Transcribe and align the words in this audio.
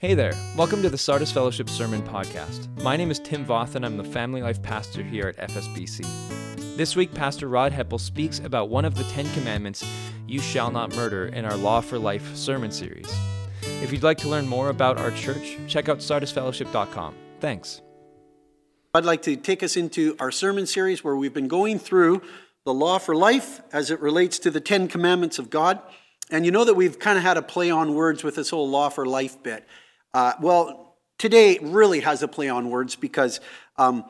Hey 0.00 0.14
there, 0.14 0.32
welcome 0.56 0.80
to 0.80 0.88
the 0.88 0.96
Sardis 0.96 1.30
Fellowship 1.30 1.68
Sermon 1.68 2.00
Podcast. 2.00 2.74
My 2.82 2.96
name 2.96 3.10
is 3.10 3.18
Tim 3.18 3.44
Voth, 3.44 3.74
and 3.74 3.84
I'm 3.84 3.98
the 3.98 4.02
Family 4.02 4.40
Life 4.40 4.62
Pastor 4.62 5.02
here 5.02 5.28
at 5.28 5.50
FSBC. 5.50 6.06
This 6.78 6.96
week, 6.96 7.12
Pastor 7.12 7.48
Rod 7.48 7.70
Heppel 7.70 8.00
speaks 8.00 8.38
about 8.38 8.70
one 8.70 8.86
of 8.86 8.94
the 8.94 9.04
Ten 9.04 9.30
Commandments, 9.34 9.84
You 10.26 10.40
Shall 10.40 10.70
Not 10.70 10.96
Murder, 10.96 11.26
in 11.26 11.44
our 11.44 11.54
Law 11.54 11.82
for 11.82 11.98
Life 11.98 12.34
sermon 12.34 12.70
series. 12.70 13.14
If 13.82 13.92
you'd 13.92 14.02
like 14.02 14.16
to 14.20 14.28
learn 14.30 14.48
more 14.48 14.70
about 14.70 14.96
our 14.96 15.10
church, 15.10 15.58
check 15.68 15.90
out 15.90 15.98
sardisfellowship.com. 15.98 17.14
Thanks. 17.40 17.82
I'd 18.94 19.04
like 19.04 19.20
to 19.24 19.36
take 19.36 19.62
us 19.62 19.76
into 19.76 20.16
our 20.18 20.30
sermon 20.30 20.64
series 20.64 21.04
where 21.04 21.14
we've 21.14 21.34
been 21.34 21.46
going 21.46 21.78
through 21.78 22.22
the 22.64 22.72
law 22.72 22.96
for 22.96 23.14
life 23.14 23.60
as 23.70 23.90
it 23.90 24.00
relates 24.00 24.38
to 24.38 24.50
the 24.50 24.60
Ten 24.60 24.88
Commandments 24.88 25.38
of 25.38 25.50
God. 25.50 25.78
And 26.30 26.46
you 26.46 26.52
know 26.52 26.64
that 26.64 26.72
we've 26.72 26.98
kind 26.98 27.18
of 27.18 27.22
had 27.22 27.36
a 27.36 27.42
play 27.42 27.70
on 27.70 27.94
words 27.94 28.24
with 28.24 28.36
this 28.36 28.48
whole 28.48 28.66
law 28.66 28.88
for 28.88 29.04
life 29.04 29.42
bit. 29.42 29.68
Uh, 30.12 30.32
well, 30.40 30.96
today 31.18 31.58
really 31.60 32.00
has 32.00 32.22
a 32.22 32.28
play 32.28 32.48
on 32.48 32.70
words 32.70 32.96
because 32.96 33.40
um, 33.76 34.04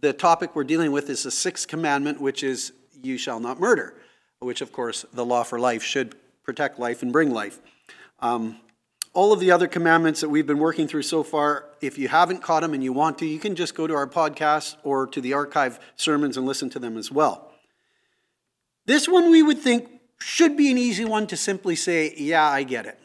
the 0.00 0.12
topic 0.12 0.54
we're 0.54 0.64
dealing 0.64 0.92
with 0.92 1.10
is 1.10 1.24
the 1.24 1.30
sixth 1.30 1.66
commandment, 1.68 2.20
which 2.20 2.42
is 2.42 2.72
you 3.02 3.18
shall 3.18 3.40
not 3.40 3.58
murder, 3.58 3.94
which, 4.38 4.60
of 4.60 4.72
course, 4.72 5.04
the 5.12 5.24
law 5.24 5.42
for 5.42 5.58
life 5.58 5.82
should 5.82 6.14
protect 6.42 6.78
life 6.78 7.02
and 7.02 7.12
bring 7.12 7.30
life. 7.30 7.58
Um, 8.20 8.58
all 9.12 9.32
of 9.32 9.40
the 9.40 9.50
other 9.50 9.66
commandments 9.66 10.20
that 10.20 10.28
we've 10.28 10.46
been 10.46 10.58
working 10.58 10.86
through 10.86 11.02
so 11.02 11.24
far, 11.24 11.64
if 11.80 11.98
you 11.98 12.08
haven't 12.08 12.42
caught 12.42 12.62
them 12.62 12.74
and 12.74 12.84
you 12.84 12.92
want 12.92 13.18
to, 13.18 13.26
you 13.26 13.40
can 13.40 13.56
just 13.56 13.74
go 13.74 13.86
to 13.86 13.94
our 13.94 14.06
podcast 14.06 14.76
or 14.84 15.06
to 15.08 15.20
the 15.20 15.32
archive 15.32 15.80
sermons 15.96 16.36
and 16.36 16.46
listen 16.46 16.70
to 16.70 16.78
them 16.78 16.96
as 16.96 17.10
well. 17.10 17.50
This 18.86 19.08
one 19.08 19.30
we 19.30 19.42
would 19.42 19.58
think 19.58 19.88
should 20.20 20.56
be 20.56 20.70
an 20.70 20.78
easy 20.78 21.04
one 21.04 21.26
to 21.26 21.36
simply 21.36 21.74
say, 21.74 22.14
Yeah, 22.16 22.44
I 22.44 22.62
get 22.62 22.86
it. 22.86 22.98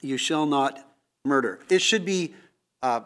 You 0.00 0.16
shall 0.16 0.46
not 0.46 0.84
murder. 1.24 1.60
It 1.70 1.80
should 1.80 2.04
be 2.04 2.34
uh, 2.82 3.00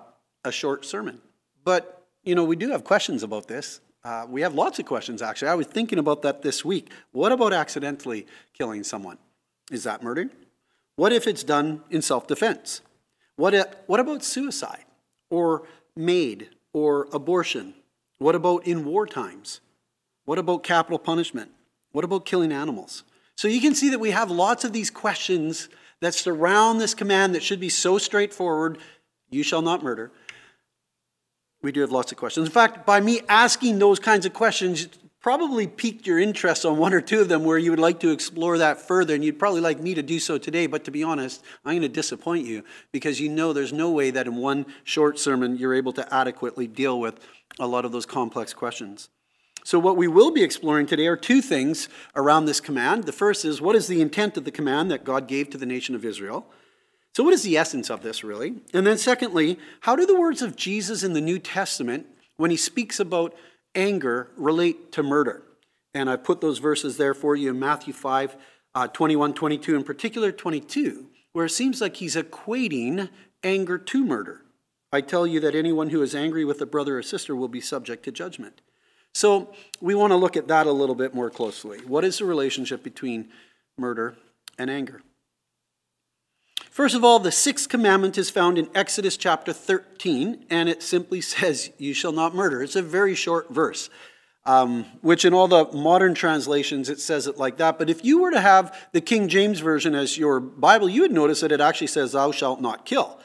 a 0.45 0.53
short 0.53 0.85
sermon. 0.85 1.21
But, 1.65 2.07
you 2.25 2.35
know, 2.35 2.45
we 2.45 2.57
do 2.57 2.71
have 2.71 2.85
questions 2.85 3.23
about 3.23 3.49
this. 3.49 3.81
Uh, 4.05 4.27
we 4.29 4.41
have 4.43 4.55
lots 4.55 4.79
of 4.79 4.87
questions, 4.87 5.23
actually. 5.23 5.49
I 5.49 5.55
was 5.55 5.67
thinking 5.67 5.99
about 5.99 6.23
that 6.23 6.43
this 6.43 6.65
week. 6.65 6.91
What 7.13 7.33
about 7.33 7.53
accidentally 7.53 8.27
killing 8.55 8.85
someone? 8.85 9.19
Is 9.71 9.85
that 9.85 10.03
murder? 10.03 10.31
What 10.97 11.13
if 11.13 11.27
it's 11.27 11.45
done 11.45 11.83
in 11.91 12.03
self 12.03 12.27
defense? 12.27 12.81
What, 13.37 13.85
what 13.87 14.01
about 14.01 14.25
suicide 14.25 14.85
or 15.31 15.65
MAID 15.95 16.49
or 16.73 17.09
abortion? 17.13 17.75
What 18.19 18.35
about 18.35 18.67
in 18.67 18.85
war 18.85 19.07
times? 19.07 19.61
What 20.25 20.39
about 20.39 20.65
capital 20.65 20.99
punishment? 20.99 21.53
What 21.93 22.05
about 22.05 22.25
killing 22.25 22.53
animals? 22.53 23.05
So 23.37 23.47
you 23.47 23.61
can 23.61 23.75
see 23.75 23.91
that 23.91 24.01
we 24.01 24.11
have 24.11 24.31
lots 24.31 24.65
of 24.65 24.73
these 24.73 24.91
questions 24.91 25.69
that 26.01 26.15
surround 26.15 26.81
this 26.81 26.95
command 26.95 27.35
that 27.35 27.43
should 27.43 27.61
be 27.61 27.69
so 27.69 27.99
straightforward 27.99 28.79
you 29.31 29.43
shall 29.43 29.63
not 29.63 29.83
murder. 29.83 30.11
We 31.61 31.73
do 31.73 31.81
have 31.81 31.91
lots 31.91 32.13
of 32.13 32.19
questions. 32.19 32.47
In 32.47 32.53
fact, 32.53 32.87
by 32.87 33.01
me 33.01 33.21
asking 33.29 33.79
those 33.79 33.99
kinds 33.99 34.25
of 34.25 34.33
questions, 34.33 34.89
probably 35.21 35.67
piqued 35.67 36.07
your 36.07 36.19
interest 36.19 36.65
on 36.65 36.79
one 36.79 36.95
or 36.95 37.01
two 37.01 37.21
of 37.21 37.29
them 37.29 37.45
where 37.45 37.59
you 37.59 37.71
would 37.71 37.81
like 37.81 38.01
to 38.01 38.11
explore 38.11 38.59
that 38.59 38.81
further, 38.81 39.15
and 39.15 39.25
you'd 39.25 39.39
probably 39.39 39.61
like 39.61 39.81
me 39.81 39.95
to 39.95 40.03
do 40.03 40.21
so 40.21 40.39
today. 40.39 40.67
But 40.67 40.85
to 40.85 40.91
be 40.91 41.03
honest, 41.03 41.43
I'm 41.65 41.73
going 41.73 41.83
to 41.83 41.89
disappoint 41.89 42.47
you 42.47 42.63
because 42.93 43.21
you 43.21 43.29
know 43.29 43.53
there's 43.53 43.73
no 43.73 43.91
way 43.91 44.11
that 44.11 44.27
in 44.27 44.37
one 44.37 44.67
short 44.85 45.19
sermon 45.19 45.57
you're 45.57 45.75
able 45.75 45.93
to 45.95 46.15
adequately 46.15 46.69
deal 46.69 47.01
with 47.01 47.19
a 47.59 47.67
lot 47.67 47.85
of 47.85 47.93
those 47.93 48.07
complex 48.07 48.55
questions. 48.55 49.09
So, 49.69 49.79
what 49.79 49.99
we 49.99 50.09
will 50.09 50.31
be 50.31 50.43
exploring 50.43 50.87
today 50.87 51.09
are 51.09 51.15
two 51.15 51.43
things 51.43 51.91
around 52.17 52.47
this 52.47 52.59
command. 52.59 53.05
The 53.05 53.13
first 53.13 53.45
is 53.45 53.61
what 53.61 53.77
is 53.77 53.87
the 53.87 54.01
intent 54.01 54.39
of 54.39 54.47
the 54.47 54.51
command 54.51 54.91
that 54.91 55.05
God 55.05 55.29
gave 55.29 55.51
to 55.51 55.59
the 55.59 55.67
nation 55.67 55.95
of 55.95 56.07
Israel? 56.07 56.47
So, 57.15 57.23
what 57.23 57.35
is 57.35 57.43
the 57.43 57.59
essence 57.59 57.91
of 57.91 58.01
this, 58.01 58.25
really? 58.25 58.63
And 58.73 58.87
then, 58.87 58.97
secondly, 58.97 59.59
how 59.81 59.95
do 59.95 60.07
the 60.07 60.19
words 60.19 60.41
of 60.41 60.57
Jesus 60.57 61.03
in 61.03 61.13
the 61.13 61.21
New 61.21 61.39
Testament, 61.39 62.07
when 62.39 62.51
he 62.51 62.57
speaks 62.57 62.99
about 62.99 63.35
anger, 63.75 64.31
relate 64.39 64.91
to 64.93 65.03
murder? 65.03 65.43
And 65.93 66.09
I 66.09 66.17
put 66.17 66.41
those 66.41 66.61
verses 66.61 66.97
there 66.97 67.13
for 67.13 67.37
you 67.37 67.51
in 67.51 67.59
Matthew 67.59 67.93
5, 67.93 68.39
uh, 68.75 68.89
21, 68.89 69.35
22, 69.35 69.77
in 69.77 69.85
particular 69.85 70.33
22, 70.33 71.11
where 71.35 71.45
it 71.45 71.51
seems 71.51 71.83
like 71.83 71.97
he's 71.97 72.17
equating 72.17 73.11
anger 73.45 73.77
to 73.77 74.03
murder. 74.03 74.47
I 74.95 75.03
tell 75.03 75.27
you 75.27 75.41
that 75.41 75.55
anyone 75.55 75.91
who 75.91 76.01
is 76.01 76.15
angry 76.15 76.47
with 76.47 76.59
a 76.63 76.67
brother 76.67 76.97
or 76.97 77.03
sister 77.03 77.37
will 77.37 77.49
be 77.49 77.61
subject 77.61 78.03
to 78.05 78.11
judgment. 78.13 78.63
So 79.15 79.53
we 79.81 79.95
want 79.95 80.13
to 80.13 80.17
look 80.17 80.37
at 80.37 80.49
that 80.49 80.67
a 80.67 80.73
little 80.73 80.95
bit 80.95 81.15
more 81.15 81.31
closely. 81.31 81.79
What 81.81 82.05
is 82.05 82.19
the 82.19 82.25
relationship 82.25 82.83
between 82.83 83.29
murder 83.77 84.17
and 84.59 84.71
anger? 84.71 85.03
First 86.79 86.95
of 86.95 87.03
all, 87.03 87.19
the 87.19 87.33
sixth 87.33 87.69
commandment 87.69 88.17
is 88.19 88.31
found 88.31 88.57
in 88.57 88.69
Exodus 88.73 89.17
chapter 89.17 89.53
13, 89.53 90.47
and 90.49 90.69
it 90.69 90.81
simply 90.81 91.21
says, 91.23 91.73
You 91.77 91.93
shall 91.93 92.13
not 92.13 92.37
murder. 92.37 92.63
It's 92.63 92.77
a 92.77 92.83
very 92.83 93.17
short 93.17 93.53
verse, 93.53 93.91
um, 94.47 94.85
which 95.01 95.25
in 95.25 95.35
all 95.35 95.49
the 95.49 95.65
modern 95.73 96.15
translations 96.15 96.89
it 96.89 97.01
says 97.01 97.27
it 97.27 97.37
like 97.37 97.57
that. 97.57 97.79
But 97.79 97.91
if 97.91 98.05
you 98.05 98.23
were 98.23 98.31
to 98.31 98.41
have 98.41 98.89
the 98.93 99.01
King 99.01 99.27
James 99.27 99.59
Version 99.59 99.97
as 99.97 100.17
your 100.17 100.39
Bible, 100.39 100.89
you 100.89 101.01
would 101.03 101.11
notice 101.11 101.41
that 101.41 101.51
it 101.51 101.61
actually 101.61 101.89
says, 101.89 102.13
Thou 102.13 102.31
shalt 102.31 102.61
not 102.61 102.87
kill. 102.87 103.19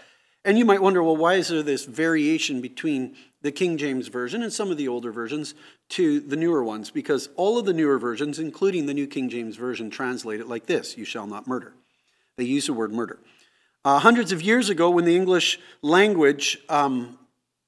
And 0.44 0.58
you 0.58 0.66
might 0.66 0.82
wonder, 0.82 1.04
well, 1.04 1.16
why 1.16 1.36
is 1.36 1.50
there 1.50 1.62
this 1.62 1.86
variation 1.86 2.60
between 2.60 3.16
the 3.44 3.52
King 3.52 3.78
James 3.78 4.08
Version 4.08 4.42
and 4.42 4.52
some 4.52 4.72
of 4.72 4.78
the 4.78 4.88
older 4.88 5.12
versions 5.12 5.54
to 5.90 6.20
the 6.20 6.36
newer 6.36 6.64
ones 6.64 6.90
because 6.90 7.30
all 7.36 7.60
of 7.60 7.66
the 7.66 7.74
newer 7.74 8.00
versions, 8.00 8.40
including 8.40 8.88
the 8.88 8.94
New 8.94 9.06
King 9.06 9.30
James 9.30 9.58
Version, 9.58 9.92
translate 9.92 10.40
it 10.40 10.48
like 10.48 10.66
this 10.66 10.98
You 10.98 11.06
shall 11.06 11.28
not 11.28 11.46
murder. 11.46 11.74
They 12.38 12.46
use 12.46 12.66
the 12.66 12.74
word 12.74 12.92
murder. 12.92 13.20
Uh, 13.86 14.00
hundreds 14.00 14.32
of 14.32 14.42
years 14.42 14.70
ago, 14.70 14.90
when 14.90 15.04
the 15.04 15.16
English 15.16 15.60
language, 15.82 16.58
um, 16.70 17.20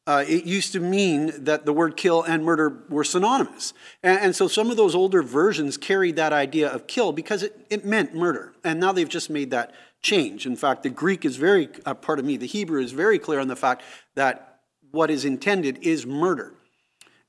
uh, 0.07 0.23
it 0.25 0.45
used 0.45 0.71
to 0.71 0.79
mean 0.79 1.33
that 1.43 1.65
the 1.65 1.73
word 1.73 1.97
kill 1.97 2.23
and 2.23 2.45
murder 2.45 2.83
were 2.89 3.03
synonymous. 3.03 3.73
And, 4.01 4.19
and, 4.19 4.35
so 4.35 4.47
some 4.47 4.71
of 4.71 4.77
those 4.77 4.95
older 4.95 5.21
versions 5.21 5.75
carried 5.77 6.15
that 6.15 6.31
idea 6.31 6.69
of 6.69 6.87
kill 6.87 7.11
because 7.11 7.43
it, 7.43 7.65
it 7.69 7.83
meant 7.83 8.15
murder. 8.15 8.53
And 8.63 8.79
now 8.79 8.93
they've 8.93 9.09
just 9.09 9.29
made 9.29 9.51
that 9.51 9.73
change. 10.01 10.45
In 10.45 10.55
fact, 10.55 10.83
the 10.83 10.89
Greek 10.89 11.25
is 11.25 11.35
very, 11.35 11.67
uh, 11.85 11.95
pardon 11.95 12.25
me, 12.25 12.37
the 12.37 12.47
Hebrew 12.47 12.81
is 12.81 12.93
very 12.93 13.19
clear 13.19 13.41
on 13.41 13.49
the 13.49 13.55
fact 13.55 13.83
that 14.13 14.54
what 14.95 15.11
is 15.11 15.25
intended 15.25 15.77
is 15.81 16.05
murder 16.05 16.53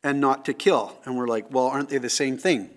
and 0.03 0.21
not 0.21 0.45
to 0.45 0.55
kill. 0.55 0.99
And 1.05 1.19
we're 1.19 1.27
like, 1.27 1.53
well, 1.53 1.67
aren't 1.67 1.89
they 1.89 1.99
the 1.99 2.09
same 2.09 2.39
thing? 2.39 2.71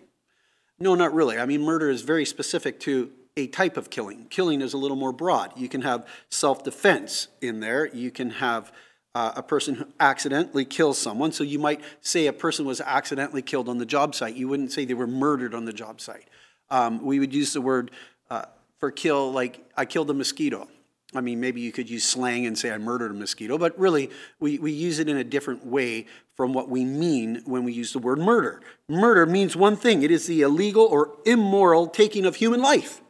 No, 0.79 0.95
not 0.95 1.13
really. 1.13 1.37
I 1.37 1.45
mean, 1.45 1.61
murder 1.61 1.89
is 1.89 2.01
very 2.01 2.25
specific 2.25 2.79
to 2.81 3.11
a 3.37 3.47
type 3.47 3.77
of 3.77 3.89
killing. 3.89 4.25
Killing 4.29 4.61
is 4.61 4.73
a 4.73 4.77
little 4.77 4.97
more 4.97 5.13
broad. 5.13 5.53
You 5.55 5.69
can 5.69 5.83
have 5.83 6.07
self 6.29 6.63
defense 6.63 7.27
in 7.39 7.59
there, 7.59 7.85
you 7.87 8.11
can 8.11 8.31
have 8.31 8.71
uh, 9.15 9.33
a 9.35 9.43
person 9.43 9.75
who 9.75 9.85
accidentally 9.99 10.65
kills 10.65 10.97
someone. 10.97 11.31
So 11.31 11.43
you 11.43 11.59
might 11.59 11.81
say 12.01 12.27
a 12.27 12.33
person 12.33 12.65
was 12.65 12.81
accidentally 12.81 13.41
killed 13.41 13.69
on 13.69 13.77
the 13.77 13.85
job 13.85 14.15
site. 14.15 14.35
You 14.35 14.47
wouldn't 14.47 14.71
say 14.71 14.85
they 14.85 14.93
were 14.93 15.07
murdered 15.07 15.53
on 15.53 15.65
the 15.65 15.73
job 15.73 16.01
site. 16.01 16.27
Um, 16.69 17.03
we 17.03 17.19
would 17.19 17.33
use 17.33 17.53
the 17.53 17.61
word 17.61 17.91
uh, 18.29 18.45
for 18.79 18.91
kill 18.91 19.31
like, 19.31 19.67
I 19.75 19.85
killed 19.85 20.09
a 20.09 20.13
mosquito. 20.13 20.67
I 21.13 21.21
mean, 21.21 21.39
maybe 21.39 21.59
you 21.61 21.71
could 21.71 21.89
use 21.89 22.03
slang 22.03 22.45
and 22.45 22.57
say 22.57 22.71
I 22.71 22.77
murdered 22.77 23.09
a 23.11 23.15
mosquito, 23.15 23.57
but 23.57 23.77
really 23.79 24.11
we, 24.39 24.59
we 24.59 24.71
use 24.71 24.99
it 24.99 25.09
in 25.09 25.17
a 25.17 25.23
different 25.23 25.65
way 25.65 26.05
from 26.35 26.53
what 26.53 26.69
we 26.69 26.85
mean 26.85 27.41
when 27.45 27.63
we 27.63 27.73
use 27.73 27.93
the 27.93 27.99
word 27.99 28.19
murder. 28.19 28.61
Murder 28.87 29.25
means 29.25 29.55
one 29.55 29.75
thing 29.75 30.03
it 30.03 30.11
is 30.11 30.27
the 30.27 30.41
illegal 30.41 30.85
or 30.85 31.17
immoral 31.25 31.87
taking 31.87 32.25
of 32.25 32.35
human 32.35 32.61
life. 32.61 33.01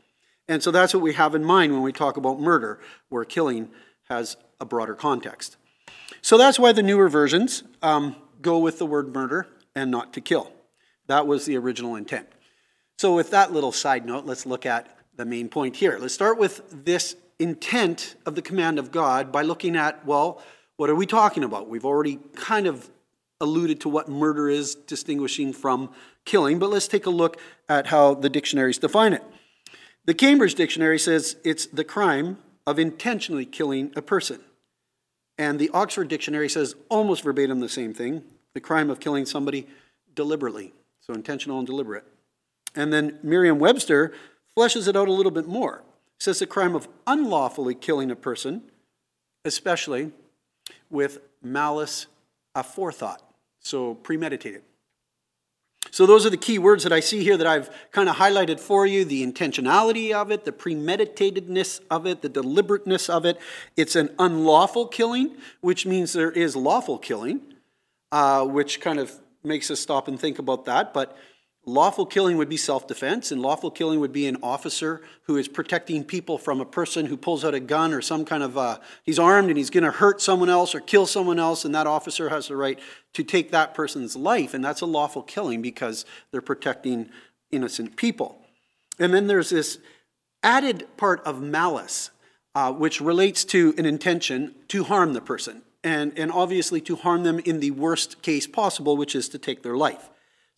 And 0.48 0.64
so 0.64 0.72
that's 0.72 0.94
what 0.94 1.04
we 1.04 1.14
have 1.14 1.36
in 1.36 1.44
mind 1.44 1.74
when 1.74 1.82
we 1.82 1.92
talk 1.92 2.16
about 2.16 2.40
murder, 2.40 2.80
where 3.10 3.26
killing 3.26 3.70
has 4.10 4.38
a 4.60 4.66
broader 4.66 4.96
context. 4.96 5.58
So 6.22 6.38
that's 6.38 6.58
why 6.58 6.72
the 6.72 6.82
newer 6.82 7.10
versions 7.10 7.64
um, 7.82 8.16
go 8.42 8.60
with 8.60 8.80
the 8.80 8.86
word 8.86 9.14
murder 9.14 9.48
and 9.76 9.92
not 9.92 10.14
to 10.14 10.22
kill. 10.22 10.52
That 11.08 11.28
was 11.28 11.46
the 11.46 11.58
original 11.58 11.96
intent. 11.96 12.28
So, 12.98 13.16
with 13.16 13.32
that 13.32 13.54
little 13.54 13.72
side 13.72 14.06
note, 14.06 14.26
let's 14.26 14.46
look 14.46 14.66
at 14.66 14.96
the 15.16 15.26
main 15.26 15.48
point 15.48 15.78
here. 15.78 15.98
Let's 16.00 16.14
start 16.14 16.38
with 16.38 16.84
this 16.84 17.16
intent 17.40 18.16
of 18.26 18.36
the 18.36 18.42
command 18.42 18.78
of 18.78 18.92
God 18.92 19.32
by 19.32 19.42
looking 19.42 19.76
at, 19.76 20.06
well, 20.06 20.44
what 20.76 20.90
are 20.90 20.96
we 20.96 21.06
talking 21.06 21.44
about? 21.44 21.70
We've 21.70 21.86
already 21.86 22.20
kind 22.36 22.68
of 22.68 22.90
alluded 23.42 23.80
to 23.82 23.90
what 23.90 24.10
murder 24.10 24.50
is, 24.50 24.76
distinguishing 24.76 25.54
from 25.54 25.90
killing, 26.26 26.60
but 26.60 26.70
let's 26.70 26.88
take 26.88 27.06
a 27.06 27.10
look 27.10 27.40
at 27.70 27.88
how 27.88 28.14
the 28.14 28.30
dictionaries 28.30 28.78
define 28.78 29.14
it. 29.14 29.24
The 30.06 30.14
Cambridge 30.14 30.56
Dictionary 30.56 31.00
says 31.00 31.38
it's 31.44 31.66
the 31.68 31.84
crime 31.84 32.38
of 32.68 32.80
intentionally 32.80 33.46
killing 33.46 33.94
a 33.96 34.02
person. 34.02 34.42
And 35.38 35.58
the 35.58 35.70
Oxford 35.74 36.10
Dictionary 36.10 36.50
says 36.50 36.76
almost 36.90 37.24
verbatim 37.24 37.62
the 37.62 37.70
same 37.70 37.94
thing 37.94 38.24
the 38.54 38.60
crime 38.60 38.90
of 38.90 39.00
killing 39.00 39.26
somebody 39.26 39.68
deliberately. 40.16 40.74
So 41.02 41.14
intentional 41.14 41.60
and 41.60 41.68
deliberate. 41.68 42.04
And 42.76 42.92
then 42.92 43.20
Merriam 43.24 43.60
Webster 43.60 44.12
fleshes 44.58 44.88
it 44.88 44.96
out 44.96 45.08
a 45.08 45.14
little 45.14 45.32
bit 45.32 45.48
more 45.48 45.84
says 46.20 46.40
the 46.40 46.46
crime 46.46 46.76
of 46.76 46.88
unlawfully 47.08 47.74
killing 47.74 48.12
a 48.12 48.16
person, 48.16 48.64
especially 49.46 50.12
with 50.90 51.20
malice 51.42 52.08
aforethought, 52.56 53.20
so 53.60 53.96
premeditated. 53.96 54.62
So, 55.92 56.06
those 56.06 56.26
are 56.26 56.30
the 56.30 56.38
key 56.38 56.60
words 56.60 56.84
that 56.84 56.94
I 56.94 57.00
see 57.00 57.24
here 57.24 57.36
that 57.38 57.48
I've 57.48 57.70
kind 57.92 58.10
of 58.10 58.18
highlighted 58.18 58.60
for 58.60 58.86
you 58.86 59.06
the 59.06 59.26
intentionality 59.26 60.12
of 60.12 60.30
it, 60.30 60.46
the 60.46 60.52
premeditatedness 60.52 61.82
of 61.90 62.06
it, 62.06 62.22
the 62.22 62.30
deliberateness 62.30 63.10
of 63.10 63.26
it. 63.26 63.40
It's 63.76 63.96
an 63.96 64.14
unlawful 64.20 64.88
killing, 64.88 65.38
which 65.62 65.86
means 65.86 66.14
there 66.14 66.32
is 66.32 66.56
lawful 66.56 67.00
killing, 67.00 67.42
uh, 68.12 68.46
which 68.46 68.82
kind 68.82 69.00
of 69.00 69.20
makes 69.44 69.72
us 69.72 69.80
stop 69.80 70.08
and 70.08 70.20
think 70.20 70.38
about 70.38 70.66
that. 70.66 70.94
But 70.94 71.18
Lawful 71.70 72.08
killing 72.08 72.38
would 72.38 72.50
be 72.50 72.58
self 72.58 72.88
defense, 72.88 73.32
and 73.32 73.44
lawful 73.44 73.70
killing 73.70 74.00
would 74.00 74.12
be 74.12 74.26
an 74.26 74.38
officer 74.42 75.02
who 75.24 75.38
is 75.38 75.48
protecting 75.48 76.04
people 76.04 76.40
from 76.40 76.60
a 76.60 76.66
person 76.66 77.06
who 77.06 77.16
pulls 77.16 77.46
out 77.46 77.54
a 77.54 77.60
gun 77.60 77.94
or 77.94 78.02
some 78.02 78.26
kind 78.26 78.42
of, 78.42 78.58
uh, 78.58 78.80
he's 79.04 79.20
armed 79.20 79.50
and 79.50 79.58
he's 79.58 79.70
going 79.70 79.84
to 79.84 79.92
hurt 79.92 80.20
someone 80.20 80.50
else 80.50 80.74
or 80.74 80.80
kill 80.80 81.06
someone 81.06 81.38
else, 81.38 81.66
and 81.66 81.76
that 81.76 81.86
officer 81.86 82.30
has 82.30 82.48
the 82.48 82.56
right 82.56 82.80
to 83.14 83.24
take 83.24 83.52
that 83.52 83.76
person's 83.76 84.16
life, 84.16 84.56
and 84.56 84.66
that's 84.66 84.82
a 84.82 84.88
lawful 84.88 85.22
killing 85.22 85.62
because 85.62 86.06
they're 86.32 86.42
protecting 86.42 87.08
innocent 87.52 87.96
people. 87.96 88.42
And 88.98 89.14
then 89.14 89.28
there's 89.28 89.52
this 89.52 89.78
added 90.42 90.88
part 90.98 91.22
of 91.24 91.40
malice, 91.40 92.10
uh, 92.56 92.74
which 92.74 93.00
relates 93.00 93.46
to 93.46 93.76
an 93.78 93.86
intention 93.86 94.56
to 94.70 94.86
harm 94.86 95.14
the 95.14 95.22
person, 95.22 95.62
and, 95.84 96.18
and 96.18 96.32
obviously 96.32 96.82
to 96.82 96.96
harm 96.96 97.22
them 97.22 97.38
in 97.38 97.60
the 97.60 97.72
worst 97.72 98.24
case 98.24 98.48
possible, 98.48 98.98
which 98.98 99.14
is 99.14 99.30
to 99.30 99.38
take 99.38 99.62
their 99.62 99.78
life. 99.78 100.10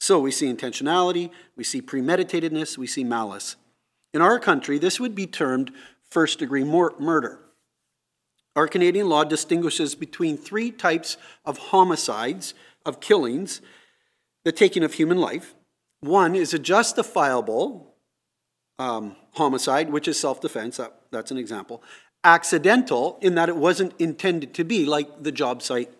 So 0.01 0.19
we 0.19 0.31
see 0.31 0.51
intentionality, 0.51 1.29
we 1.55 1.63
see 1.63 1.79
premeditatedness, 1.79 2.75
we 2.75 2.87
see 2.87 3.03
malice. 3.03 3.55
In 4.15 4.21
our 4.21 4.39
country, 4.39 4.79
this 4.79 4.99
would 4.99 5.13
be 5.13 5.27
termed 5.27 5.71
first 6.09 6.39
degree 6.39 6.63
murder. 6.63 7.37
Our 8.55 8.67
Canadian 8.67 9.09
law 9.09 9.23
distinguishes 9.23 9.93
between 9.93 10.37
three 10.37 10.71
types 10.71 11.17
of 11.45 11.59
homicides, 11.59 12.55
of 12.83 12.99
killings, 12.99 13.61
the 14.43 14.51
taking 14.51 14.83
of 14.83 14.95
human 14.95 15.19
life. 15.19 15.53
One 15.99 16.33
is 16.33 16.51
a 16.51 16.59
justifiable 16.59 17.93
um, 18.79 19.15
homicide, 19.33 19.91
which 19.91 20.07
is 20.07 20.19
self 20.19 20.41
defense, 20.41 20.77
that, 20.77 20.99
that's 21.11 21.29
an 21.29 21.37
example. 21.37 21.83
Accidental, 22.23 23.19
in 23.21 23.35
that 23.35 23.49
it 23.49 23.55
wasn't 23.55 23.93
intended 23.99 24.55
to 24.55 24.63
be, 24.63 24.83
like 24.83 25.21
the 25.21 25.31
job 25.31 25.61
site 25.61 25.91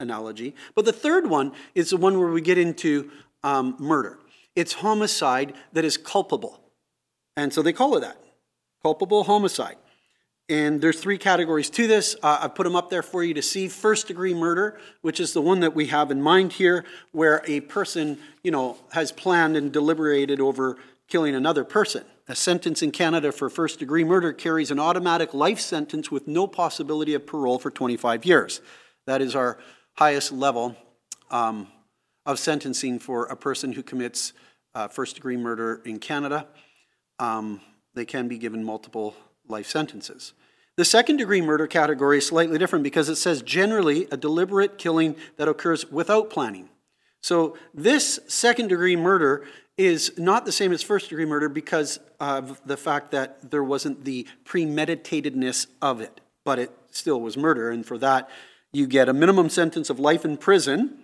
analogy. 0.00 0.54
But 0.74 0.86
the 0.86 0.94
third 0.94 1.28
one 1.28 1.52
is 1.74 1.90
the 1.90 1.98
one 1.98 2.18
where 2.18 2.28
we 2.30 2.40
get 2.40 2.56
into 2.56 3.10
um, 3.42 3.76
murder. 3.78 4.18
It's 4.56 4.74
homicide 4.74 5.54
that 5.72 5.84
is 5.84 5.96
culpable. 5.96 6.60
And 7.36 7.52
so 7.52 7.62
they 7.62 7.72
call 7.72 7.96
it 7.96 8.00
that 8.00 8.16
culpable 8.82 9.24
homicide. 9.24 9.76
And 10.48 10.80
there's 10.80 10.98
three 10.98 11.18
categories 11.18 11.70
to 11.70 11.86
this. 11.86 12.16
Uh, 12.22 12.40
I 12.42 12.48
put 12.48 12.64
them 12.64 12.74
up 12.74 12.90
there 12.90 13.02
for 13.02 13.22
you 13.22 13.34
to 13.34 13.42
see. 13.42 13.68
First 13.68 14.08
degree 14.08 14.34
murder, 14.34 14.80
which 15.00 15.20
is 15.20 15.32
the 15.32 15.40
one 15.40 15.60
that 15.60 15.76
we 15.76 15.86
have 15.86 16.10
in 16.10 16.20
mind 16.20 16.54
here, 16.54 16.84
where 17.12 17.42
a 17.46 17.60
person, 17.60 18.18
you 18.42 18.50
know, 18.50 18.76
has 18.92 19.12
planned 19.12 19.56
and 19.56 19.72
deliberated 19.72 20.40
over 20.40 20.76
killing 21.06 21.36
another 21.36 21.62
person. 21.62 22.04
A 22.26 22.34
sentence 22.34 22.82
in 22.82 22.90
Canada 22.90 23.30
for 23.30 23.48
first 23.48 23.78
degree 23.78 24.02
murder 24.02 24.32
carries 24.32 24.72
an 24.72 24.80
automatic 24.80 25.34
life 25.34 25.60
sentence 25.60 26.10
with 26.10 26.26
no 26.26 26.48
possibility 26.48 27.14
of 27.14 27.26
parole 27.26 27.60
for 27.60 27.70
25 27.70 28.24
years. 28.24 28.60
That 29.06 29.20
is 29.20 29.36
our 29.36 29.56
highest 29.94 30.32
level 30.32 30.76
um, 31.30 31.68
of 32.26 32.38
sentencing 32.38 32.98
for 32.98 33.24
a 33.26 33.36
person 33.36 33.72
who 33.72 33.82
commits 33.82 34.32
uh, 34.74 34.88
first 34.88 35.16
degree 35.16 35.36
murder 35.36 35.82
in 35.84 35.98
Canada. 35.98 36.46
Um, 37.18 37.60
they 37.94 38.04
can 38.04 38.28
be 38.28 38.38
given 38.38 38.64
multiple 38.64 39.16
life 39.48 39.66
sentences. 39.66 40.32
The 40.76 40.84
second 40.84 41.16
degree 41.16 41.40
murder 41.40 41.66
category 41.66 42.18
is 42.18 42.26
slightly 42.26 42.56
different 42.56 42.84
because 42.84 43.08
it 43.08 43.16
says 43.16 43.42
generally 43.42 44.06
a 44.10 44.16
deliberate 44.16 44.78
killing 44.78 45.16
that 45.36 45.48
occurs 45.48 45.90
without 45.90 46.30
planning. 46.30 46.68
So 47.20 47.56
this 47.74 48.20
second 48.28 48.68
degree 48.68 48.96
murder 48.96 49.44
is 49.76 50.12
not 50.18 50.46
the 50.46 50.52
same 50.52 50.72
as 50.72 50.82
first 50.82 51.08
degree 51.08 51.26
murder 51.26 51.48
because 51.48 52.00
of 52.18 52.60
the 52.64 52.76
fact 52.76 53.10
that 53.10 53.50
there 53.50 53.64
wasn't 53.64 54.04
the 54.04 54.26
premeditatedness 54.44 55.66
of 55.82 56.00
it, 56.00 56.20
but 56.44 56.58
it 56.58 56.70
still 56.90 57.20
was 57.20 57.36
murder. 57.36 57.70
And 57.70 57.84
for 57.84 57.98
that, 57.98 58.30
you 58.72 58.86
get 58.86 59.08
a 59.08 59.12
minimum 59.12 59.48
sentence 59.48 59.90
of 59.90 59.98
life 59.98 60.24
in 60.24 60.36
prison 60.36 60.99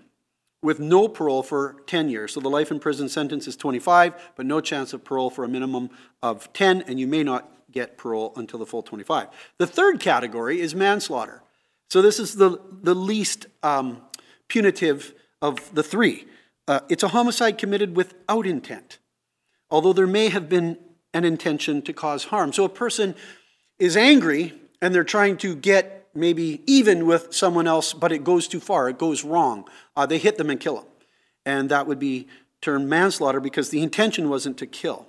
with 0.66 0.80
no 0.80 1.06
parole 1.06 1.44
for 1.44 1.76
10 1.86 2.08
years. 2.08 2.32
So 2.32 2.40
the 2.40 2.50
life 2.50 2.72
in 2.72 2.80
prison 2.80 3.08
sentence 3.08 3.46
is 3.46 3.54
25, 3.54 4.32
but 4.34 4.46
no 4.46 4.60
chance 4.60 4.92
of 4.92 5.04
parole 5.04 5.30
for 5.30 5.44
a 5.44 5.48
minimum 5.48 5.90
of 6.24 6.52
10, 6.54 6.82
and 6.88 6.98
you 6.98 7.06
may 7.06 7.22
not 7.22 7.48
get 7.70 7.96
parole 7.96 8.32
until 8.34 8.58
the 8.58 8.66
full 8.66 8.82
25. 8.82 9.28
The 9.58 9.66
third 9.68 10.00
category 10.00 10.60
is 10.60 10.74
manslaughter. 10.74 11.44
So 11.88 12.02
this 12.02 12.18
is 12.18 12.34
the, 12.34 12.60
the 12.82 12.96
least 12.96 13.46
um, 13.62 14.02
punitive 14.48 15.14
of 15.40 15.72
the 15.72 15.84
three. 15.84 16.24
Uh, 16.66 16.80
it's 16.88 17.04
a 17.04 17.08
homicide 17.08 17.58
committed 17.58 17.94
without 17.94 18.44
intent, 18.44 18.98
although 19.70 19.92
there 19.92 20.08
may 20.08 20.30
have 20.30 20.48
been 20.48 20.78
an 21.14 21.24
intention 21.24 21.80
to 21.82 21.92
cause 21.92 22.24
harm. 22.24 22.52
So 22.52 22.64
a 22.64 22.68
person 22.68 23.14
is 23.78 23.96
angry 23.96 24.52
and 24.82 24.92
they're 24.92 25.04
trying 25.04 25.36
to 25.38 25.54
get 25.54 26.05
maybe 26.16 26.62
even 26.66 27.06
with 27.06 27.34
someone 27.34 27.66
else, 27.66 27.92
but 27.92 28.12
it 28.12 28.24
goes 28.24 28.48
too 28.48 28.60
far, 28.60 28.88
it 28.88 28.98
goes 28.98 29.24
wrong. 29.24 29.68
Uh, 29.96 30.06
they 30.06 30.18
hit 30.18 30.38
them 30.38 30.50
and 30.50 30.58
kill 30.58 30.76
them. 30.76 30.86
And 31.44 31.68
that 31.70 31.86
would 31.86 31.98
be 31.98 32.26
termed 32.60 32.88
manslaughter 32.88 33.40
because 33.40 33.70
the 33.70 33.82
intention 33.82 34.28
wasn't 34.28 34.58
to 34.58 34.66
kill. 34.66 35.06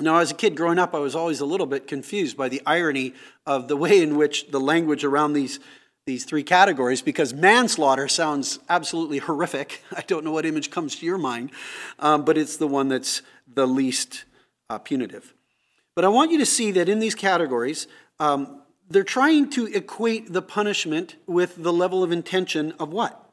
Now, 0.00 0.18
as 0.18 0.30
a 0.30 0.34
kid 0.34 0.56
growing 0.56 0.78
up, 0.78 0.94
I 0.94 0.98
was 0.98 1.14
always 1.14 1.40
a 1.40 1.46
little 1.46 1.66
bit 1.66 1.86
confused 1.86 2.36
by 2.36 2.48
the 2.48 2.62
irony 2.64 3.14
of 3.46 3.68
the 3.68 3.76
way 3.76 4.02
in 4.02 4.16
which 4.16 4.50
the 4.50 4.60
language 4.60 5.04
around 5.04 5.34
these, 5.34 5.60
these 6.06 6.24
three 6.24 6.42
categories, 6.42 7.02
because 7.02 7.34
manslaughter 7.34 8.08
sounds 8.08 8.58
absolutely 8.68 9.18
horrific. 9.18 9.82
I 9.96 10.02
don't 10.02 10.24
know 10.24 10.32
what 10.32 10.46
image 10.46 10.70
comes 10.70 10.96
to 10.96 11.06
your 11.06 11.18
mind, 11.18 11.50
um, 11.98 12.24
but 12.24 12.38
it's 12.38 12.56
the 12.56 12.66
one 12.66 12.88
that's 12.88 13.22
the 13.52 13.66
least 13.66 14.24
uh, 14.70 14.78
punitive. 14.78 15.34
But 15.94 16.06
I 16.06 16.08
want 16.08 16.30
you 16.30 16.38
to 16.38 16.46
see 16.46 16.70
that 16.72 16.88
in 16.88 16.98
these 16.98 17.14
categories, 17.14 17.86
um, 18.18 18.61
they're 18.92 19.04
trying 19.04 19.50
to 19.50 19.66
equate 19.66 20.32
the 20.32 20.42
punishment 20.42 21.16
with 21.26 21.62
the 21.62 21.72
level 21.72 22.02
of 22.02 22.12
intention 22.12 22.72
of 22.78 22.92
what? 22.92 23.30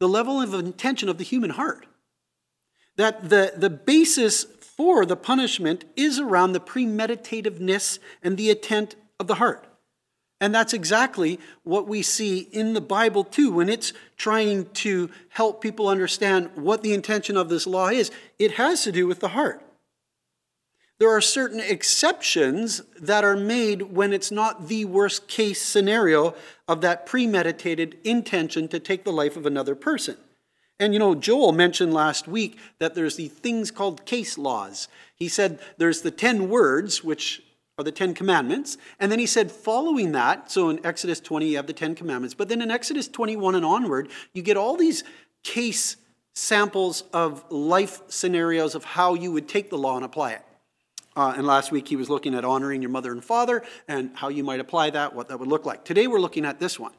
The 0.00 0.08
level 0.08 0.40
of 0.40 0.54
intention 0.54 1.08
of 1.08 1.18
the 1.18 1.24
human 1.24 1.50
heart. 1.50 1.86
That 2.96 3.28
the, 3.30 3.52
the 3.56 3.70
basis 3.70 4.44
for 4.44 5.06
the 5.06 5.16
punishment 5.16 5.84
is 5.96 6.18
around 6.18 6.52
the 6.52 6.60
premeditativeness 6.60 7.98
and 8.22 8.36
the 8.36 8.50
intent 8.50 8.96
of 9.20 9.26
the 9.26 9.36
heart. 9.36 9.66
And 10.40 10.52
that's 10.52 10.72
exactly 10.72 11.38
what 11.62 11.86
we 11.86 12.02
see 12.02 12.40
in 12.40 12.72
the 12.72 12.80
Bible 12.80 13.22
too, 13.22 13.52
when 13.52 13.68
it's 13.68 13.92
trying 14.16 14.66
to 14.70 15.08
help 15.28 15.60
people 15.60 15.86
understand 15.86 16.50
what 16.56 16.82
the 16.82 16.94
intention 16.94 17.36
of 17.36 17.48
this 17.48 17.64
law 17.64 17.88
is. 17.88 18.10
It 18.40 18.52
has 18.52 18.82
to 18.82 18.90
do 18.90 19.06
with 19.06 19.20
the 19.20 19.28
heart. 19.28 19.62
There 21.02 21.10
are 21.10 21.20
certain 21.20 21.58
exceptions 21.58 22.80
that 23.00 23.24
are 23.24 23.34
made 23.34 23.82
when 23.90 24.12
it's 24.12 24.30
not 24.30 24.68
the 24.68 24.84
worst 24.84 25.26
case 25.26 25.60
scenario 25.60 26.36
of 26.68 26.80
that 26.82 27.06
premeditated 27.06 27.98
intention 28.04 28.68
to 28.68 28.78
take 28.78 29.02
the 29.02 29.10
life 29.10 29.36
of 29.36 29.44
another 29.44 29.74
person. 29.74 30.16
And 30.78 30.92
you 30.92 31.00
know, 31.00 31.16
Joel 31.16 31.50
mentioned 31.50 31.92
last 31.92 32.28
week 32.28 32.56
that 32.78 32.94
there's 32.94 33.16
the 33.16 33.26
things 33.26 33.72
called 33.72 34.06
case 34.06 34.38
laws. 34.38 34.86
He 35.16 35.26
said 35.26 35.58
there's 35.76 36.02
the 36.02 36.12
10 36.12 36.48
words, 36.48 37.02
which 37.02 37.42
are 37.78 37.84
the 37.84 37.90
10 37.90 38.14
commandments. 38.14 38.78
And 39.00 39.10
then 39.10 39.18
he 39.18 39.26
said, 39.26 39.50
following 39.50 40.12
that, 40.12 40.52
so 40.52 40.70
in 40.70 40.86
Exodus 40.86 41.18
20, 41.18 41.48
you 41.48 41.56
have 41.56 41.66
the 41.66 41.72
10 41.72 41.96
commandments. 41.96 42.34
But 42.34 42.48
then 42.48 42.62
in 42.62 42.70
Exodus 42.70 43.08
21 43.08 43.56
and 43.56 43.64
onward, 43.64 44.08
you 44.34 44.42
get 44.42 44.56
all 44.56 44.76
these 44.76 45.02
case 45.42 45.96
samples 46.32 47.02
of 47.12 47.44
life 47.50 48.02
scenarios 48.06 48.76
of 48.76 48.84
how 48.84 49.14
you 49.14 49.32
would 49.32 49.48
take 49.48 49.68
the 49.68 49.76
law 49.76 49.96
and 49.96 50.04
apply 50.04 50.34
it. 50.34 50.44
Uh, 51.14 51.34
and 51.36 51.46
last 51.46 51.70
week 51.70 51.88
he 51.88 51.96
was 51.96 52.08
looking 52.08 52.34
at 52.34 52.44
honoring 52.44 52.80
your 52.80 52.90
mother 52.90 53.12
and 53.12 53.24
father 53.24 53.62
and 53.88 54.10
how 54.14 54.28
you 54.28 54.42
might 54.42 54.60
apply 54.60 54.90
that, 54.90 55.14
what 55.14 55.28
that 55.28 55.38
would 55.38 55.48
look 55.48 55.66
like. 55.66 55.84
Today 55.84 56.06
we're 56.06 56.20
looking 56.20 56.44
at 56.44 56.58
this 56.58 56.78
one. 56.78 56.92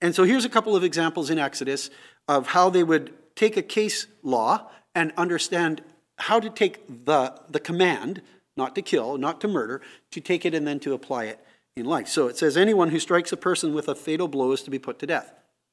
And 0.00 0.14
so 0.14 0.24
here's 0.24 0.44
a 0.44 0.50
couple 0.50 0.76
of 0.76 0.84
examples 0.84 1.30
in 1.30 1.38
Exodus 1.38 1.90
of 2.28 2.48
how 2.48 2.70
they 2.70 2.84
would 2.84 3.14
take 3.34 3.56
a 3.56 3.62
case 3.62 4.06
law 4.22 4.70
and 4.94 5.12
understand 5.16 5.82
how 6.18 6.40
to 6.40 6.48
take 6.48 7.04
the, 7.06 7.34
the 7.48 7.60
command, 7.60 8.22
not 8.56 8.74
to 8.74 8.82
kill, 8.82 9.18
not 9.18 9.40
to 9.40 9.48
murder, 9.48 9.82
to 10.10 10.20
take 10.20 10.44
it 10.44 10.54
and 10.54 10.66
then 10.66 10.80
to 10.80 10.92
apply 10.92 11.24
it 11.24 11.44
in 11.76 11.86
life. 11.86 12.08
So 12.08 12.28
it 12.28 12.36
says, 12.36 12.56
anyone 12.56 12.90
who 12.90 13.00
strikes 13.00 13.32
a 13.32 13.36
person 13.36 13.74
with 13.74 13.88
a 13.88 13.94
fatal 13.94 14.28
blow 14.28 14.52
is 14.52 14.62
to 14.62 14.70
be 14.70 14.78
put 14.78 14.98
to 15.00 15.06
death. 15.06 15.32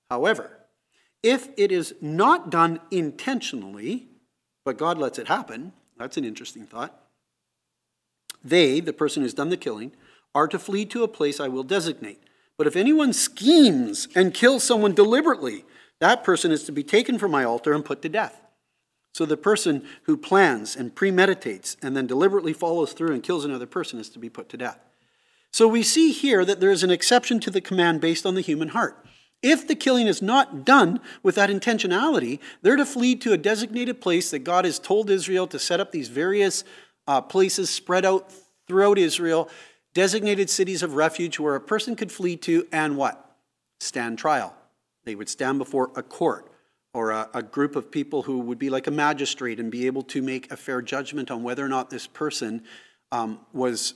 However, 0.10 0.60
if 1.22 1.50
it 1.58 1.72
is 1.72 1.96
not 2.02 2.50
done 2.50 2.82
intentionally, 2.92 4.08
but 4.66 4.78
God 4.78 4.98
lets 4.98 5.18
it 5.18 5.28
happen, 5.28 5.72
that's 5.98 6.18
an 6.18 6.26
interesting 6.26 6.66
thought 6.66 7.00
they, 8.44 8.80
the 8.80 8.94
person 8.94 9.24
who's 9.24 9.34
done 9.34 9.50
the 9.50 9.58
killing, 9.58 9.92
are 10.36 10.48
to 10.48 10.60
flee 10.60 10.86
to 10.86 11.04
a 11.04 11.08
place 11.08 11.40
I 11.40 11.48
will 11.48 11.64
designate. 11.64 12.22
But 12.58 12.68
if 12.68 12.76
anyone 12.76 13.14
schemes 13.14 14.08
and 14.16 14.34
kills 14.34 14.64
someone 14.64 14.94
deliberately, 14.94 15.66
that 16.00 16.24
person 16.24 16.52
is 16.52 16.64
to 16.66 16.72
be 16.72 16.84
taken 16.84 17.18
from 17.18 17.32
my 17.32 17.44
altar 17.44 17.74
and 17.74 17.86
put 17.86 18.02
to 18.02 18.10
death. 18.10 18.42
So 19.14 19.26
the 19.26 19.38
person 19.38 19.86
who 20.04 20.18
plans 20.18 20.76
and 20.76 20.96
premeditates 20.96 21.78
and 21.82 21.96
then 21.96 22.08
deliberately 22.08 22.54
follows 22.54 22.94
through 22.94 23.14
and 23.14 23.22
kills 23.22 23.46
another 23.46 23.68
person 23.68 24.00
is 24.00 24.10
to 24.10 24.20
be 24.20 24.30
put 24.30 24.50
to 24.50 24.58
death. 24.58 24.80
So 25.52 25.68
we 25.68 25.84
see 25.84 26.12
here 26.12 26.44
that 26.46 26.60
there 26.60 26.72
is 26.72 26.84
an 26.84 26.90
exception 26.90 27.40
to 27.42 27.52
the 27.52 27.62
command 27.62 28.02
based 28.02 28.26
on 28.26 28.34
the 28.34 28.42
human 28.42 28.70
heart. 28.70 29.06
If 29.44 29.68
the 29.68 29.76
killing 29.76 30.08
is 30.08 30.22
not 30.22 30.66
done 30.66 31.00
with 31.22 31.36
that 31.36 31.52
intentionality, 31.52 32.40
they're 32.62 32.76
to 32.76 32.86
flee 32.86 33.16
to 33.18 33.34
a 33.34 33.38
designated 33.38 34.02
place 34.02 34.32
that 34.32 34.40
God 34.40 34.66
has 34.66 34.80
told 34.80 35.10
Israel 35.10 35.46
to 35.48 35.60
set 35.60 35.80
up 35.80 35.92
these 35.92 36.08
various 36.08 36.64
uh, 37.08 37.22
places 37.22 37.70
spread 37.70 38.06
out 38.06 38.32
throughout 38.68 38.98
Israel, 38.98 39.50
designated 39.94 40.50
cities 40.50 40.84
of 40.84 40.96
refuge 40.96 41.40
where 41.40 41.56
a 41.56 41.62
person 41.62 41.96
could 41.96 42.12
flee 42.12 42.38
to 42.38 42.68
and 42.72 42.98
what? 42.98 43.38
Stand 43.80 44.18
trial. 44.18 44.56
They 45.06 45.16
would 45.16 45.30
stand 45.30 45.60
before 45.60 45.92
a 45.96 46.04
court 46.04 46.50
or 46.94 47.12
a, 47.12 47.30
a, 47.34 47.44
group 47.44 47.76
of 47.76 47.92
people 47.92 48.22
who 48.22 48.40
would 48.40 48.60
be 48.60 48.70
like 48.70 48.88
a 48.88 48.92
magistrate 48.92 49.60
and 49.60 49.72
be 49.72 49.88
able 49.88 50.04
to 50.04 50.22
make 50.22 50.52
a 50.52 50.58
fair 50.58 50.82
judgment 50.82 51.32
on 51.32 51.44
whether 51.44 51.66
or 51.66 51.68
not 51.68 51.90
this 51.90 52.08
person 52.08 52.64
um, 53.12 53.40
was 53.52 53.96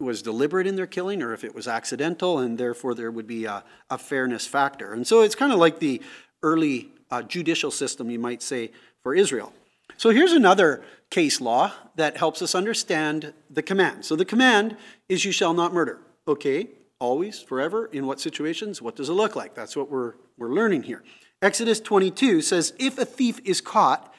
was 0.00 0.22
deliberate 0.22 0.66
in 0.66 0.74
their 0.74 0.88
killing 0.88 1.22
or 1.22 1.32
if 1.32 1.44
it 1.44 1.54
was 1.54 1.68
accidental, 1.68 2.40
and 2.40 2.58
therefore 2.58 2.94
there 2.94 3.12
would 3.12 3.28
be 3.28 3.44
a, 3.44 3.62
a 3.90 3.96
fairness 3.96 4.44
factor. 4.44 4.92
And 4.92 5.06
so 5.06 5.20
it's 5.22 5.36
kind 5.36 5.52
of 5.52 5.58
like 5.58 5.78
the 5.78 6.02
early 6.42 6.88
uh, 7.12 7.22
judicial 7.22 7.70
system, 7.70 8.10
you 8.10 8.18
might 8.18 8.42
say, 8.42 8.72
for 9.02 9.14
Israel. 9.14 9.52
So 9.96 10.10
here's 10.10 10.32
another 10.32 10.82
case 11.10 11.40
law 11.40 11.72
that 11.96 12.16
helps 12.16 12.42
us 12.42 12.54
understand 12.54 13.32
the 13.48 13.62
command. 13.62 14.04
So 14.04 14.16
the 14.16 14.24
command 14.24 14.76
is, 15.08 15.24
You 15.24 15.32
shall 15.32 15.54
not 15.54 15.72
murder. 15.72 16.00
Okay, 16.26 16.68
always, 16.98 17.40
forever, 17.40 17.86
in 17.86 18.06
what 18.06 18.20
situations? 18.20 18.80
What 18.80 18.96
does 18.96 19.08
it 19.08 19.12
look 19.12 19.36
like? 19.36 19.54
That's 19.54 19.76
what 19.76 19.90
we're, 19.90 20.14
we're 20.36 20.52
learning 20.52 20.84
here. 20.84 21.02
Exodus 21.42 21.80
22 21.80 22.40
says, 22.40 22.72
If 22.78 22.98
a 22.98 23.04
thief 23.04 23.40
is 23.44 23.60
caught 23.60 24.12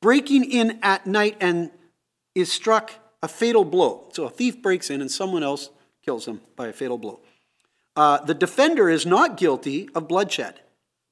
breaking 0.00 0.50
in 0.50 0.78
at 0.82 1.06
night 1.06 1.36
and 1.40 1.70
is 2.34 2.50
struck 2.50 2.92
a 3.22 3.28
fatal 3.28 3.64
blow. 3.64 4.08
So 4.12 4.24
a 4.24 4.30
thief 4.30 4.62
breaks 4.62 4.90
in 4.90 5.00
and 5.00 5.10
someone 5.10 5.42
else 5.42 5.70
kills 6.04 6.26
him 6.26 6.40
by 6.56 6.68
a 6.68 6.72
fatal 6.72 6.98
blow. 6.98 7.20
Uh, 7.94 8.24
the 8.24 8.34
defender 8.34 8.88
is 8.88 9.04
not 9.04 9.36
guilty 9.36 9.88
of 9.94 10.08
bloodshed. 10.08 10.60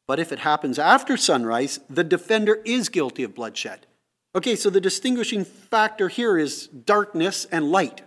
But 0.07 0.19
if 0.19 0.33
it 0.33 0.39
happens 0.39 0.79
after 0.79 1.19
sunrise, 1.19 1.81
the 1.91 2.05
defender 2.05 2.63
is 2.65 2.89
guilty 2.89 3.25
of 3.25 3.35
bloodshed. 3.35 3.87
Okay, 4.35 4.57
so 4.57 4.71
the 4.71 4.81
distinguishing 4.81 5.45
factor 5.45 6.09
here 6.09 6.39
is 6.39 6.67
darkness 6.67 7.47
and 7.47 7.71
light. 7.71 8.03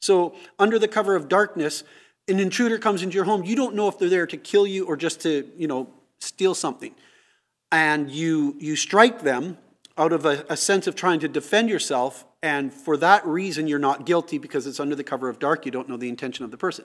So, 0.00 0.34
under 0.58 0.78
the 0.78 0.88
cover 0.88 1.16
of 1.16 1.28
darkness, 1.28 1.84
an 2.28 2.38
intruder 2.40 2.78
comes 2.78 3.02
into 3.02 3.14
your 3.14 3.24
home. 3.24 3.44
You 3.44 3.56
don't 3.56 3.74
know 3.74 3.88
if 3.88 3.98
they're 3.98 4.08
there 4.08 4.26
to 4.26 4.36
kill 4.36 4.66
you 4.66 4.86
or 4.86 4.96
just 4.96 5.20
to, 5.22 5.48
you 5.56 5.66
know, 5.66 5.88
steal 6.20 6.54
something. 6.54 6.94
And 7.70 8.10
you, 8.10 8.54
you 8.58 8.76
strike 8.76 9.22
them 9.22 9.58
out 9.96 10.12
of 10.12 10.26
a, 10.26 10.44
a 10.48 10.56
sense 10.56 10.86
of 10.86 10.94
trying 10.94 11.20
to 11.20 11.28
defend 11.28 11.68
yourself, 11.68 12.24
and 12.42 12.72
for 12.72 12.96
that 12.96 13.24
reason, 13.26 13.68
you're 13.68 13.78
not 13.78 14.04
guilty 14.04 14.38
because 14.38 14.66
it's 14.66 14.80
under 14.80 14.96
the 14.96 15.04
cover 15.04 15.28
of 15.28 15.38
dark. 15.38 15.64
You 15.64 15.72
don't 15.72 15.88
know 15.88 15.96
the 15.96 16.08
intention 16.08 16.44
of 16.44 16.50
the 16.50 16.56
person. 16.56 16.84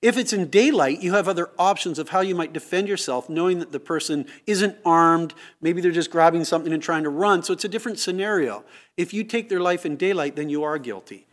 If 0.00 0.16
it's 0.16 0.32
in 0.32 0.48
daylight, 0.48 1.02
you 1.02 1.14
have 1.14 1.26
other 1.26 1.50
options 1.58 1.98
of 1.98 2.10
how 2.10 2.20
you 2.20 2.34
might 2.34 2.52
defend 2.52 2.86
yourself, 2.86 3.28
knowing 3.28 3.58
that 3.58 3.72
the 3.72 3.80
person 3.80 4.26
isn't 4.46 4.76
armed. 4.84 5.34
Maybe 5.60 5.80
they're 5.80 5.90
just 5.90 6.10
grabbing 6.10 6.44
something 6.44 6.72
and 6.72 6.82
trying 6.82 7.02
to 7.02 7.10
run. 7.10 7.42
So 7.42 7.52
it's 7.52 7.64
a 7.64 7.68
different 7.68 7.98
scenario. 7.98 8.64
If 8.96 9.12
you 9.12 9.24
take 9.24 9.48
their 9.48 9.60
life 9.60 9.84
in 9.84 9.96
daylight, 9.96 10.36
then 10.36 10.48
you 10.48 10.62
are 10.62 10.78
guilty 10.78 11.26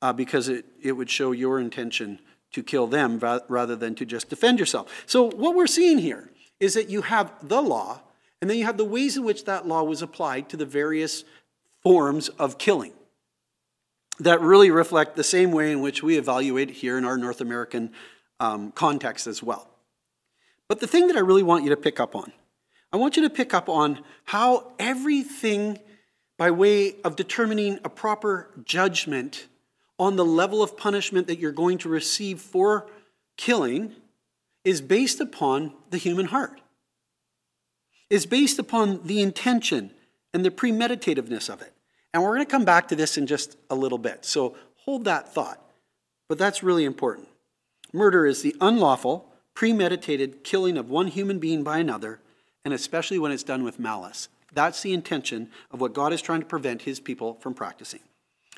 uh, 0.00 0.14
because 0.14 0.48
it, 0.48 0.64
it 0.80 0.92
would 0.92 1.10
show 1.10 1.32
your 1.32 1.60
intention 1.60 2.18
to 2.52 2.62
kill 2.62 2.86
them 2.86 3.18
rather 3.48 3.76
than 3.76 3.94
to 3.96 4.06
just 4.06 4.30
defend 4.30 4.58
yourself. 4.58 5.04
So 5.04 5.24
what 5.24 5.54
we're 5.54 5.66
seeing 5.66 5.98
here 5.98 6.30
is 6.58 6.72
that 6.72 6.88
you 6.88 7.02
have 7.02 7.32
the 7.46 7.60
law, 7.60 8.00
and 8.40 8.48
then 8.48 8.56
you 8.56 8.64
have 8.64 8.78
the 8.78 8.84
ways 8.84 9.18
in 9.18 9.24
which 9.24 9.44
that 9.44 9.68
law 9.68 9.82
was 9.82 10.00
applied 10.00 10.48
to 10.48 10.56
the 10.56 10.64
various 10.64 11.24
forms 11.82 12.30
of 12.30 12.56
killing 12.56 12.92
that 14.20 14.40
really 14.40 14.70
reflect 14.70 15.16
the 15.16 15.24
same 15.24 15.52
way 15.52 15.72
in 15.72 15.80
which 15.80 16.02
we 16.02 16.16
evaluate 16.16 16.70
here 16.70 16.96
in 16.96 17.04
our 17.04 17.18
North 17.18 17.40
American 17.40 17.92
um, 18.40 18.72
context 18.72 19.26
as 19.26 19.42
well. 19.42 19.68
But 20.68 20.80
the 20.80 20.86
thing 20.86 21.06
that 21.08 21.16
I 21.16 21.20
really 21.20 21.42
want 21.42 21.64
you 21.64 21.70
to 21.70 21.76
pick 21.76 22.00
up 22.00 22.16
on, 22.16 22.32
I 22.92 22.96
want 22.96 23.16
you 23.16 23.22
to 23.22 23.30
pick 23.30 23.54
up 23.54 23.68
on 23.68 24.00
how 24.24 24.72
everything 24.78 25.78
by 26.38 26.50
way 26.50 26.96
of 27.02 27.16
determining 27.16 27.78
a 27.84 27.88
proper 27.88 28.50
judgment 28.64 29.46
on 29.98 30.16
the 30.16 30.24
level 30.24 30.62
of 30.62 30.76
punishment 30.76 31.26
that 31.26 31.38
you're 31.38 31.52
going 31.52 31.78
to 31.78 31.88
receive 31.88 32.40
for 32.40 32.86
killing 33.36 33.92
is 34.64 34.80
based 34.80 35.20
upon 35.20 35.72
the 35.90 35.98
human 35.98 36.26
heart. 36.26 36.60
Is 38.10 38.26
based 38.26 38.58
upon 38.58 39.02
the 39.04 39.20
intention 39.20 39.90
and 40.32 40.44
the 40.44 40.50
premeditativeness 40.50 41.48
of 41.48 41.62
it. 41.62 41.72
And 42.16 42.24
we're 42.24 42.34
going 42.34 42.46
to 42.46 42.50
come 42.50 42.64
back 42.64 42.88
to 42.88 42.96
this 42.96 43.18
in 43.18 43.26
just 43.26 43.58
a 43.68 43.74
little 43.74 43.98
bit. 43.98 44.24
So 44.24 44.56
hold 44.86 45.04
that 45.04 45.34
thought. 45.34 45.60
But 46.30 46.38
that's 46.38 46.62
really 46.62 46.86
important. 46.86 47.28
Murder 47.92 48.24
is 48.24 48.40
the 48.40 48.56
unlawful, 48.58 49.30
premeditated 49.52 50.42
killing 50.42 50.78
of 50.78 50.88
one 50.88 51.08
human 51.08 51.38
being 51.38 51.62
by 51.62 51.76
another, 51.76 52.20
and 52.64 52.72
especially 52.72 53.18
when 53.18 53.32
it's 53.32 53.42
done 53.42 53.64
with 53.64 53.78
malice. 53.78 54.30
That's 54.50 54.80
the 54.80 54.94
intention 54.94 55.50
of 55.70 55.82
what 55.82 55.92
God 55.92 56.14
is 56.14 56.22
trying 56.22 56.40
to 56.40 56.46
prevent 56.46 56.80
his 56.80 57.00
people 57.00 57.34
from 57.34 57.52
practicing. 57.52 58.00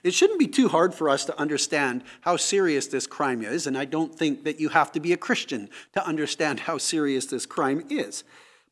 It 0.04 0.14
shouldn't 0.14 0.38
be 0.38 0.46
too 0.46 0.68
hard 0.68 0.94
for 0.94 1.08
us 1.08 1.24
to 1.24 1.36
understand 1.36 2.04
how 2.20 2.36
serious 2.36 2.86
this 2.86 3.08
crime 3.08 3.42
is, 3.42 3.66
and 3.66 3.76
I 3.76 3.86
don't 3.86 4.14
think 4.14 4.44
that 4.44 4.60
you 4.60 4.68
have 4.68 4.92
to 4.92 5.00
be 5.00 5.12
a 5.12 5.16
Christian 5.16 5.68
to 5.94 6.06
understand 6.06 6.60
how 6.60 6.78
serious 6.78 7.26
this 7.26 7.44
crime 7.44 7.84
is. 7.90 8.22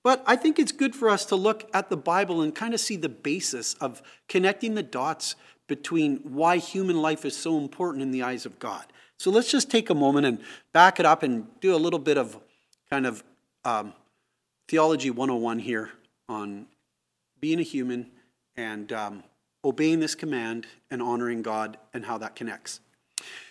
But 0.06 0.22
I 0.24 0.36
think 0.36 0.60
it's 0.60 0.70
good 0.70 0.94
for 0.94 1.10
us 1.10 1.24
to 1.24 1.34
look 1.34 1.68
at 1.74 1.90
the 1.90 1.96
Bible 1.96 2.40
and 2.40 2.54
kind 2.54 2.74
of 2.74 2.78
see 2.78 2.94
the 2.94 3.08
basis 3.08 3.74
of 3.80 4.00
connecting 4.28 4.76
the 4.76 4.82
dots 4.84 5.34
between 5.66 6.18
why 6.18 6.58
human 6.58 7.02
life 7.02 7.24
is 7.24 7.36
so 7.36 7.58
important 7.58 8.02
in 8.04 8.12
the 8.12 8.22
eyes 8.22 8.46
of 8.46 8.60
God. 8.60 8.84
So 9.18 9.32
let's 9.32 9.50
just 9.50 9.68
take 9.68 9.90
a 9.90 9.96
moment 9.96 10.24
and 10.24 10.38
back 10.72 11.00
it 11.00 11.06
up 11.06 11.24
and 11.24 11.48
do 11.60 11.74
a 11.74 11.76
little 11.76 11.98
bit 11.98 12.18
of 12.18 12.38
kind 12.88 13.04
of 13.04 13.24
um, 13.64 13.94
theology 14.68 15.10
101 15.10 15.58
here 15.58 15.90
on 16.28 16.66
being 17.40 17.58
a 17.58 17.64
human 17.64 18.12
and 18.56 18.92
um, 18.92 19.24
obeying 19.64 19.98
this 19.98 20.14
command 20.14 20.68
and 20.88 21.02
honoring 21.02 21.42
God 21.42 21.78
and 21.92 22.04
how 22.04 22.16
that 22.18 22.36
connects. 22.36 22.78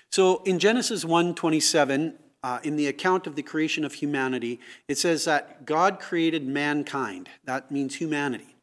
So 0.09 0.41
in 0.45 0.59
Genesis 0.59 1.03
1 1.03 1.35
27, 1.35 2.17
uh, 2.45 2.59
in 2.61 2.75
the 2.75 2.85
account 2.85 3.25
of 3.25 3.35
the 3.35 3.41
creation 3.41 3.83
of 3.83 3.95
humanity, 3.95 4.59
it 4.87 4.99
says 4.99 5.25
that 5.25 5.65
God 5.65 5.99
created 5.99 6.45
mankind. 6.45 7.27
That 7.45 7.71
means 7.71 7.95
humanity, 7.95 8.55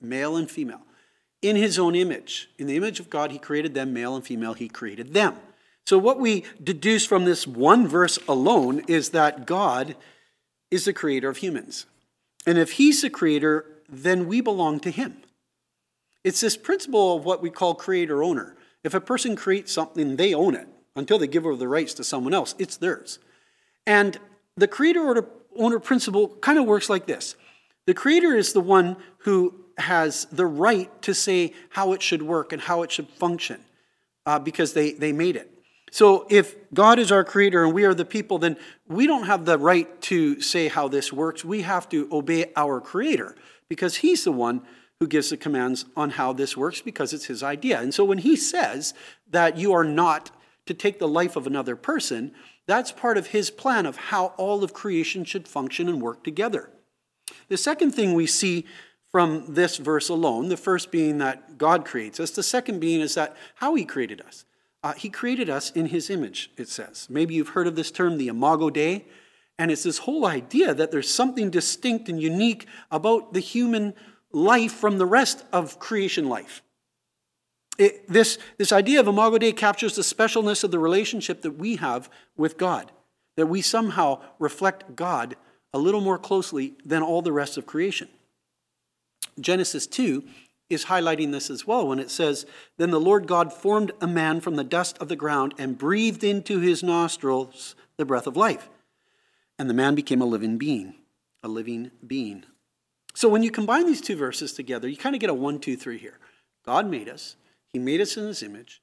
male 0.00 0.36
and 0.36 0.48
female, 0.48 0.82
in 1.42 1.56
his 1.56 1.76
own 1.76 1.96
image. 1.96 2.48
In 2.56 2.68
the 2.68 2.76
image 2.76 3.00
of 3.00 3.10
God, 3.10 3.32
he 3.32 3.40
created 3.40 3.74
them, 3.74 3.92
male 3.92 4.14
and 4.14 4.24
female, 4.24 4.54
he 4.54 4.68
created 4.68 5.12
them. 5.12 5.34
So, 5.86 5.98
what 5.98 6.20
we 6.20 6.44
deduce 6.62 7.04
from 7.04 7.24
this 7.24 7.48
one 7.48 7.88
verse 7.88 8.16
alone 8.28 8.84
is 8.86 9.10
that 9.10 9.44
God 9.44 9.96
is 10.70 10.84
the 10.84 10.92
creator 10.92 11.28
of 11.28 11.38
humans. 11.38 11.86
And 12.46 12.58
if 12.58 12.72
he's 12.72 13.02
the 13.02 13.10
creator, 13.10 13.66
then 13.88 14.28
we 14.28 14.40
belong 14.40 14.78
to 14.80 14.90
him. 14.92 15.16
It's 16.22 16.42
this 16.42 16.56
principle 16.56 17.16
of 17.16 17.24
what 17.24 17.42
we 17.42 17.50
call 17.50 17.74
creator 17.74 18.22
owner. 18.22 18.54
If 18.84 18.94
a 18.94 19.00
person 19.00 19.34
creates 19.34 19.72
something, 19.72 20.14
they 20.14 20.32
own 20.32 20.54
it 20.54 20.68
until 20.96 21.18
they 21.18 21.26
give 21.26 21.46
over 21.46 21.56
the 21.56 21.68
rights 21.68 21.94
to 21.94 22.04
someone 22.04 22.34
else. 22.34 22.54
It's 22.58 22.76
theirs. 22.76 23.18
And 23.86 24.18
the 24.56 24.66
creator 24.66 25.28
owner 25.56 25.78
principle 25.78 26.28
kind 26.40 26.58
of 26.58 26.64
works 26.64 26.90
like 26.90 27.06
this 27.06 27.36
the 27.86 27.94
creator 27.94 28.34
is 28.34 28.52
the 28.52 28.60
one 28.60 28.96
who 29.18 29.54
has 29.78 30.26
the 30.32 30.46
right 30.46 30.90
to 31.02 31.14
say 31.14 31.52
how 31.70 31.92
it 31.92 32.02
should 32.02 32.22
work 32.22 32.52
and 32.52 32.62
how 32.62 32.82
it 32.82 32.90
should 32.90 33.08
function 33.08 33.60
uh, 34.24 34.38
because 34.38 34.72
they, 34.72 34.92
they 34.92 35.12
made 35.12 35.36
it. 35.36 35.52
So 35.92 36.26
if 36.28 36.56
God 36.74 36.98
is 36.98 37.12
our 37.12 37.22
creator 37.22 37.64
and 37.64 37.72
we 37.72 37.84
are 37.84 37.94
the 37.94 38.04
people, 38.04 38.38
then 38.38 38.56
we 38.88 39.06
don't 39.06 39.26
have 39.26 39.44
the 39.44 39.56
right 39.56 40.00
to 40.02 40.40
say 40.40 40.68
how 40.68 40.88
this 40.88 41.12
works. 41.12 41.44
We 41.44 41.62
have 41.62 41.88
to 41.90 42.08
obey 42.10 42.52
our 42.56 42.80
creator 42.80 43.36
because 43.68 43.96
he's 43.96 44.24
the 44.24 44.32
one 44.32 44.62
who 44.98 45.06
gives 45.06 45.30
the 45.30 45.36
commands 45.36 45.84
on 45.96 46.10
how 46.10 46.32
this 46.32 46.56
works 46.56 46.80
because 46.80 47.12
it's 47.12 47.26
his 47.26 47.42
idea. 47.42 47.80
And 47.80 47.94
so 47.94 48.04
when 48.04 48.18
he 48.18 48.34
says 48.34 48.94
that 49.30 49.58
you 49.58 49.72
are 49.72 49.84
not 49.84 50.30
to 50.66 50.74
take 50.74 50.98
the 50.98 51.08
life 51.08 51.36
of 51.36 51.46
another 51.46 51.76
person, 51.76 52.32
that's 52.66 52.92
part 52.92 53.16
of 53.16 53.28
his 53.28 53.50
plan 53.50 53.86
of 53.86 53.96
how 53.96 54.26
all 54.36 54.62
of 54.62 54.72
creation 54.72 55.24
should 55.24 55.48
function 55.48 55.88
and 55.88 56.02
work 56.02 56.24
together. 56.24 56.70
The 57.48 57.56
second 57.56 57.92
thing 57.92 58.14
we 58.14 58.26
see 58.26 58.66
from 59.10 59.44
this 59.54 59.76
verse 59.78 60.08
alone, 60.08 60.48
the 60.48 60.56
first 60.56 60.90
being 60.90 61.18
that 61.18 61.58
God 61.58 61.84
creates 61.84 62.20
us, 62.20 62.30
the 62.32 62.42
second 62.42 62.80
being 62.80 63.00
is 63.00 63.14
that 63.14 63.36
how 63.56 63.74
he 63.74 63.84
created 63.84 64.20
us. 64.20 64.44
Uh, 64.82 64.92
he 64.92 65.08
created 65.08 65.48
us 65.48 65.70
in 65.70 65.86
his 65.86 66.10
image, 66.10 66.50
it 66.56 66.68
says. 66.68 67.06
Maybe 67.08 67.34
you've 67.34 67.50
heard 67.50 67.66
of 67.66 67.76
this 67.76 67.90
term, 67.90 68.18
the 68.18 68.28
Imago 68.28 68.70
Dei, 68.70 69.04
and 69.58 69.70
it's 69.70 69.84
this 69.84 69.98
whole 69.98 70.26
idea 70.26 70.74
that 70.74 70.90
there's 70.90 71.12
something 71.12 71.50
distinct 71.50 72.08
and 72.08 72.20
unique 72.20 72.66
about 72.90 73.32
the 73.32 73.40
human 73.40 73.94
life 74.32 74.72
from 74.72 74.98
the 74.98 75.06
rest 75.06 75.44
of 75.52 75.78
creation 75.78 76.28
life. 76.28 76.62
It, 77.78 78.08
this, 78.08 78.38
this 78.58 78.72
idea 78.72 79.00
of 79.00 79.08
Imago 79.08 79.38
Dei 79.38 79.52
captures 79.52 79.96
the 79.96 80.02
specialness 80.02 80.64
of 80.64 80.70
the 80.70 80.78
relationship 80.78 81.42
that 81.42 81.58
we 81.58 81.76
have 81.76 82.08
with 82.36 82.56
God, 82.56 82.92
that 83.36 83.46
we 83.46 83.60
somehow 83.62 84.22
reflect 84.38 84.96
God 84.96 85.36
a 85.74 85.78
little 85.78 86.00
more 86.00 86.18
closely 86.18 86.74
than 86.84 87.02
all 87.02 87.22
the 87.22 87.32
rest 87.32 87.58
of 87.58 87.66
creation. 87.66 88.08
Genesis 89.38 89.86
2 89.86 90.24
is 90.70 90.86
highlighting 90.86 91.32
this 91.32 91.50
as 91.50 91.66
well 91.66 91.86
when 91.86 91.98
it 91.98 92.10
says, 92.10 92.46
Then 92.78 92.90
the 92.90 93.00
Lord 93.00 93.26
God 93.26 93.52
formed 93.52 93.92
a 94.00 94.06
man 94.06 94.40
from 94.40 94.56
the 94.56 94.64
dust 94.64 94.96
of 94.98 95.08
the 95.08 95.16
ground 95.16 95.54
and 95.58 95.78
breathed 95.78 96.24
into 96.24 96.60
his 96.60 96.82
nostrils 96.82 97.74
the 97.98 98.06
breath 98.06 98.26
of 98.26 98.36
life. 98.36 98.68
And 99.58 99.70
the 99.70 99.74
man 99.74 99.94
became 99.94 100.22
a 100.22 100.26
living 100.26 100.58
being. 100.58 100.94
a 101.42 101.48
living 101.48 101.90
being. 102.04 102.44
So 103.14 103.28
when 103.28 103.42
you 103.42 103.50
combine 103.50 103.86
these 103.86 104.00
two 104.00 104.16
verses 104.16 104.52
together, 104.52 104.88
you 104.88 104.96
kind 104.96 105.14
of 105.14 105.20
get 105.20 105.30
a 105.30 105.34
one, 105.34 105.58
two, 105.60 105.76
three 105.76 105.98
here. 105.98 106.18
God 106.64 106.90
made 106.90 107.08
us, 107.08 107.36
He 107.76 107.80
made 107.80 108.00
us 108.00 108.16
in 108.16 108.26
His 108.26 108.42
image, 108.42 108.80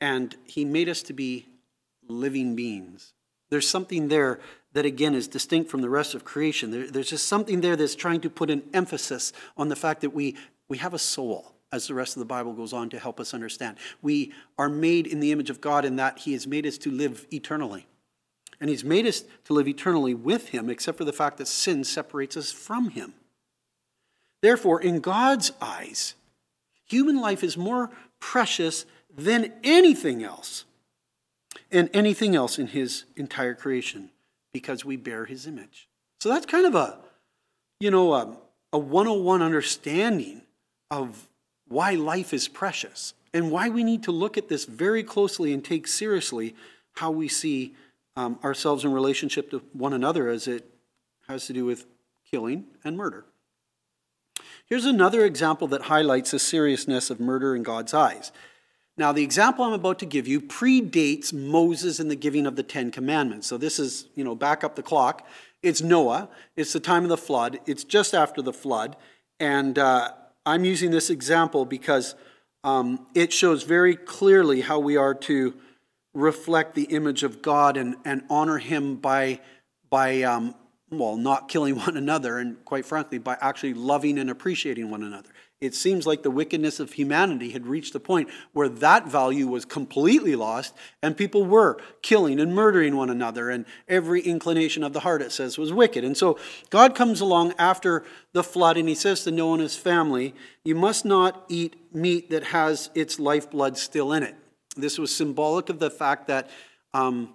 and 0.00 0.34
He 0.46 0.64
made 0.64 0.88
us 0.88 1.00
to 1.04 1.12
be 1.12 1.46
living 2.08 2.56
beings. 2.56 3.12
There's 3.50 3.68
something 3.68 4.08
there 4.08 4.40
that, 4.72 4.84
again, 4.84 5.14
is 5.14 5.28
distinct 5.28 5.70
from 5.70 5.80
the 5.80 5.88
rest 5.88 6.12
of 6.12 6.24
creation. 6.24 6.72
There, 6.72 6.90
there's 6.90 7.10
just 7.10 7.26
something 7.26 7.60
there 7.60 7.76
that's 7.76 7.94
trying 7.94 8.20
to 8.22 8.28
put 8.28 8.50
an 8.50 8.64
emphasis 8.74 9.32
on 9.56 9.68
the 9.68 9.76
fact 9.76 10.00
that 10.00 10.10
we, 10.10 10.36
we 10.68 10.78
have 10.78 10.92
a 10.92 10.98
soul, 10.98 11.52
as 11.70 11.86
the 11.86 11.94
rest 11.94 12.16
of 12.16 12.18
the 12.18 12.26
Bible 12.26 12.52
goes 12.52 12.72
on 12.72 12.90
to 12.90 12.98
help 12.98 13.20
us 13.20 13.32
understand. 13.32 13.76
We 14.02 14.32
are 14.58 14.68
made 14.68 15.06
in 15.06 15.20
the 15.20 15.30
image 15.30 15.48
of 15.48 15.60
God 15.60 15.84
in 15.84 15.94
that 15.94 16.18
He 16.18 16.32
has 16.32 16.44
made 16.44 16.66
us 16.66 16.78
to 16.78 16.90
live 16.90 17.24
eternally. 17.32 17.86
And 18.60 18.68
He's 18.68 18.82
made 18.82 19.06
us 19.06 19.22
to 19.44 19.52
live 19.52 19.68
eternally 19.68 20.14
with 20.14 20.48
Him, 20.48 20.68
except 20.68 20.98
for 20.98 21.04
the 21.04 21.12
fact 21.12 21.36
that 21.36 21.46
sin 21.46 21.84
separates 21.84 22.36
us 22.36 22.50
from 22.50 22.90
Him. 22.90 23.14
Therefore, 24.40 24.80
in 24.80 24.98
God's 24.98 25.52
eyes, 25.60 26.16
human 26.86 27.20
life 27.20 27.44
is 27.44 27.56
more 27.56 27.90
precious 28.22 28.86
than 29.14 29.52
anything 29.64 30.22
else 30.22 30.64
and 31.72 31.90
anything 31.92 32.36
else 32.36 32.56
in 32.56 32.68
his 32.68 33.04
entire 33.16 33.52
creation 33.52 34.10
because 34.52 34.84
we 34.84 34.96
bear 34.96 35.24
his 35.24 35.46
image. 35.46 35.88
So 36.20 36.28
that's 36.28 36.46
kind 36.46 36.64
of 36.64 36.76
a, 36.76 36.98
you 37.80 37.90
know, 37.90 38.14
a, 38.14 38.36
a 38.72 38.78
101 38.78 39.42
understanding 39.42 40.42
of 40.88 41.28
why 41.66 41.94
life 41.94 42.32
is 42.32 42.46
precious 42.46 43.12
and 43.34 43.50
why 43.50 43.68
we 43.68 43.82
need 43.82 44.04
to 44.04 44.12
look 44.12 44.38
at 44.38 44.48
this 44.48 44.66
very 44.66 45.02
closely 45.02 45.52
and 45.52 45.64
take 45.64 45.88
seriously 45.88 46.54
how 46.92 47.10
we 47.10 47.26
see 47.26 47.74
um, 48.16 48.38
ourselves 48.44 48.84
in 48.84 48.92
relationship 48.92 49.50
to 49.50 49.62
one 49.72 49.92
another 49.92 50.28
as 50.28 50.46
it 50.46 50.70
has 51.28 51.46
to 51.46 51.52
do 51.52 51.64
with 51.64 51.86
killing 52.30 52.66
and 52.84 52.96
murder. 52.96 53.24
Here's 54.66 54.84
another 54.84 55.24
example 55.24 55.68
that 55.68 55.82
highlights 55.82 56.30
the 56.30 56.38
seriousness 56.38 57.10
of 57.10 57.20
murder 57.20 57.54
in 57.54 57.62
God's 57.62 57.92
eyes. 57.92 58.32
Now, 58.96 59.12
the 59.12 59.22
example 59.22 59.64
I'm 59.64 59.72
about 59.72 59.98
to 60.00 60.06
give 60.06 60.28
you 60.28 60.40
predates 60.40 61.32
Moses 61.32 61.98
and 61.98 62.10
the 62.10 62.16
giving 62.16 62.46
of 62.46 62.56
the 62.56 62.62
Ten 62.62 62.90
Commandments. 62.90 63.46
So 63.46 63.56
this 63.56 63.78
is, 63.78 64.06
you 64.14 64.24
know, 64.24 64.34
back 64.34 64.64
up 64.64 64.76
the 64.76 64.82
clock. 64.82 65.26
It's 65.62 65.80
Noah. 65.80 66.28
It's 66.56 66.72
the 66.72 66.80
time 66.80 67.02
of 67.02 67.08
the 67.08 67.16
flood. 67.16 67.60
It's 67.66 67.84
just 67.84 68.14
after 68.14 68.42
the 68.42 68.52
flood. 68.52 68.96
And 69.40 69.78
uh, 69.78 70.12
I'm 70.44 70.64
using 70.64 70.90
this 70.90 71.08
example 71.08 71.64
because 71.64 72.14
um, 72.64 73.06
it 73.14 73.32
shows 73.32 73.62
very 73.62 73.96
clearly 73.96 74.60
how 74.60 74.78
we 74.78 74.96
are 74.96 75.14
to 75.14 75.54
reflect 76.14 76.74
the 76.74 76.84
image 76.84 77.22
of 77.22 77.40
God 77.40 77.76
and, 77.76 77.96
and 78.04 78.22
honor 78.28 78.58
Him 78.58 78.96
by, 78.96 79.40
by 79.88 80.22
um, 80.22 80.54
well, 80.92 81.16
not 81.16 81.48
killing 81.48 81.76
one 81.78 81.96
another, 81.96 82.38
and 82.38 82.62
quite 82.64 82.84
frankly, 82.84 83.18
by 83.18 83.36
actually 83.40 83.74
loving 83.74 84.18
and 84.18 84.30
appreciating 84.30 84.90
one 84.90 85.02
another. 85.02 85.30
It 85.60 85.76
seems 85.76 86.08
like 86.08 86.24
the 86.24 86.30
wickedness 86.30 86.80
of 86.80 86.94
humanity 86.94 87.50
had 87.50 87.68
reached 87.68 87.94
a 87.94 88.00
point 88.00 88.28
where 88.52 88.68
that 88.68 89.06
value 89.06 89.46
was 89.46 89.64
completely 89.64 90.34
lost, 90.34 90.74
and 91.00 91.16
people 91.16 91.44
were 91.44 91.78
killing 92.02 92.40
and 92.40 92.52
murdering 92.52 92.96
one 92.96 93.10
another, 93.10 93.48
and 93.48 93.64
every 93.88 94.20
inclination 94.22 94.82
of 94.82 94.92
the 94.92 95.00
heart, 95.00 95.22
it 95.22 95.30
says, 95.30 95.58
was 95.58 95.72
wicked. 95.72 96.02
And 96.02 96.16
so 96.16 96.36
God 96.70 96.96
comes 96.96 97.20
along 97.20 97.54
after 97.58 98.04
the 98.32 98.42
flood, 98.42 98.76
and 98.76 98.88
he 98.88 98.96
says 98.96 99.22
to 99.22 99.30
Noah 99.30 99.52
and 99.52 99.62
his 99.62 99.76
family, 99.76 100.34
You 100.64 100.74
must 100.74 101.04
not 101.04 101.44
eat 101.48 101.76
meat 101.94 102.30
that 102.30 102.46
has 102.46 102.90
its 102.96 103.20
lifeblood 103.20 103.78
still 103.78 104.12
in 104.12 104.24
it. 104.24 104.34
This 104.76 104.98
was 104.98 105.14
symbolic 105.14 105.68
of 105.68 105.78
the 105.78 105.90
fact 105.90 106.26
that 106.26 106.50
um, 106.92 107.34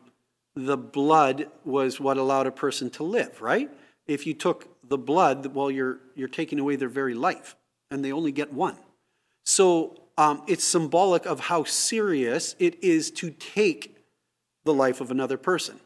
the 0.57 0.77
blood 0.77 1.49
was 1.63 1.99
what 1.99 2.17
allowed 2.17 2.47
a 2.47 2.51
person 2.51 2.89
to 2.89 3.03
live, 3.03 3.41
right? 3.41 3.69
If 4.07 4.25
you 4.25 4.33
took 4.33 4.67
the 4.87 4.97
blood, 4.97 5.53
well, 5.53 5.69
you're, 5.69 5.99
you're 6.15 6.27
taking 6.27 6.59
away 6.59 6.75
their 6.75 6.89
very 6.89 7.13
life 7.13 7.55
and 7.91 8.03
they 8.03 8.11
only 8.11 8.31
get 8.31 8.51
one. 8.51 8.77
So 9.45 10.01
um, 10.17 10.41
it's 10.47 10.63
symbolic 10.63 11.25
of 11.25 11.41
how 11.41 11.63
serious 11.63 12.55
it 12.57 12.83
is 12.83 13.11
to 13.11 13.29
take 13.29 13.97
the 14.65 14.73
life 14.73 14.99
of 14.99 15.11
another 15.11 15.37
person. 15.37 15.79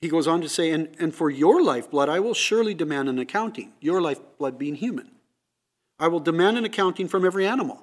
He 0.00 0.08
goes 0.08 0.26
on 0.26 0.40
to 0.40 0.48
say, 0.48 0.70
and, 0.70 0.88
and 0.98 1.14
for 1.14 1.30
your 1.30 1.62
lifeblood, 1.62 2.08
I 2.08 2.20
will 2.20 2.34
surely 2.34 2.74
demand 2.74 3.08
an 3.08 3.18
accounting, 3.18 3.72
your 3.80 4.00
lifeblood 4.00 4.58
being 4.58 4.76
human. 4.76 5.10
I 5.98 6.08
will 6.08 6.20
demand 6.20 6.58
an 6.58 6.64
accounting 6.64 7.06
from 7.06 7.24
every 7.24 7.46
animal. 7.46 7.82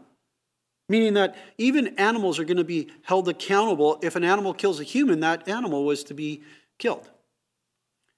Meaning 0.92 1.14
that 1.14 1.38
even 1.58 1.98
animals 1.98 2.38
are 2.38 2.44
going 2.44 2.58
to 2.58 2.66
be 2.66 2.90
held 3.04 3.30
accountable. 3.30 3.98
If 4.02 4.18
an 4.18 4.26
animal 4.26 4.54
kills 4.54 4.82
a 4.82 4.84
human, 4.84 5.22
that 5.22 5.48
animal 5.48 5.86
was 5.86 6.04
to 6.04 6.14
be 6.14 6.42
killed. 6.80 7.10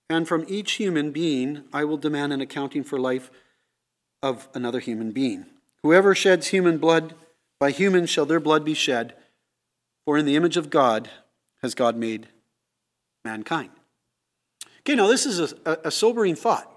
And 0.10 0.28
from 0.28 0.44
each 0.48 0.72
human 0.74 1.12
being, 1.12 1.66
I 1.72 1.84
will 1.84 1.98
demand 1.98 2.34
an 2.34 2.42
accounting 2.42 2.84
for 2.84 3.00
life 3.00 3.30
of 4.24 4.50
another 4.56 4.80
human 4.80 5.12
being. 5.12 5.46
Whoever 5.84 6.16
sheds 6.16 6.48
human 6.48 6.80
blood, 6.80 7.14
by 7.60 7.70
humans 7.70 8.10
shall 8.10 8.26
their 8.26 8.40
blood 8.40 8.66
be 8.66 8.74
shed, 8.74 9.14
for 10.04 10.18
in 10.18 10.26
the 10.26 10.36
image 10.36 10.58
of 10.58 10.72
God 10.72 11.12
has 11.62 11.76
God 11.76 11.96
made 11.96 12.28
mankind. 13.24 13.70
Okay, 14.80 14.96
now 14.96 15.06
this 15.06 15.28
is 15.28 15.54
a, 15.64 15.78
a, 15.86 15.92
sobering 15.92 16.34
thought. 16.34 16.73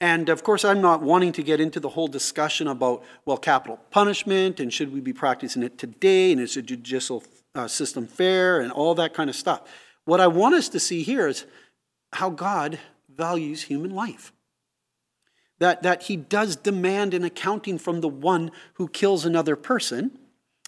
And 0.00 0.28
of 0.28 0.44
course, 0.44 0.64
I'm 0.64 0.80
not 0.80 1.02
wanting 1.02 1.32
to 1.32 1.42
get 1.42 1.60
into 1.60 1.80
the 1.80 1.88
whole 1.88 2.08
discussion 2.08 2.68
about, 2.68 3.02
well, 3.24 3.36
capital 3.36 3.80
punishment 3.90 4.60
and 4.60 4.72
should 4.72 4.92
we 4.92 5.00
be 5.00 5.12
practicing 5.12 5.62
it 5.62 5.76
today 5.76 6.30
and 6.32 6.40
is 6.40 6.54
the 6.54 6.62
judicial 6.62 7.24
uh, 7.54 7.66
system 7.66 8.06
fair 8.06 8.60
and 8.60 8.70
all 8.70 8.94
that 8.94 9.14
kind 9.14 9.28
of 9.28 9.34
stuff. 9.34 9.62
What 10.04 10.20
I 10.20 10.28
want 10.28 10.54
us 10.54 10.68
to 10.70 10.80
see 10.80 11.02
here 11.02 11.26
is 11.26 11.46
how 12.12 12.30
God 12.30 12.78
values 13.08 13.62
human 13.62 13.94
life 13.94 14.32
that, 15.58 15.82
that 15.82 16.04
he 16.04 16.16
does 16.16 16.56
demand 16.56 17.14
an 17.14 17.24
accounting 17.24 17.78
from 17.78 18.00
the 18.00 18.08
one 18.08 18.50
who 18.74 18.88
kills 18.88 19.24
another 19.24 19.56
person, 19.56 20.18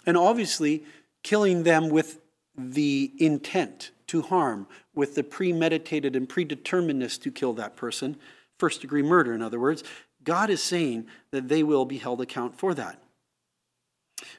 and 0.07 0.17
obviously 0.17 0.85
killing 1.23 1.63
them 1.63 1.89
with 1.89 2.21
the 2.57 3.13
intent 3.19 3.91
to 4.09 4.23
harm, 4.23 4.67
with 4.95 5.15
the 5.15 5.23
premeditated 5.23 6.17
and 6.17 6.29
predeterminedness 6.29 7.21
to 7.23 7.31
kill 7.31 7.53
that 7.55 7.77
person, 7.77 8.17
first 8.61 8.81
degree 8.81 9.03
murder, 9.03 9.33
in 9.33 9.43
other 9.43 9.59
words. 9.59 9.83
God 10.23 10.51
is 10.51 10.63
saying 10.63 11.07
that 11.33 11.49
they 11.49 11.63
will 11.63 11.85
be 11.87 11.99
held 11.99 12.21
account 12.21 12.57
for 12.57 12.75
that. 12.75 13.03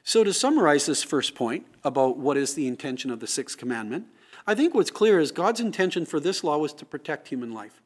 So, 0.04 0.22
to 0.22 0.32
summarize 0.32 0.86
this 0.86 1.02
first 1.02 1.34
point 1.34 1.66
about 1.82 2.16
what 2.16 2.36
is 2.36 2.54
the 2.54 2.68
intention 2.68 3.10
of 3.10 3.18
the 3.18 3.26
sixth 3.26 3.58
commandment, 3.58 4.06
I 4.46 4.54
think 4.54 4.74
what's 4.74 4.90
clear 4.90 5.18
is 5.18 5.32
God's 5.32 5.60
intention 5.60 6.06
for 6.06 6.20
this 6.20 6.44
law 6.44 6.58
was 6.58 6.72
to 6.74 6.84
protect 6.84 7.28
human 7.28 7.52
life 7.52 7.82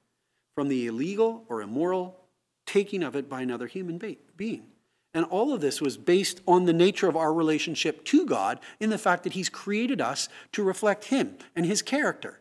from 0.54 0.68
the 0.68 0.86
illegal 0.86 1.44
or 1.48 1.62
immoral 1.62 2.18
taking 2.66 3.02
of 3.02 3.16
it 3.16 3.28
by 3.28 3.42
another 3.42 3.66
human 3.66 4.00
being. 4.36 4.66
And 5.14 5.24
all 5.26 5.54
of 5.54 5.62
this 5.62 5.80
was 5.80 5.96
based 5.96 6.42
on 6.46 6.64
the 6.64 6.72
nature 6.74 7.08
of 7.08 7.16
our 7.16 7.32
relationship 7.32 8.04
to 8.06 8.26
God 8.26 8.60
in 8.80 8.90
the 8.90 8.98
fact 8.98 9.24
that 9.24 9.32
He's 9.32 9.48
created 9.48 10.00
us 10.00 10.28
to 10.52 10.62
reflect 10.62 11.04
Him 11.04 11.36
and 11.54 11.64
His 11.64 11.80
character. 11.80 12.40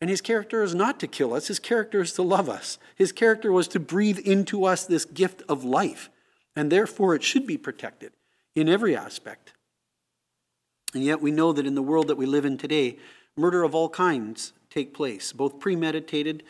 And 0.00 0.08
His 0.10 0.20
character 0.20 0.62
is 0.62 0.74
not 0.74 1.00
to 1.00 1.06
kill 1.06 1.34
us, 1.34 1.48
His 1.48 1.58
character 1.58 2.00
is 2.00 2.12
to 2.14 2.22
love 2.22 2.48
us. 2.48 2.78
His 2.94 3.12
character 3.12 3.52
was 3.52 3.68
to 3.68 3.80
breathe 3.80 4.18
into 4.18 4.64
us 4.64 4.86
this 4.86 5.04
gift 5.04 5.42
of 5.48 5.64
life. 5.64 6.10
And 6.54 6.70
therefore, 6.70 7.14
it 7.14 7.22
should 7.22 7.46
be 7.46 7.58
protected 7.58 8.12
in 8.54 8.68
every 8.68 8.96
aspect. 8.96 9.52
And 10.94 11.04
yet, 11.04 11.20
we 11.20 11.30
know 11.30 11.52
that 11.52 11.66
in 11.66 11.74
the 11.74 11.82
world 11.82 12.08
that 12.08 12.16
we 12.16 12.26
live 12.26 12.44
in 12.44 12.58
today, 12.58 12.98
murder 13.36 13.62
of 13.62 13.74
all 13.74 13.88
kinds 13.88 14.52
take 14.70 14.94
place, 14.94 15.32
both 15.32 15.60
premeditated 15.60 16.42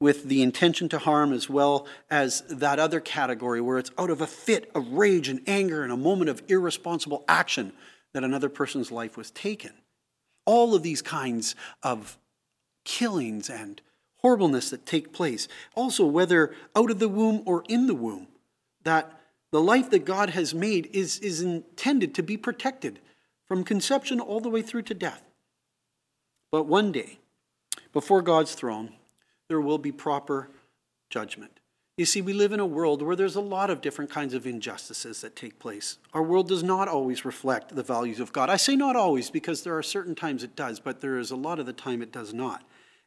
with 0.00 0.24
the 0.24 0.42
intention 0.42 0.88
to 0.88 0.98
harm 0.98 1.32
as 1.32 1.48
well 1.48 1.86
as 2.10 2.42
that 2.50 2.78
other 2.78 3.00
category 3.00 3.60
where 3.60 3.78
it's 3.78 3.90
out 3.96 4.10
of 4.10 4.20
a 4.20 4.26
fit 4.26 4.70
of 4.74 4.92
rage 4.92 5.28
and 5.28 5.40
anger 5.46 5.82
and 5.82 5.92
a 5.92 5.96
moment 5.96 6.28
of 6.28 6.42
irresponsible 6.48 7.24
action 7.28 7.72
that 8.12 8.24
another 8.24 8.48
person's 8.48 8.90
life 8.92 9.16
was 9.16 9.30
taken. 9.30 9.72
All 10.44 10.74
of 10.74 10.82
these 10.82 11.00
kinds 11.00 11.54
of 11.82 12.18
killings 12.84 13.50
and 13.50 13.80
horribleness 14.18 14.70
that 14.70 14.86
take 14.86 15.12
place. 15.12 15.48
Also, 15.74 16.06
whether 16.06 16.54
out 16.74 16.90
of 16.90 16.98
the 16.98 17.08
womb 17.08 17.42
or 17.44 17.64
in 17.68 17.86
the 17.86 17.94
womb, 17.94 18.28
that 18.84 19.20
the 19.50 19.60
life 19.60 19.90
that 19.90 20.04
God 20.04 20.30
has 20.30 20.54
made 20.54 20.88
is, 20.92 21.18
is 21.18 21.40
intended 21.40 22.14
to 22.14 22.22
be 22.22 22.36
protected 22.36 23.00
from 23.46 23.64
conception 23.64 24.20
all 24.20 24.40
the 24.40 24.48
way 24.48 24.62
through 24.62 24.82
to 24.82 24.94
death. 24.94 25.22
But 26.50 26.64
one 26.64 26.92
day, 26.92 27.18
before 27.92 28.22
God's 28.22 28.54
throne, 28.54 28.94
there 29.48 29.60
will 29.60 29.78
be 29.78 29.92
proper 29.92 30.48
judgment. 31.10 31.60
You 31.96 32.04
see, 32.04 32.20
we 32.20 32.32
live 32.32 32.52
in 32.52 32.58
a 32.58 32.66
world 32.66 33.02
where 33.02 33.14
there's 33.14 33.36
a 33.36 33.40
lot 33.40 33.70
of 33.70 33.80
different 33.80 34.10
kinds 34.10 34.34
of 34.34 34.46
injustices 34.46 35.20
that 35.20 35.36
take 35.36 35.60
place. 35.60 35.98
Our 36.12 36.22
world 36.24 36.48
does 36.48 36.64
not 36.64 36.88
always 36.88 37.24
reflect 37.24 37.76
the 37.76 37.84
values 37.84 38.18
of 38.18 38.32
God. 38.32 38.50
I 38.50 38.56
say 38.56 38.74
not 38.74 38.96
always 38.96 39.30
because 39.30 39.62
there 39.62 39.76
are 39.78 39.82
certain 39.82 40.16
times 40.16 40.42
it 40.42 40.56
does, 40.56 40.80
but 40.80 41.00
there 41.00 41.18
is 41.18 41.30
a 41.30 41.36
lot 41.36 41.60
of 41.60 41.66
the 41.66 41.72
time 41.72 42.02
it 42.02 42.10
does 42.10 42.34
not. 42.34 42.64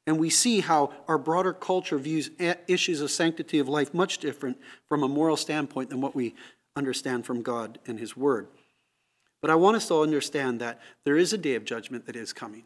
And 0.07 0.17
we 0.17 0.29
see 0.29 0.61
how 0.61 0.93
our 1.07 1.17
broader 1.17 1.51
culture 1.51 1.97
views 1.97 2.31
issues 2.67 3.01
of 3.01 3.11
sanctity 3.11 3.59
of 3.59 3.67
life 3.67 3.93
much 3.93 4.17
different 4.19 4.57
from 4.87 5.03
a 5.03 5.07
moral 5.07 5.35
standpoint 5.35 5.89
than 5.89 5.99
what 5.99 6.15
we 6.15 6.33
understand 6.77 7.25
from 7.25 7.41
God 7.41 7.77
and 7.85 7.99
His 7.99 8.15
Word. 8.15 8.47
But 9.41 9.51
I 9.51 9.55
want 9.55 9.75
us 9.75 9.89
to 9.89 10.01
understand 10.01 10.61
that 10.61 10.79
there 11.03 11.17
is 11.17 11.33
a 11.33 11.37
day 11.37 11.55
of 11.55 11.65
judgment 11.65 12.05
that 12.05 12.15
is 12.15 12.31
coming. 12.31 12.63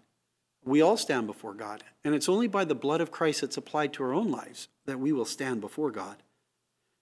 We 0.64 0.82
all 0.82 0.98
stand 0.98 1.26
before 1.26 1.56
God. 1.56 1.84
And 2.06 2.14
it's 2.14 2.30
only 2.30 2.48
by 2.48 2.64
the 2.64 2.76
blood 2.76 3.02
of 3.02 3.12
Christ 3.12 3.42
that's 3.42 3.58
applied 3.58 3.92
to 3.94 4.04
our 4.04 4.14
own 4.14 4.30
lives 4.30 4.68
that 4.86 5.00
we 5.00 5.12
will 5.12 5.26
stand 5.26 5.62
before 5.62 5.90
God. 5.90 6.18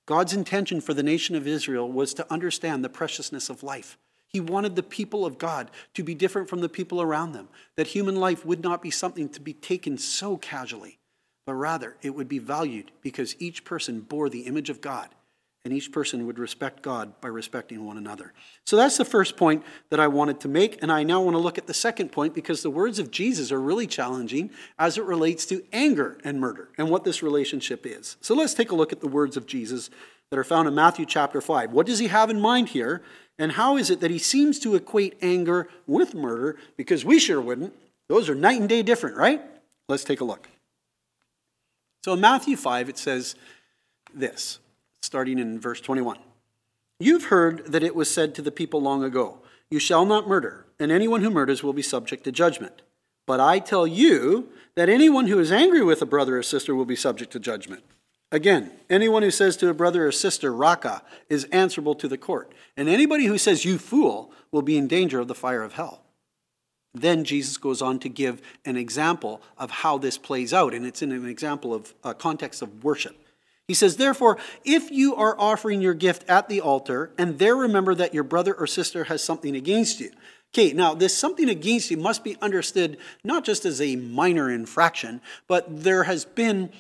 God's 0.05 0.33
intention 0.33 0.79
for 0.79 0.93
the 0.93 1.03
nation 1.03 1.35
of 1.35 1.45
Israel 1.45 1.91
was 1.91 2.13
to 2.13 2.33
understand 2.33 2.83
the 2.83 2.89
preciousness 2.89 3.49
of 3.49 3.61
life. 3.61 3.97
He 4.29 4.39
wanted 4.39 4.75
the 4.75 4.83
people 4.83 5.25
of 5.25 5.37
God 5.37 5.71
to 5.95 6.03
be 6.03 6.15
different 6.15 6.49
from 6.49 6.61
the 6.61 6.69
people 6.69 7.01
around 7.01 7.31
them, 7.31 7.49
that 7.75 7.87
human 7.87 8.15
life 8.15 8.45
would 8.45 8.63
not 8.63 8.81
be 8.81 8.91
something 8.91 9.27
to 9.29 9.41
be 9.41 9.53
taken 9.53 9.97
so 9.97 10.37
casually, 10.37 10.99
but 11.45 11.55
rather 11.55 11.97
it 12.01 12.11
would 12.11 12.29
be 12.29 12.39
valued 12.39 12.91
because 13.01 13.35
each 13.39 13.65
person 13.65 14.01
bore 14.01 14.29
the 14.29 14.41
image 14.41 14.69
of 14.69 14.81
God 14.81 15.09
and 15.65 15.73
each 15.73 15.91
person 15.91 16.25
would 16.25 16.39
respect 16.39 16.81
God 16.81 17.19
by 17.19 17.27
respecting 17.27 17.85
one 17.85 17.97
another. 17.97 18.33
So 18.65 18.77
that's 18.77 18.97
the 18.97 19.05
first 19.05 19.35
point 19.35 19.63
that 19.89 19.99
I 19.99 20.07
wanted 20.07 20.39
to 20.41 20.47
make. 20.47 20.81
And 20.81 20.91
I 20.91 21.03
now 21.03 21.21
want 21.21 21.35
to 21.35 21.39
look 21.39 21.57
at 21.57 21.67
the 21.67 21.73
second 21.73 22.11
point 22.11 22.33
because 22.33 22.61
the 22.61 22.69
words 22.69 22.97
of 22.97 23.11
Jesus 23.11 23.51
are 23.51 23.59
really 23.59 23.87
challenging 23.87 24.51
as 24.77 24.97
it 24.97 25.03
relates 25.03 25.45
to 25.47 25.63
anger 25.73 26.17
and 26.23 26.39
murder 26.39 26.69
and 26.77 26.89
what 26.89 27.03
this 27.03 27.21
relationship 27.21 27.85
is. 27.85 28.15
So 28.21 28.35
let's 28.35 28.53
take 28.53 28.71
a 28.71 28.75
look 28.75 28.93
at 28.93 29.01
the 29.01 29.07
words 29.07 29.35
of 29.35 29.45
Jesus 29.45 29.89
that 30.29 30.37
are 30.37 30.43
found 30.43 30.67
in 30.67 30.75
Matthew 30.75 31.05
chapter 31.05 31.41
5. 31.41 31.71
What 31.71 31.87
does 31.87 31.99
he 31.99 32.07
have 32.07 32.29
in 32.29 32.39
mind 32.39 32.69
here? 32.69 33.01
And 33.39 33.53
how 33.53 33.77
is 33.77 33.89
it 33.89 33.99
that 34.01 34.11
he 34.11 34.19
seems 34.19 34.59
to 34.59 34.75
equate 34.75 35.17
anger 35.21 35.67
with 35.87 36.13
murder? 36.13 36.57
Because 36.77 37.03
we 37.03 37.19
sure 37.19 37.41
wouldn't. 37.41 37.73
Those 38.07 38.29
are 38.29 38.35
night 38.35 38.59
and 38.59 38.69
day 38.69 38.83
different, 38.83 39.17
right? 39.17 39.41
Let's 39.87 40.03
take 40.03 40.21
a 40.21 40.25
look. 40.25 40.47
So 42.03 42.13
in 42.13 42.21
Matthew 42.21 42.55
5, 42.55 42.89
it 42.89 42.97
says 42.97 43.35
this 44.13 44.59
starting 45.01 45.39
in 45.39 45.59
verse 45.59 45.81
21. 45.81 46.19
You've 46.99 47.25
heard 47.25 47.71
that 47.71 47.83
it 47.83 47.95
was 47.95 48.11
said 48.11 48.35
to 48.35 48.41
the 48.41 48.51
people 48.51 48.81
long 48.81 49.03
ago, 49.03 49.39
You 49.71 49.79
shall 49.79 50.05
not 50.05 50.27
murder, 50.27 50.65
and 50.79 50.91
anyone 50.91 51.21
who 51.21 51.29
murders 51.29 51.63
will 51.63 51.73
be 51.73 51.81
subject 51.81 52.25
to 52.25 52.31
judgment. 52.31 52.81
But 53.25 53.39
I 53.39 53.59
tell 53.59 53.87
you 53.87 54.49
that 54.75 54.89
anyone 54.89 55.27
who 55.27 55.39
is 55.39 55.51
angry 55.51 55.83
with 55.83 56.01
a 56.01 56.05
brother 56.05 56.37
or 56.37 56.43
sister 56.43 56.75
will 56.75 56.85
be 56.85 56.95
subject 56.95 57.31
to 57.31 57.39
judgment. 57.39 57.83
Again, 58.31 58.71
anyone 58.89 59.23
who 59.23 59.31
says 59.31 59.57
to 59.57 59.69
a 59.69 59.73
brother 59.73 60.05
or 60.05 60.11
sister, 60.11 60.53
Raca, 60.53 61.01
is 61.29 61.45
answerable 61.45 61.95
to 61.95 62.07
the 62.07 62.17
court. 62.17 62.51
And 62.77 62.87
anybody 62.87 63.25
who 63.25 63.37
says, 63.37 63.65
You 63.65 63.77
fool, 63.77 64.31
will 64.51 64.61
be 64.61 64.77
in 64.77 64.87
danger 64.87 65.19
of 65.19 65.27
the 65.27 65.35
fire 65.35 65.63
of 65.63 65.73
hell. 65.73 66.03
Then 66.93 67.23
Jesus 67.23 67.57
goes 67.57 67.81
on 67.81 67.99
to 67.99 68.09
give 68.09 68.41
an 68.65 68.75
example 68.75 69.41
of 69.57 69.71
how 69.71 69.97
this 69.97 70.17
plays 70.17 70.53
out, 70.53 70.73
and 70.73 70.85
it's 70.85 71.01
in 71.01 71.11
an 71.11 71.27
example 71.27 71.73
of 71.73 71.93
a 72.03 72.13
context 72.13 72.61
of 72.61 72.83
worship. 72.83 73.15
He 73.67 73.75
says, 73.75 73.97
Therefore, 73.97 74.37
if 74.65 74.89
you 74.89 75.15
are 75.15 75.39
offering 75.39 75.81
your 75.81 75.93
gift 75.93 76.27
at 76.27 76.49
the 76.49 76.61
altar 76.61 77.11
and 77.17 77.37
there 77.37 77.55
remember 77.55 77.93
that 77.95 78.15
your 78.15 78.23
brother 78.23 78.53
or 78.53 78.65
sister 78.65 79.05
has 79.05 79.23
something 79.23 79.55
against 79.55 79.99
you. 79.99 80.11
Okay, 80.51 80.73
now 80.73 80.95
this 80.95 81.15
something 81.15 81.47
against 81.47 81.91
you 81.91 81.97
must 81.97 82.23
be 82.23 82.35
understood 82.41 82.97
not 83.23 83.45
just 83.45 83.65
as 83.65 83.79
a 83.79 83.95
minor 83.95 84.49
infraction, 84.49 85.21
but 85.47 85.83
there 85.83 86.05
has 86.05 86.25
been 86.25 86.71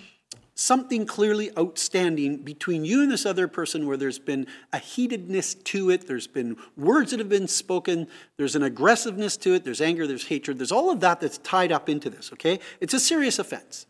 something 0.59 1.05
clearly 1.05 1.49
outstanding 1.57 2.37
between 2.37 2.83
you 2.83 3.01
and 3.01 3.09
this 3.09 3.25
other 3.25 3.47
person 3.47 3.87
where 3.87 3.95
there's 3.95 4.19
been 4.19 4.45
a 4.73 4.77
heatedness 4.77 5.53
to 5.63 5.89
it, 5.89 6.05
there's 6.05 6.27
been 6.27 6.57
words 6.75 7.11
that 7.11 7.19
have 7.19 7.29
been 7.29 7.47
spoken, 7.47 8.07
there's 8.35 8.57
an 8.57 8.63
aggressiveness 8.63 9.37
to 9.37 9.53
it, 9.53 9.63
there's 9.63 9.79
anger, 9.79 10.05
there's 10.05 10.27
hatred, 10.27 10.59
there's 10.59 10.71
all 10.71 10.91
of 10.91 10.99
that 10.99 11.21
that's 11.21 11.37
tied 11.37 11.71
up 11.71 11.87
into 11.87 12.09
this, 12.09 12.33
okay? 12.33 12.59
It's 12.81 12.93
a 12.93 12.99
serious 12.99 13.39
offense. 13.39 13.85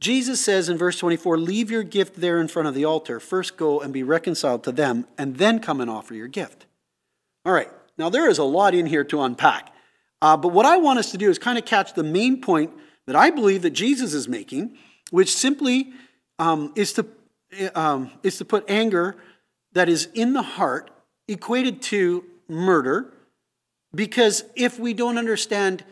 Jesus 0.00 0.42
says 0.42 0.70
in 0.70 0.78
verse 0.78 0.98
24, 0.98 1.36
Leave 1.36 1.70
your 1.70 1.82
gift 1.82 2.16
there 2.16 2.40
in 2.40 2.48
front 2.48 2.68
of 2.68 2.74
the 2.74 2.86
altar. 2.86 3.20
First 3.20 3.58
go 3.58 3.80
and 3.80 3.92
be 3.92 4.02
reconciled 4.02 4.64
to 4.64 4.72
them, 4.72 5.06
and 5.18 5.36
then 5.36 5.58
come 5.58 5.82
and 5.82 5.90
offer 5.90 6.14
your 6.14 6.28
gift. 6.28 6.64
All 7.44 7.52
right, 7.52 7.68
now 7.98 8.08
there 8.08 8.30
is 8.30 8.38
a 8.38 8.44
lot 8.44 8.74
in 8.74 8.86
here 8.86 9.04
to 9.04 9.20
unpack. 9.20 9.70
Uh, 10.22 10.38
but 10.38 10.48
what 10.48 10.64
I 10.64 10.78
want 10.78 10.98
us 10.98 11.10
to 11.10 11.18
do 11.18 11.28
is 11.28 11.38
kind 11.38 11.58
of 11.58 11.66
catch 11.66 11.92
the 11.92 12.02
main 12.02 12.40
point 12.40 12.72
that 13.06 13.16
I 13.16 13.28
believe 13.28 13.60
that 13.62 13.70
Jesus 13.70 14.14
is 14.14 14.26
making, 14.26 14.78
which 15.10 15.34
simply 15.34 15.92
um, 16.38 16.72
is, 16.74 16.92
to, 16.94 17.06
um, 17.74 18.10
is 18.22 18.38
to 18.38 18.44
put 18.44 18.64
anger 18.68 19.16
that 19.72 19.88
is 19.88 20.08
in 20.14 20.32
the 20.32 20.42
heart 20.42 20.90
equated 21.28 21.82
to 21.82 22.24
murder. 22.48 23.12
Because 23.94 24.44
if 24.56 24.78
we 24.78 24.94
don't 24.94 25.18
understand 25.18 25.84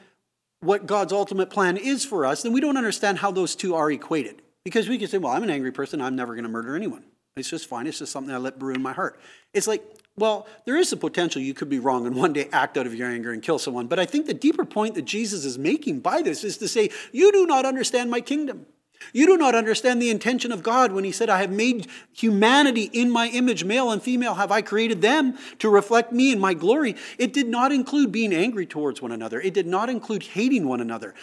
what 0.60 0.86
God's 0.86 1.12
ultimate 1.12 1.50
plan 1.50 1.76
is 1.76 2.04
for 2.04 2.24
us, 2.24 2.42
then 2.42 2.52
we 2.52 2.60
don't 2.60 2.76
understand 2.76 3.18
how 3.18 3.30
those 3.30 3.54
two 3.54 3.74
are 3.74 3.90
equated. 3.90 4.42
Because 4.64 4.88
we 4.88 4.98
can 4.98 5.08
say, 5.08 5.18
well, 5.18 5.32
I'm 5.32 5.42
an 5.42 5.50
angry 5.50 5.72
person, 5.72 6.00
I'm 6.00 6.16
never 6.16 6.34
going 6.34 6.44
to 6.44 6.50
murder 6.50 6.76
anyone. 6.76 7.04
It's 7.36 7.50
just 7.50 7.68
fine, 7.68 7.86
it's 7.86 8.00
just 8.00 8.12
something 8.12 8.34
I 8.34 8.38
let 8.38 8.58
brew 8.58 8.74
in 8.74 8.82
my 8.82 8.92
heart. 8.92 9.20
It's 9.54 9.66
like, 9.66 9.82
well, 10.16 10.48
there 10.64 10.76
is 10.76 10.92
a 10.92 10.96
potential 10.96 11.40
you 11.40 11.54
could 11.54 11.68
be 11.68 11.78
wrong 11.78 12.06
and 12.06 12.16
one 12.16 12.32
day 12.32 12.48
act 12.52 12.76
out 12.76 12.86
of 12.86 12.94
your 12.94 13.08
anger 13.08 13.32
and 13.32 13.40
kill 13.40 13.58
someone. 13.58 13.86
But 13.86 14.00
I 14.00 14.04
think 14.04 14.26
the 14.26 14.34
deeper 14.34 14.64
point 14.64 14.96
that 14.96 15.04
Jesus 15.04 15.44
is 15.44 15.56
making 15.56 16.00
by 16.00 16.22
this 16.22 16.42
is 16.42 16.56
to 16.58 16.66
say, 16.66 16.90
you 17.12 17.30
do 17.30 17.46
not 17.46 17.64
understand 17.64 18.10
my 18.10 18.20
kingdom. 18.20 18.66
You 19.12 19.26
do 19.26 19.36
not 19.36 19.54
understand 19.54 20.00
the 20.00 20.10
intention 20.10 20.52
of 20.52 20.62
God 20.62 20.92
when 20.92 21.04
He 21.04 21.12
said, 21.12 21.30
I 21.30 21.40
have 21.40 21.50
made 21.50 21.86
humanity 22.12 22.90
in 22.92 23.10
my 23.10 23.28
image, 23.28 23.64
male 23.64 23.90
and 23.90 24.02
female, 24.02 24.34
have 24.34 24.52
I 24.52 24.62
created 24.62 25.02
them 25.02 25.38
to 25.60 25.68
reflect 25.68 26.12
me 26.12 26.32
in 26.32 26.38
my 26.38 26.54
glory. 26.54 26.96
It 27.18 27.32
did 27.32 27.48
not 27.48 27.72
include 27.72 28.12
being 28.12 28.32
angry 28.32 28.66
towards 28.66 29.00
one 29.00 29.12
another, 29.12 29.40
it 29.40 29.54
did 29.54 29.66
not 29.66 29.88
include 29.88 30.22
hating 30.22 30.66
one 30.66 30.80
another. 30.80 31.14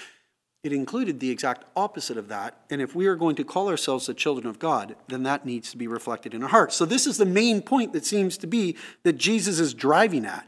It 0.63 0.73
included 0.73 1.19
the 1.19 1.29
exact 1.29 1.65
opposite 1.75 2.17
of 2.17 2.27
that. 2.29 2.59
And 2.71 2.81
if 2.81 2.95
we 2.95 3.05
are 3.05 3.15
going 3.15 3.35
to 3.35 3.43
call 3.43 3.69
ourselves 3.69 4.07
the 4.07 4.15
children 4.15 4.47
of 4.47 4.57
God, 4.57 4.95
then 5.07 5.21
that 5.21 5.45
needs 5.45 5.69
to 5.69 5.77
be 5.77 5.85
reflected 5.85 6.33
in 6.33 6.41
our 6.41 6.49
hearts. 6.49 6.75
So, 6.75 6.85
this 6.85 7.05
is 7.05 7.19
the 7.19 7.25
main 7.25 7.61
point 7.61 7.93
that 7.93 8.03
seems 8.03 8.35
to 8.39 8.47
be 8.47 8.75
that 9.03 9.13
Jesus 9.13 9.59
is 9.59 9.75
driving 9.75 10.25
at 10.25 10.47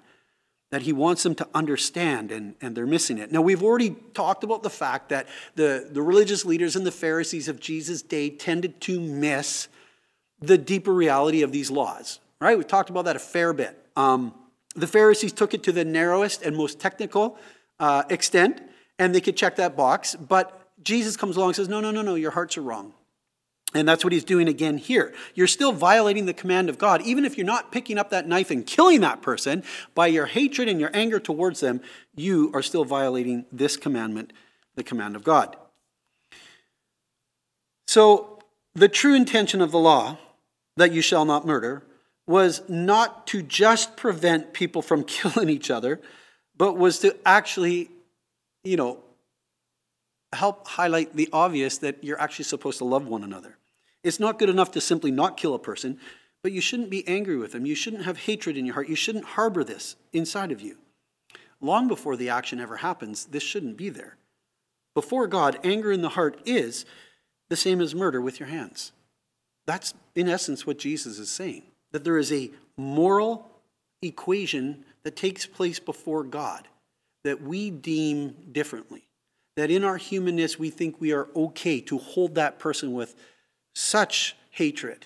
that 0.78 0.84
he 0.84 0.94
wants 0.94 1.24
them 1.24 1.34
to 1.34 1.48
understand, 1.56 2.32
and, 2.32 2.54
and 2.62 2.78
they're 2.78 2.86
missing 2.86 3.18
it. 3.18 3.32
Now, 3.32 3.42
we've 3.42 3.63
already 3.63 3.96
talked 4.13 4.44
about 4.44 4.62
the 4.62 4.70
fact 4.70 5.10
that 5.10 5.28
the, 5.56 5.90
the 5.92 6.04
religious 6.04 6.46
leaders 6.46 6.76
and 6.76 6.86
the 6.86 6.92
Pharisees 6.92 7.48
of 7.48 7.60
Jesus' 7.60 8.04
day 8.04 8.30
tended 8.30 8.80
to 8.82 9.00
miss 9.00 9.70
the 10.40 10.56
deeper 10.56 10.94
reality 10.94 11.42
of 11.42 11.52
these 11.52 11.72
laws, 11.72 12.20
right? 12.40 12.56
We've 12.56 12.68
talked 12.68 12.92
about 12.92 13.06
that 13.06 13.16
a 13.16 13.20
fair 13.20 13.54
bit. 13.54 13.88
Um, 13.96 14.36
the 14.76 14.86
Pharisees 14.86 15.34
took 15.34 15.56
it 15.56 15.63
to 15.63 15.72
the 15.72 15.84
narrowest 15.84 16.44
and 16.44 16.56
most 16.56 16.80
technical 16.80 17.40
uh, 17.80 18.04
extent, 18.12 18.62
and 19.00 19.16
they 19.16 19.22
could 19.22 19.36
check 19.36 19.56
that 19.56 19.76
box, 19.76 20.13
but 20.13 20.70
Jesus 20.84 21.18
comes 21.18 21.38
along 21.38 21.50
and 21.50 21.56
says, 21.56 21.70
No, 21.70 21.82
no, 21.82 21.90
no, 21.90 22.04
no, 22.04 22.13
your 22.13 22.30
hearts 22.30 22.56
are 22.56 22.62
wrong. 22.62 22.94
And 23.74 23.88
that's 23.88 24.04
what 24.04 24.14
he's 24.14 24.24
doing 24.24 24.48
again 24.48 24.78
here. 24.78 25.14
You're 25.36 25.48
still 25.48 25.74
violating 25.74 26.26
the 26.26 26.34
command 26.34 26.70
of 26.70 26.78
God. 26.78 27.02
Even 27.02 27.26
if 27.26 27.38
you're 27.38 27.46
not 27.46 27.72
picking 27.72 27.98
up 27.98 28.10
that 28.12 28.28
knife 28.28 28.50
and 28.50 28.66
killing 28.66 29.02
that 29.02 29.22
person, 29.22 29.64
by 29.94 30.08
your 30.08 30.26
hatred 30.26 30.70
and 30.70 30.80
your 30.80 30.90
anger 30.94 31.20
towards 31.20 31.60
them, 31.60 31.82
you 32.16 32.50
are 32.54 32.64
still 32.64 32.86
violating 32.86 33.46
this 33.52 33.76
commandment, 33.76 34.32
the 34.76 34.84
command 34.84 35.16
of 35.16 35.24
God. 35.24 35.58
So, 37.88 38.40
the 38.74 38.88
true 38.88 39.16
intention 39.16 39.62
of 39.62 39.72
the 39.72 39.80
law, 39.80 40.18
that 40.78 40.92
you 40.92 41.02
shall 41.02 41.26
not 41.26 41.46
murder, 41.46 41.84
was 42.26 42.62
not 42.70 43.26
to 43.28 43.42
just 43.42 43.98
prevent 43.98 44.54
people 44.54 44.82
from 44.82 45.04
killing 45.04 45.50
each 45.50 45.70
other, 45.70 46.00
but 46.56 46.78
was 46.78 47.00
to 47.00 47.16
actually, 47.26 47.90
you 48.64 48.78
know, 48.78 49.00
help 50.34 50.68
highlight 50.68 51.14
the 51.16 51.30
obvious 51.34 51.80
that 51.80 52.04
you're 52.04 52.20
actually 52.20 52.46
supposed 52.46 52.78
to 52.78 52.86
love 52.86 53.08
one 53.08 53.24
another. 53.24 53.57
It's 54.08 54.20
not 54.20 54.39
good 54.39 54.50
enough 54.50 54.72
to 54.72 54.82
simply 54.82 55.12
not 55.12 55.36
kill 55.36 55.54
a 55.54 55.60
person, 55.60 56.00
but 56.41 56.54
you 56.54 56.62
shouldn't 56.62 56.89
be 56.89 57.06
angry 57.08 57.36
with 57.36 57.52
them. 57.52 57.65
You 57.65 57.76
shouldn't 57.76 58.06
have 58.06 58.20
hatred 58.20 58.58
in 58.58 58.65
your 58.65 58.76
heart. 58.76 58.88
You 58.88 58.96
shouldn't 58.96 59.26
harbor 59.26 59.63
this 59.63 59.98
inside 60.13 60.52
of 60.52 60.62
you. 60.62 60.78
Long 61.60 61.88
before 61.88 62.15
the 62.15 62.30
action 62.30 62.60
ever 62.60 62.78
happens, 62.78 63.26
this 63.26 63.43
shouldn't 63.43 63.76
be 63.76 63.89
there. 63.89 64.15
Before 64.93 65.28
God, 65.28 65.60
anger 65.63 65.91
in 65.91 66.02
the 66.02 66.10
heart 66.10 66.39
is 66.46 66.86
the 67.50 67.56
same 67.56 67.82
as 67.82 67.93
murder 67.93 68.22
with 68.22 68.39
your 68.39 68.48
hands. 68.48 68.93
That's, 69.65 69.93
in 70.15 70.30
essence, 70.30 70.65
what 70.65 70.80
Jesus 70.80 71.20
is 71.20 71.30
saying 71.30 71.63
that 71.91 72.04
there 72.04 72.17
is 72.17 72.32
a 72.32 72.52
moral 72.78 73.50
equation 74.02 74.86
that 75.04 75.15
takes 75.15 75.46
place 75.46 75.80
before 75.80 76.24
God 76.24 76.67
that 77.24 77.41
we 77.41 77.72
deem 77.72 78.36
differently 78.52 79.08
that 79.58 79.72
in 79.72 79.84
our 79.84 79.98
humanness 79.98 80.60
we 80.60 80.70
think 80.70 81.02
we 81.02 81.12
are 81.12 81.28
okay 81.36 81.82
to 81.82 81.98
hold 81.98 82.36
that 82.36 82.60
person 82.60 82.93
with 82.93 83.15
such 83.78 84.36
hatred 84.50 85.06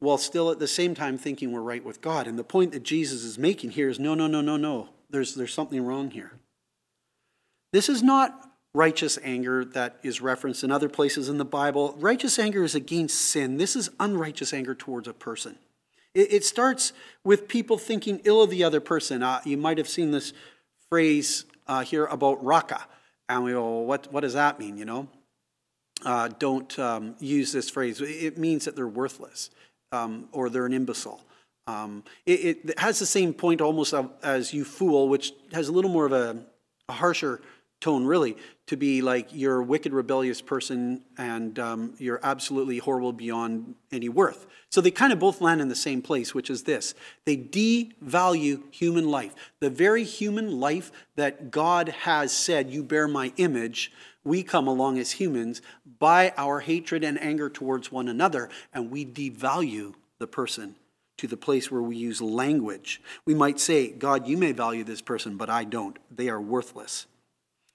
while 0.00 0.18
still 0.18 0.50
at 0.50 0.58
the 0.58 0.68
same 0.68 0.94
time 0.94 1.16
thinking 1.16 1.50
we're 1.50 1.62
right 1.62 1.84
with 1.84 2.02
God. 2.02 2.26
And 2.26 2.38
the 2.38 2.44
point 2.44 2.72
that 2.72 2.82
Jesus 2.82 3.24
is 3.24 3.38
making 3.38 3.70
here 3.70 3.88
is 3.88 3.98
no, 3.98 4.14
no, 4.14 4.26
no, 4.26 4.40
no, 4.40 4.56
no. 4.56 4.90
There's, 5.08 5.34
there's 5.34 5.54
something 5.54 5.82
wrong 5.84 6.10
here. 6.10 6.32
This 7.72 7.88
is 7.88 8.02
not 8.02 8.50
righteous 8.74 9.18
anger 9.22 9.64
that 9.64 9.98
is 10.02 10.20
referenced 10.20 10.64
in 10.64 10.70
other 10.70 10.88
places 10.88 11.28
in 11.28 11.38
the 11.38 11.44
Bible. 11.44 11.94
Righteous 11.98 12.38
anger 12.38 12.64
is 12.64 12.74
against 12.74 13.18
sin. 13.18 13.56
This 13.56 13.76
is 13.76 13.90
unrighteous 13.98 14.52
anger 14.52 14.74
towards 14.74 15.08
a 15.08 15.14
person. 15.14 15.56
It, 16.14 16.44
starts 16.44 16.92
with 17.24 17.48
people 17.48 17.78
thinking 17.78 18.20
ill 18.24 18.42
of 18.42 18.50
the 18.50 18.62
other 18.62 18.80
person. 18.80 19.22
Uh, 19.22 19.40
you 19.46 19.56
might 19.56 19.78
have 19.78 19.88
seen 19.88 20.10
this 20.10 20.34
phrase 20.90 21.46
uh, 21.66 21.80
here 21.80 22.04
about 22.04 22.44
raca. 22.44 22.82
And 23.30 23.44
we 23.44 23.52
go, 23.52 23.78
what, 23.78 24.12
what 24.12 24.20
does 24.20 24.34
that 24.34 24.58
mean, 24.58 24.76
you 24.76 24.84
know? 24.84 25.08
Uh, 26.04 26.28
don't 26.38 26.78
um, 26.78 27.14
use 27.20 27.52
this 27.52 27.70
phrase. 27.70 28.00
It 28.00 28.38
means 28.38 28.64
that 28.64 28.74
they're 28.76 28.88
worthless 28.88 29.50
um, 29.92 30.28
or 30.32 30.50
they're 30.50 30.66
an 30.66 30.72
imbecile. 30.72 31.20
Um, 31.68 32.02
it, 32.26 32.64
it, 32.64 32.78
has 32.78 32.98
the 32.98 33.06
same 33.06 33.32
point 33.32 33.60
almost 33.60 33.94
as 34.22 34.52
you 34.52 34.64
fool, 34.64 35.08
which 35.08 35.32
has 35.52 35.68
a 35.68 35.72
little 35.72 35.90
more 35.92 36.06
of 36.06 36.12
a 36.12 36.44
a 36.88 36.92
harsher 36.92 37.40
tone, 37.80 38.04
really, 38.04 38.36
to 38.68 38.76
be 38.76 39.02
like 39.02 39.28
you're 39.32 39.58
a 39.58 39.64
wicked, 39.64 39.92
rebellious 39.92 40.40
person 40.40 41.02
and 41.18 41.58
um, 41.58 41.94
you're 41.98 42.20
absolutely 42.22 42.78
horrible 42.78 43.12
beyond 43.12 43.74
any 43.90 44.08
worth. 44.08 44.46
So 44.70 44.80
they 44.80 44.92
kind 44.92 45.12
of 45.12 45.18
both 45.18 45.40
land 45.40 45.60
in 45.60 45.68
the 45.68 45.74
same 45.74 46.00
place, 46.00 46.34
which 46.34 46.48
is 46.48 46.62
this 46.62 46.94
they 47.24 47.36
devalue 47.36 48.62
human 48.72 49.08
life. 49.08 49.34
The 49.60 49.70
very 49.70 50.04
human 50.04 50.60
life 50.60 50.92
that 51.16 51.50
God 51.50 51.88
has 51.88 52.32
said, 52.32 52.70
You 52.70 52.84
bear 52.84 53.08
my 53.08 53.32
image, 53.36 53.92
we 54.24 54.42
come 54.42 54.66
along 54.68 54.98
as 54.98 55.12
humans 55.12 55.62
by 55.98 56.32
our 56.36 56.60
hatred 56.60 57.04
and 57.04 57.20
anger 57.20 57.48
towards 57.48 57.90
one 57.90 58.08
another, 58.08 58.48
and 58.72 58.90
we 58.90 59.04
devalue 59.04 59.94
the 60.18 60.26
person 60.26 60.76
to 61.18 61.26
the 61.26 61.36
place 61.36 61.70
where 61.70 61.82
we 61.82 61.96
use 61.96 62.20
language. 62.20 63.00
We 63.26 63.34
might 63.34 63.60
say, 63.60 63.90
God, 63.90 64.26
you 64.26 64.36
may 64.36 64.52
value 64.52 64.84
this 64.84 65.02
person, 65.02 65.36
but 65.36 65.50
I 65.50 65.64
don't. 65.64 65.98
They 66.10 66.28
are 66.28 66.40
worthless. 66.40 67.06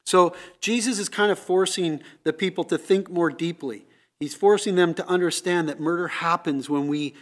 So 0.06 0.36
Jesus 0.62 1.00
is 1.00 1.10
kind 1.10 1.32
of 1.32 1.40
forcing 1.40 2.02
the 2.24 2.34
people 2.34 2.64
to 2.66 2.78
think 2.78 3.10
more 3.10 3.30
deeply. 3.30 3.86
He's 4.20 4.36
forcing 4.36 4.76
them 4.76 4.94
to 4.96 5.08
understand 5.08 5.70
that 5.70 5.80
murder 5.80 6.08
happens 6.08 6.70
when 6.70 6.88
we 6.88 7.14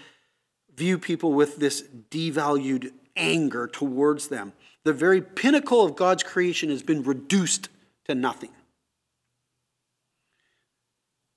view 0.76 0.98
people 0.98 1.34
with 1.34 1.58
this 1.58 1.84
devalued 2.12 2.92
anger 3.16 3.68
towards 3.68 4.28
them. 4.28 4.54
The 4.84 4.94
very 4.94 5.22
pinnacle 5.22 5.84
of 5.84 5.96
God's 5.96 6.24
creation 6.24 6.70
has 6.70 6.84
been 6.84 7.04
reduced 7.04 7.70
to 8.08 8.16
nothing. 8.16 8.52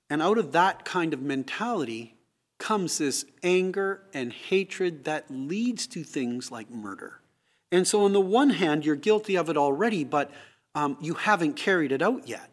And 0.09 0.21
out 0.21 0.37
of 0.37 0.51
that 0.53 0.85
kind 0.85 1.13
of 1.13 1.21
mentality 1.21 2.15
comes 2.57 2.97
this 2.97 3.25
anger 3.43 4.01
and 4.13 4.33
hatred 4.33 5.05
that 5.05 5.29
leads 5.29 5.87
to 5.87 6.03
things 6.03 6.51
like 6.51 6.69
murder. 6.69 7.21
And 7.71 7.87
so, 7.87 8.03
on 8.03 8.13
the 8.13 8.19
one 8.19 8.49
hand, 8.49 8.85
you're 8.85 8.95
guilty 8.95 9.35
of 9.35 9.49
it 9.49 9.57
already, 9.57 10.03
but 10.03 10.31
um, 10.75 10.97
you 10.99 11.13
haven't 11.13 11.53
carried 11.53 11.91
it 11.91 12.01
out 12.01 12.27
yet. 12.27 12.49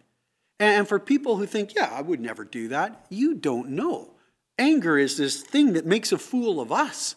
And 0.59 0.89
for 0.89 0.99
people 0.99 1.37
who 1.37 1.47
think, 1.47 1.75
yeah, 1.75 1.91
I 1.93 2.03
would 2.03 2.21
never 2.21 2.45
do 2.45 2.69
that, 2.69 3.07
you 3.09 3.35
don't 3.35 3.71
know. 3.71 4.15
Anger 4.59 4.97
is 4.97 5.17
this 5.17 5.43
thing 5.43 5.75
that 5.75 5.85
makes 5.85 6.13
a 6.13 6.19
fool 6.19 6.61
of 6.61 6.73
us. 6.73 7.17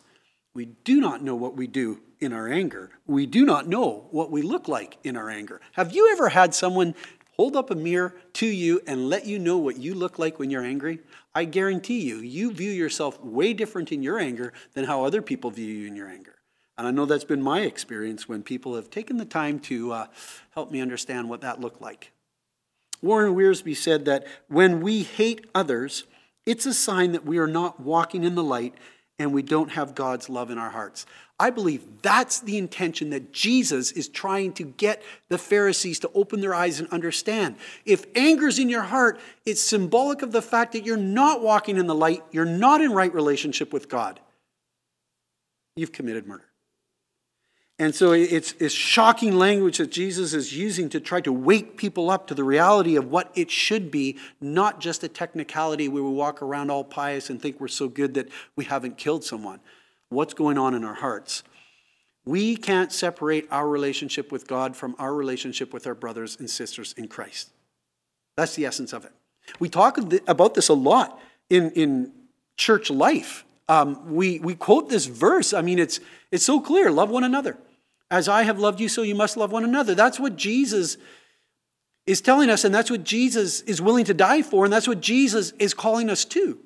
We 0.53 0.65
do 0.65 0.99
not 0.99 1.23
know 1.23 1.35
what 1.35 1.55
we 1.55 1.67
do 1.67 2.01
in 2.19 2.33
our 2.33 2.49
anger. 2.49 2.91
We 3.07 3.25
do 3.25 3.45
not 3.45 3.67
know 3.67 4.07
what 4.11 4.31
we 4.31 4.41
look 4.41 4.67
like 4.67 4.97
in 5.03 5.15
our 5.15 5.29
anger. 5.29 5.61
Have 5.73 5.93
you 5.93 6.11
ever 6.11 6.29
had 6.29 6.53
someone 6.53 6.95
hold 7.39 7.55
up 7.55 7.71
a 7.71 7.75
mirror 7.75 8.13
to 8.33 8.45
you 8.45 8.81
and 8.85 9.07
let 9.07 9.25
you 9.25 9.39
know 9.39 9.57
what 9.57 9.77
you 9.77 9.93
look 9.93 10.19
like 10.19 10.37
when 10.37 10.49
you're 10.49 10.61
angry? 10.61 10.99
I 11.33 11.45
guarantee 11.45 12.01
you, 12.01 12.17
you 12.17 12.51
view 12.51 12.69
yourself 12.69 13.17
way 13.23 13.53
different 13.53 13.93
in 13.93 14.03
your 14.03 14.19
anger 14.19 14.51
than 14.73 14.83
how 14.83 15.05
other 15.05 15.21
people 15.21 15.49
view 15.49 15.73
you 15.73 15.87
in 15.87 15.95
your 15.95 16.09
anger. 16.09 16.35
And 16.77 16.85
I 16.85 16.91
know 16.91 17.05
that's 17.05 17.23
been 17.23 17.41
my 17.41 17.61
experience 17.61 18.27
when 18.27 18.43
people 18.43 18.75
have 18.75 18.89
taken 18.89 19.15
the 19.15 19.23
time 19.23 19.59
to 19.61 19.93
uh, 19.93 20.07
help 20.53 20.69
me 20.69 20.81
understand 20.81 21.29
what 21.29 21.39
that 21.39 21.61
looked 21.61 21.81
like. 21.81 22.11
Warren 23.01 23.33
Wiersbe 23.33 23.73
said 23.73 24.03
that 24.03 24.27
when 24.49 24.81
we 24.81 25.03
hate 25.03 25.45
others, 25.55 26.03
it's 26.45 26.65
a 26.65 26.73
sign 26.73 27.13
that 27.13 27.23
we 27.23 27.37
are 27.37 27.47
not 27.47 27.79
walking 27.79 28.25
in 28.25 28.35
the 28.35 28.43
light 28.43 28.73
and 29.19 29.33
we 29.33 29.43
don't 29.43 29.69
have 29.71 29.93
God's 29.93 30.29
love 30.29 30.49
in 30.49 30.57
our 30.57 30.69
hearts. 30.69 31.05
I 31.39 31.51
believe 31.51 31.83
that's 32.01 32.39
the 32.39 32.57
intention 32.57 33.11
that 33.11 33.31
Jesus 33.31 33.91
is 33.91 34.09
trying 34.09 34.53
to 34.53 34.63
get 34.63 35.03
the 35.29 35.37
Pharisees 35.37 35.99
to 35.99 36.11
open 36.13 36.41
their 36.41 36.53
eyes 36.53 36.79
and 36.79 36.89
understand. 36.89 37.55
If 37.85 38.05
anger's 38.15 38.59
in 38.59 38.69
your 38.69 38.81
heart, 38.81 39.19
it's 39.45 39.61
symbolic 39.61 40.21
of 40.21 40.31
the 40.31 40.41
fact 40.41 40.73
that 40.73 40.85
you're 40.85 40.97
not 40.97 41.41
walking 41.41 41.77
in 41.77 41.87
the 41.87 41.95
light, 41.95 42.23
you're 42.31 42.45
not 42.45 42.81
in 42.81 42.91
right 42.91 43.13
relationship 43.13 43.71
with 43.71 43.87
God. 43.87 44.19
You've 45.75 45.93
committed 45.93 46.27
murder. 46.27 46.48
And 47.81 47.95
so 47.95 48.11
it's, 48.11 48.53
it's 48.59 48.73
shocking 48.73 49.37
language 49.37 49.77
that 49.77 49.89
Jesus 49.89 50.33
is 50.33 50.55
using 50.55 50.89
to 50.89 50.99
try 50.99 51.21
to 51.21 51.31
wake 51.31 51.77
people 51.77 52.09
up 52.09 52.27
to 52.27 52.33
the 52.35 52.43
reality 52.43 52.97
of 52.97 53.09
what 53.09 53.31
it 53.35 53.49
should 53.49 53.89
be, 53.89 54.17
not 54.41 54.81
just 54.81 55.01
a 55.05 55.07
technicality 55.07 55.87
where 55.87 56.03
we 56.03 56.09
walk 56.09 56.41
around 56.41 56.69
all 56.69 56.83
pious 56.83 57.29
and 57.29 57.41
think 57.41 57.61
we're 57.61 57.69
so 57.69 57.87
good 57.87 58.15
that 58.15 58.27
we 58.57 58.65
haven't 58.65 58.97
killed 58.97 59.23
someone. 59.23 59.61
What's 60.09 60.33
going 60.33 60.57
on 60.57 60.73
in 60.73 60.83
our 60.83 60.95
hearts? 60.95 61.41
We 62.25 62.57
can't 62.57 62.91
separate 62.91 63.47
our 63.49 63.69
relationship 63.69 64.29
with 64.29 64.45
God 64.45 64.75
from 64.75 64.93
our 64.99 65.13
relationship 65.13 65.73
with 65.73 65.87
our 65.87 65.95
brothers 65.95 66.35
and 66.37 66.49
sisters 66.49 66.93
in 66.97 67.07
Christ. 67.07 67.49
That's 68.35 68.55
the 68.55 68.65
essence 68.65 68.91
of 68.91 69.05
it. 69.05 69.13
We 69.57 69.69
talk 69.69 69.97
about 70.27 70.53
this 70.53 70.67
a 70.67 70.73
lot 70.73 71.17
in, 71.49 71.71
in 71.71 72.11
church 72.57 72.89
life. 72.89 73.45
Um, 73.69 74.13
we, 74.13 74.39
we 74.39 74.55
quote 74.55 74.89
this 74.89 75.05
verse. 75.05 75.53
I 75.53 75.61
mean, 75.61 75.79
it's, 75.79 76.01
it's 76.29 76.43
so 76.43 76.59
clear 76.59 76.91
love 76.91 77.09
one 77.09 77.23
another. 77.23 77.57
As 78.11 78.27
I 78.27 78.43
have 78.43 78.59
loved 78.59 78.79
you, 78.79 78.89
so 78.89 79.01
you 79.01 79.15
must 79.15 79.37
love 79.37 79.51
one 79.51 79.63
another. 79.63 79.93
That's 79.93 80.19
what 80.19 80.35
Jesus 80.35 80.97
is 82.07 82.21
telling 82.21 82.49
us, 82.49 82.63
and 82.63 82.73
that's 82.73 82.89
what 82.89 83.03
Jesus 83.03 83.61
is 83.61 83.81
willing 83.81 84.05
to 84.05 84.13
die 84.13 84.41
for, 84.41 84.65
and 84.65 84.73
that's 84.73 84.87
what 84.87 84.99
Jesus 84.99 85.53
is 85.59 85.75
calling 85.75 86.09
us 86.09 86.25
to. 86.25 86.57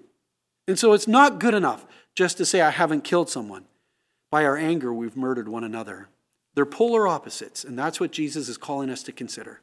And 0.67 0.79
so 0.79 0.93
it's 0.93 1.07
not 1.07 1.39
good 1.39 1.53
enough 1.53 1.85
just 2.15 2.37
to 2.37 2.45
say, 2.45 2.61
I 2.61 2.69
haven't 2.69 3.03
killed 3.03 3.29
someone. 3.29 3.65
By 4.31 4.45
our 4.45 4.55
anger, 4.55 4.93
we've 4.93 5.17
murdered 5.17 5.49
one 5.49 5.65
another. 5.65 6.07
They're 6.55 6.65
polar 6.65 7.07
opposites, 7.07 7.63
and 7.63 7.77
that's 7.77 7.99
what 7.99 8.11
Jesus 8.11 8.47
is 8.47 8.57
calling 8.57 8.89
us 8.89 9.03
to 9.03 9.11
consider. 9.11 9.61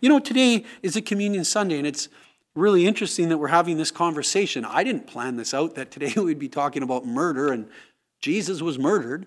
You 0.00 0.08
know, 0.08 0.18
today 0.18 0.64
is 0.82 0.96
a 0.96 1.02
Communion 1.02 1.44
Sunday, 1.44 1.78
and 1.78 1.86
it's 1.86 2.08
really 2.54 2.86
interesting 2.86 3.28
that 3.30 3.38
we're 3.38 3.48
having 3.48 3.78
this 3.78 3.90
conversation. 3.90 4.64
I 4.64 4.84
didn't 4.84 5.06
plan 5.06 5.36
this 5.36 5.54
out 5.54 5.74
that 5.76 5.90
today 5.90 6.12
we'd 6.20 6.38
be 6.38 6.48
talking 6.48 6.82
about 6.82 7.06
murder, 7.06 7.50
and 7.50 7.68
Jesus 8.20 8.60
was 8.60 8.78
murdered 8.78 9.26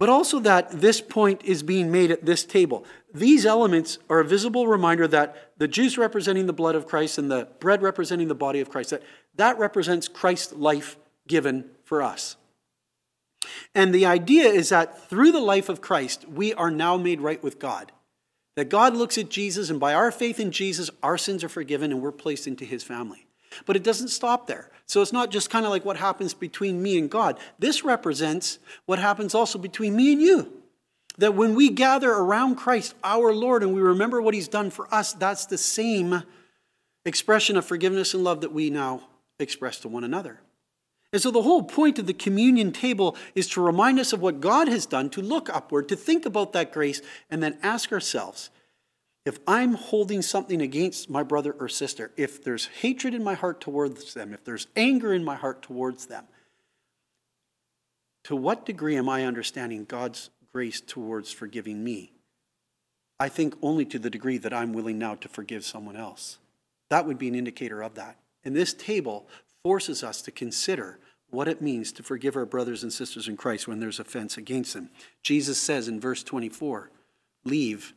but 0.00 0.08
also 0.08 0.40
that 0.40 0.70
this 0.80 0.98
point 1.02 1.42
is 1.44 1.62
being 1.62 1.92
made 1.92 2.10
at 2.10 2.24
this 2.24 2.42
table. 2.42 2.86
These 3.12 3.44
elements 3.44 3.98
are 4.08 4.20
a 4.20 4.24
visible 4.24 4.66
reminder 4.66 5.06
that 5.06 5.52
the 5.58 5.68
juice 5.68 5.98
representing 5.98 6.46
the 6.46 6.54
blood 6.54 6.74
of 6.74 6.86
Christ 6.86 7.18
and 7.18 7.30
the 7.30 7.48
bread 7.60 7.82
representing 7.82 8.28
the 8.28 8.34
body 8.34 8.60
of 8.60 8.70
Christ, 8.70 8.90
that, 8.90 9.02
that 9.36 9.58
represents 9.58 10.08
Christ's 10.08 10.54
life 10.54 10.96
given 11.28 11.66
for 11.84 12.00
us. 12.00 12.36
And 13.74 13.94
the 13.94 14.06
idea 14.06 14.48
is 14.48 14.70
that 14.70 15.06
through 15.10 15.32
the 15.32 15.38
life 15.38 15.68
of 15.68 15.82
Christ, 15.82 16.26
we 16.26 16.54
are 16.54 16.70
now 16.70 16.96
made 16.96 17.20
right 17.20 17.42
with 17.42 17.58
God. 17.58 17.92
That 18.56 18.70
God 18.70 18.96
looks 18.96 19.18
at 19.18 19.28
Jesus, 19.28 19.68
and 19.68 19.78
by 19.78 19.92
our 19.92 20.10
faith 20.10 20.40
in 20.40 20.50
Jesus, 20.50 20.88
our 21.02 21.18
sins 21.18 21.44
are 21.44 21.48
forgiven 21.50 21.92
and 21.92 22.00
we're 22.00 22.10
placed 22.10 22.46
into 22.46 22.64
his 22.64 22.82
family. 22.82 23.26
But 23.66 23.76
it 23.76 23.84
doesn't 23.84 24.08
stop 24.08 24.46
there. 24.46 24.70
So 24.86 25.02
it's 25.02 25.12
not 25.12 25.30
just 25.30 25.50
kind 25.50 25.64
of 25.64 25.70
like 25.70 25.84
what 25.84 25.96
happens 25.96 26.34
between 26.34 26.82
me 26.82 26.98
and 26.98 27.10
God. 27.10 27.38
This 27.58 27.84
represents 27.84 28.58
what 28.86 28.98
happens 28.98 29.34
also 29.34 29.58
between 29.58 29.94
me 29.94 30.12
and 30.12 30.20
you. 30.20 30.52
That 31.18 31.34
when 31.34 31.54
we 31.54 31.70
gather 31.70 32.10
around 32.10 32.56
Christ, 32.56 32.94
our 33.04 33.32
Lord, 33.34 33.62
and 33.62 33.74
we 33.74 33.80
remember 33.80 34.20
what 34.22 34.34
he's 34.34 34.48
done 34.48 34.70
for 34.70 34.92
us, 34.92 35.12
that's 35.12 35.46
the 35.46 35.58
same 35.58 36.22
expression 37.04 37.56
of 37.56 37.64
forgiveness 37.64 38.14
and 38.14 38.24
love 38.24 38.40
that 38.40 38.52
we 38.52 38.70
now 38.70 39.02
express 39.38 39.78
to 39.80 39.88
one 39.88 40.04
another. 40.04 40.40
And 41.12 41.20
so 41.20 41.30
the 41.30 41.42
whole 41.42 41.62
point 41.62 41.98
of 41.98 42.06
the 42.06 42.14
communion 42.14 42.72
table 42.72 43.16
is 43.34 43.48
to 43.48 43.60
remind 43.60 43.98
us 43.98 44.12
of 44.12 44.20
what 44.20 44.40
God 44.40 44.68
has 44.68 44.86
done, 44.86 45.10
to 45.10 45.22
look 45.22 45.48
upward, 45.48 45.88
to 45.88 45.96
think 45.96 46.24
about 46.24 46.52
that 46.52 46.72
grace, 46.72 47.02
and 47.28 47.42
then 47.42 47.58
ask 47.62 47.92
ourselves 47.92 48.50
if 49.24 49.38
I'm 49.46 49.74
holding 49.74 50.22
something 50.22 50.62
against 50.62 51.10
my 51.10 51.22
brother 51.22 51.54
or 51.58 51.68
sister, 51.68 52.10
if 52.16 52.42
there's 52.42 52.66
hatred 52.66 53.14
in 53.14 53.22
my 53.22 53.34
heart 53.34 53.60
towards 53.60 54.14
them, 54.14 54.32
if 54.32 54.44
there's 54.44 54.66
anger 54.76 55.12
in 55.12 55.24
my 55.24 55.34
heart 55.34 55.62
towards 55.62 56.06
them, 56.06 56.24
to 58.24 58.36
what 58.36 58.64
degree 58.64 58.96
am 58.96 59.08
I 59.08 59.24
understanding 59.24 59.84
God's 59.84 60.30
grace 60.52 60.80
towards 60.80 61.32
forgiving 61.32 61.84
me? 61.84 62.12
I 63.18 63.28
think 63.28 63.54
only 63.60 63.84
to 63.86 63.98
the 63.98 64.10
degree 64.10 64.38
that 64.38 64.54
I'm 64.54 64.72
willing 64.72 64.98
now 64.98 65.14
to 65.16 65.28
forgive 65.28 65.64
someone 65.64 65.96
else. 65.96 66.38
That 66.88 67.06
would 67.06 67.18
be 67.18 67.28
an 67.28 67.34
indicator 67.34 67.82
of 67.82 67.94
that. 67.96 68.16
And 68.44 68.56
this 68.56 68.72
table 68.72 69.28
forces 69.62 70.02
us 70.02 70.22
to 70.22 70.30
consider 70.30 70.98
what 71.28 71.46
it 71.46 71.62
means 71.62 71.92
to 71.92 72.02
forgive 72.02 72.34
our 72.36 72.46
brothers 72.46 72.82
and 72.82 72.92
sisters 72.92 73.28
in 73.28 73.36
Christ 73.36 73.68
when 73.68 73.78
there's 73.78 74.00
offense 74.00 74.36
against 74.36 74.74
them. 74.74 74.90
Jesus 75.22 75.58
says 75.58 75.86
in 75.86 76.00
verse 76.00 76.22
24, 76.22 76.90
Leave 77.44 77.94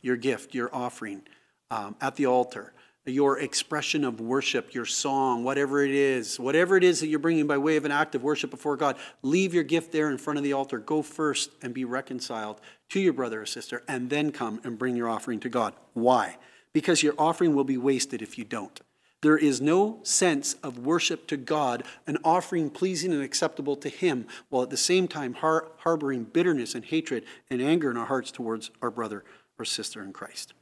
your 0.00 0.16
gift, 0.16 0.54
your 0.54 0.74
offering 0.74 1.22
um, 1.70 1.96
at 2.00 2.16
the 2.16 2.26
altar, 2.26 2.72
your 3.04 3.38
expression 3.38 4.04
of 4.04 4.20
worship, 4.20 4.74
your 4.74 4.84
song, 4.84 5.42
whatever 5.42 5.84
it 5.84 5.90
is, 5.90 6.38
whatever 6.38 6.76
it 6.76 6.84
is 6.84 7.00
that 7.00 7.08
you're 7.08 7.18
bringing 7.18 7.46
by 7.46 7.58
way 7.58 7.76
of 7.76 7.84
an 7.84 7.90
act 7.90 8.14
of 8.14 8.22
worship 8.22 8.50
before 8.50 8.76
God, 8.76 8.96
leave 9.22 9.52
your 9.52 9.64
gift 9.64 9.90
there 9.90 10.10
in 10.10 10.18
front 10.18 10.38
of 10.38 10.44
the 10.44 10.52
altar. 10.52 10.78
Go 10.78 11.02
first 11.02 11.50
and 11.62 11.74
be 11.74 11.84
reconciled 11.84 12.60
to 12.90 13.00
your 13.00 13.12
brother 13.12 13.42
or 13.42 13.46
sister, 13.46 13.82
and 13.88 14.08
then 14.08 14.30
come 14.30 14.60
and 14.64 14.78
bring 14.78 14.94
your 14.94 15.08
offering 15.08 15.40
to 15.40 15.48
God. 15.48 15.74
Why? 15.94 16.36
Because 16.72 17.02
your 17.02 17.14
offering 17.18 17.54
will 17.54 17.64
be 17.64 17.78
wasted 17.78 18.22
if 18.22 18.38
you 18.38 18.44
don't. 18.44 18.80
There 19.22 19.38
is 19.38 19.60
no 19.60 20.00
sense 20.02 20.54
of 20.64 20.78
worship 20.78 21.28
to 21.28 21.36
God, 21.36 21.84
an 22.08 22.18
offering 22.24 22.70
pleasing 22.70 23.12
and 23.12 23.22
acceptable 23.22 23.76
to 23.76 23.88
Him, 23.88 24.26
while 24.48 24.64
at 24.64 24.70
the 24.70 24.76
same 24.76 25.06
time 25.08 25.34
har- 25.34 25.68
harboring 25.78 26.24
bitterness 26.24 26.74
and 26.74 26.84
hatred 26.84 27.24
and 27.48 27.62
anger 27.62 27.90
in 27.90 27.96
our 27.96 28.06
hearts 28.06 28.32
towards 28.32 28.70
our 28.82 28.90
brother 28.90 29.24
or 29.62 29.64
sister 29.64 30.02
in 30.02 30.12
Christ. 30.12 30.52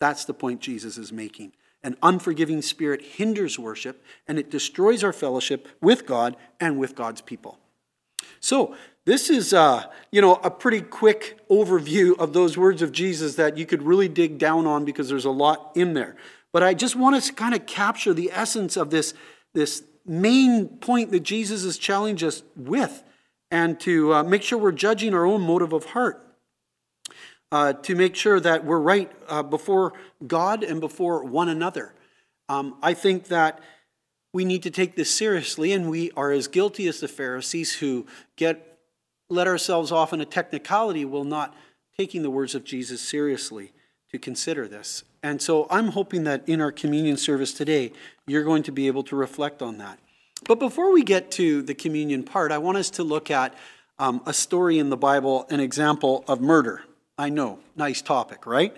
That's 0.00 0.24
the 0.24 0.34
point 0.34 0.60
Jesus 0.60 0.96
is 0.96 1.12
making. 1.12 1.52
An 1.82 1.96
unforgiving 2.02 2.62
spirit 2.62 3.02
hinders 3.02 3.58
worship 3.58 4.02
and 4.26 4.38
it 4.38 4.50
destroys 4.50 5.04
our 5.04 5.12
fellowship 5.12 5.68
with 5.80 6.06
God 6.06 6.36
and 6.58 6.78
with 6.78 6.94
God's 6.94 7.20
people. 7.20 7.58
So, 8.40 8.74
This 9.08 9.30
is, 9.30 9.54
uh, 9.54 9.86
you 10.12 10.20
know, 10.20 10.34
a 10.44 10.50
pretty 10.50 10.82
quick 10.82 11.38
overview 11.48 12.14
of 12.18 12.34
those 12.34 12.58
words 12.58 12.82
of 12.82 12.92
Jesus 12.92 13.36
that 13.36 13.56
you 13.56 13.64
could 13.64 13.82
really 13.82 14.06
dig 14.06 14.36
down 14.36 14.66
on 14.66 14.84
because 14.84 15.08
there's 15.08 15.24
a 15.24 15.30
lot 15.30 15.72
in 15.74 15.94
there. 15.94 16.14
But 16.52 16.62
I 16.62 16.74
just 16.74 16.94
want 16.94 17.22
to 17.22 17.32
kind 17.32 17.54
of 17.54 17.64
capture 17.64 18.12
the 18.12 18.30
essence 18.30 18.76
of 18.76 18.90
this, 18.90 19.14
this 19.54 19.82
main 20.04 20.68
point 20.68 21.10
that 21.12 21.20
Jesus 21.20 21.64
has 21.64 21.78
challenged 21.78 22.22
us 22.22 22.42
with 22.54 23.02
and 23.50 23.80
to 23.80 24.12
uh, 24.12 24.22
make 24.24 24.42
sure 24.42 24.58
we're 24.58 24.72
judging 24.72 25.14
our 25.14 25.24
own 25.24 25.40
motive 25.40 25.72
of 25.72 25.86
heart. 25.86 26.27
Uh, 27.50 27.72
to 27.72 27.94
make 27.94 28.14
sure 28.14 28.38
that 28.38 28.64
we're 28.64 28.78
right 28.78 29.10
uh, 29.26 29.42
before 29.42 29.94
God 30.26 30.62
and 30.62 30.80
before 30.80 31.24
one 31.24 31.48
another. 31.48 31.94
Um, 32.50 32.76
I 32.82 32.92
think 32.92 33.28
that 33.28 33.60
we 34.34 34.44
need 34.44 34.62
to 34.64 34.70
take 34.70 34.96
this 34.96 35.10
seriously, 35.10 35.72
and 35.72 35.88
we 35.88 36.10
are 36.12 36.30
as 36.30 36.46
guilty 36.46 36.86
as 36.88 37.00
the 37.00 37.08
Pharisees 37.08 37.76
who 37.76 38.06
get 38.36 38.78
let 39.30 39.46
ourselves 39.46 39.92
off 39.92 40.12
in 40.12 40.20
a 40.20 40.26
technicality 40.26 41.04
while 41.04 41.24
not 41.24 41.54
taking 41.96 42.22
the 42.22 42.30
words 42.30 42.54
of 42.54 42.64
Jesus 42.64 43.00
seriously 43.00 43.72
to 44.10 44.18
consider 44.18 44.68
this. 44.68 45.04
And 45.22 45.42
so 45.42 45.66
I'm 45.70 45.88
hoping 45.88 46.24
that 46.24 46.48
in 46.48 46.60
our 46.60 46.72
communion 46.72 47.16
service 47.16 47.52
today, 47.52 47.92
you're 48.26 48.44
going 48.44 48.62
to 48.64 48.72
be 48.72 48.86
able 48.86 49.02
to 49.04 49.16
reflect 49.16 49.62
on 49.62 49.78
that. 49.78 49.98
But 50.46 50.58
before 50.58 50.92
we 50.92 51.02
get 51.02 51.30
to 51.32 51.62
the 51.62 51.74
communion 51.74 52.22
part, 52.22 52.52
I 52.52 52.58
want 52.58 52.78
us 52.78 52.90
to 52.90 53.02
look 53.02 53.30
at 53.30 53.54
um, 53.98 54.22
a 54.24 54.32
story 54.32 54.78
in 54.78 54.90
the 54.90 54.96
Bible, 54.96 55.46
an 55.50 55.60
example 55.60 56.24
of 56.28 56.40
murder. 56.40 56.84
I 57.18 57.28
know, 57.28 57.58
nice 57.76 58.00
topic, 58.00 58.46
right? 58.46 58.74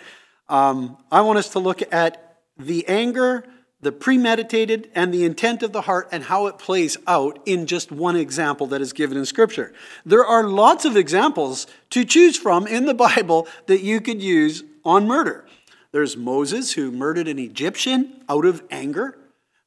Um, 0.49 0.97
I 1.13 1.21
want 1.21 1.39
us 1.39 1.51
to 1.51 1.59
look 1.59 1.81
at 1.93 2.39
the 2.59 2.89
anger 2.89 3.45
the 3.83 3.93
premeditated 3.93 4.91
and 4.95 5.13
the 5.13 5.25
intent 5.25 5.63
of 5.63 5.73
the 5.73 5.83
heart 5.83 6.09
and 6.13 6.25
how 6.25 6.47
it 6.47 6.59
plays 6.59 6.97
out 7.07 7.39
in 7.47 7.67
just 7.67 7.91
one 7.91 8.17
example 8.17 8.67
that 8.67 8.83
is 8.83 8.93
given 8.93 9.17
in 9.17 9.25
Scripture. 9.25 9.73
There 10.05 10.25
are 10.25 10.45
lots 10.45 10.85
of 10.85 10.97
examples 10.97 11.67
to 11.91 12.05
choose 12.05 12.37
from 12.37 12.67
in 12.67 12.87
the 12.87 12.95
Bible 13.11 13.49
that 13.67 13.81
you 13.81 14.01
could 14.01 14.23
use 14.23 14.63
on 14.85 15.07
murder. 15.07 15.47
There's 15.93 16.17
Moses 16.17 16.73
who 16.73 16.93
murdered 16.93 17.27
an 17.27 17.39
Egyptian 17.39 18.23
out 18.29 18.45
of 18.45 18.63
anger. 18.71 19.19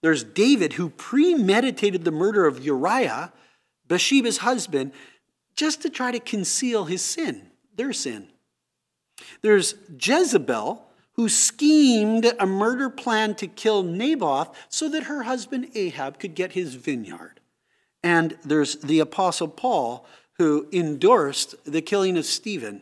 There's 0.02 0.24
David 0.24 0.74
who 0.74 0.90
premeditated 0.90 2.06
the 2.06 2.12
murder 2.12 2.46
of 2.46 2.64
Uriah, 2.64 3.34
Bathsheba's 3.88 4.38
husband, 4.38 4.94
just 5.56 5.82
to 5.82 5.90
try 5.90 6.12
to 6.12 6.20
conceal 6.20 6.86
his 6.86 7.02
sin, 7.02 7.50
their 7.76 7.94
sin. 7.94 8.30
There's 9.42 9.76
Jezebel 10.00 10.86
who 11.16 11.30
schemed 11.30 12.32
a 12.40 12.46
murder 12.46 12.90
plan 12.90 13.36
to 13.36 13.48
kill 13.48 13.84
Naboth 13.84 14.56
so 14.70 14.90
that 14.90 15.04
her 15.04 15.24
husband 15.24 15.70
Ahab 15.76 16.20
could 16.20 16.36
get 16.36 16.54
his 16.54 16.76
vineyard. 16.76 17.40
And 18.04 18.38
there's 18.44 18.78
the 18.78 19.00
Apostle 19.00 19.48
Paul 19.48 20.06
who 20.38 20.68
endorsed 20.74 21.56
the 21.64 21.82
killing 21.82 22.18
of 22.18 22.26
Stephen 22.26 22.82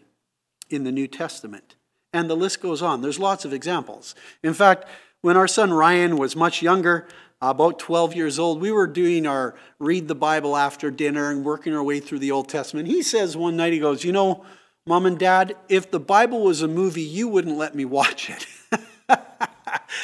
in 0.69 0.83
the 0.83 0.91
New 0.91 1.07
Testament. 1.07 1.75
And 2.13 2.29
the 2.29 2.35
list 2.35 2.61
goes 2.61 2.81
on. 2.81 3.01
There's 3.01 3.19
lots 3.19 3.45
of 3.45 3.53
examples. 3.53 4.15
In 4.43 4.53
fact, 4.53 4.85
when 5.21 5.37
our 5.37 5.47
son 5.47 5.71
Ryan 5.73 6.17
was 6.17 6.35
much 6.35 6.61
younger, 6.61 7.07
about 7.41 7.79
12 7.79 8.15
years 8.15 8.39
old, 8.39 8.61
we 8.61 8.71
were 8.71 8.87
doing 8.87 9.25
our 9.25 9.55
read 9.79 10.07
the 10.07 10.15
Bible 10.15 10.55
after 10.55 10.91
dinner 10.91 11.31
and 11.31 11.43
working 11.43 11.75
our 11.75 11.83
way 11.83 11.99
through 11.99 12.19
the 12.19 12.31
Old 12.31 12.49
Testament. 12.49 12.87
He 12.87 13.01
says 13.01 13.35
one 13.35 13.57
night, 13.57 13.73
he 13.73 13.79
goes, 13.79 14.03
You 14.03 14.11
know, 14.11 14.45
Mom 14.87 15.05
and 15.05 15.19
Dad, 15.19 15.55
if 15.69 15.91
the 15.91 15.99
Bible 15.99 16.41
was 16.41 16.61
a 16.61 16.67
movie, 16.67 17.03
you 17.03 17.27
wouldn't 17.27 17.57
let 17.57 17.75
me 17.75 17.85
watch 17.85 18.29
it. 18.29 18.47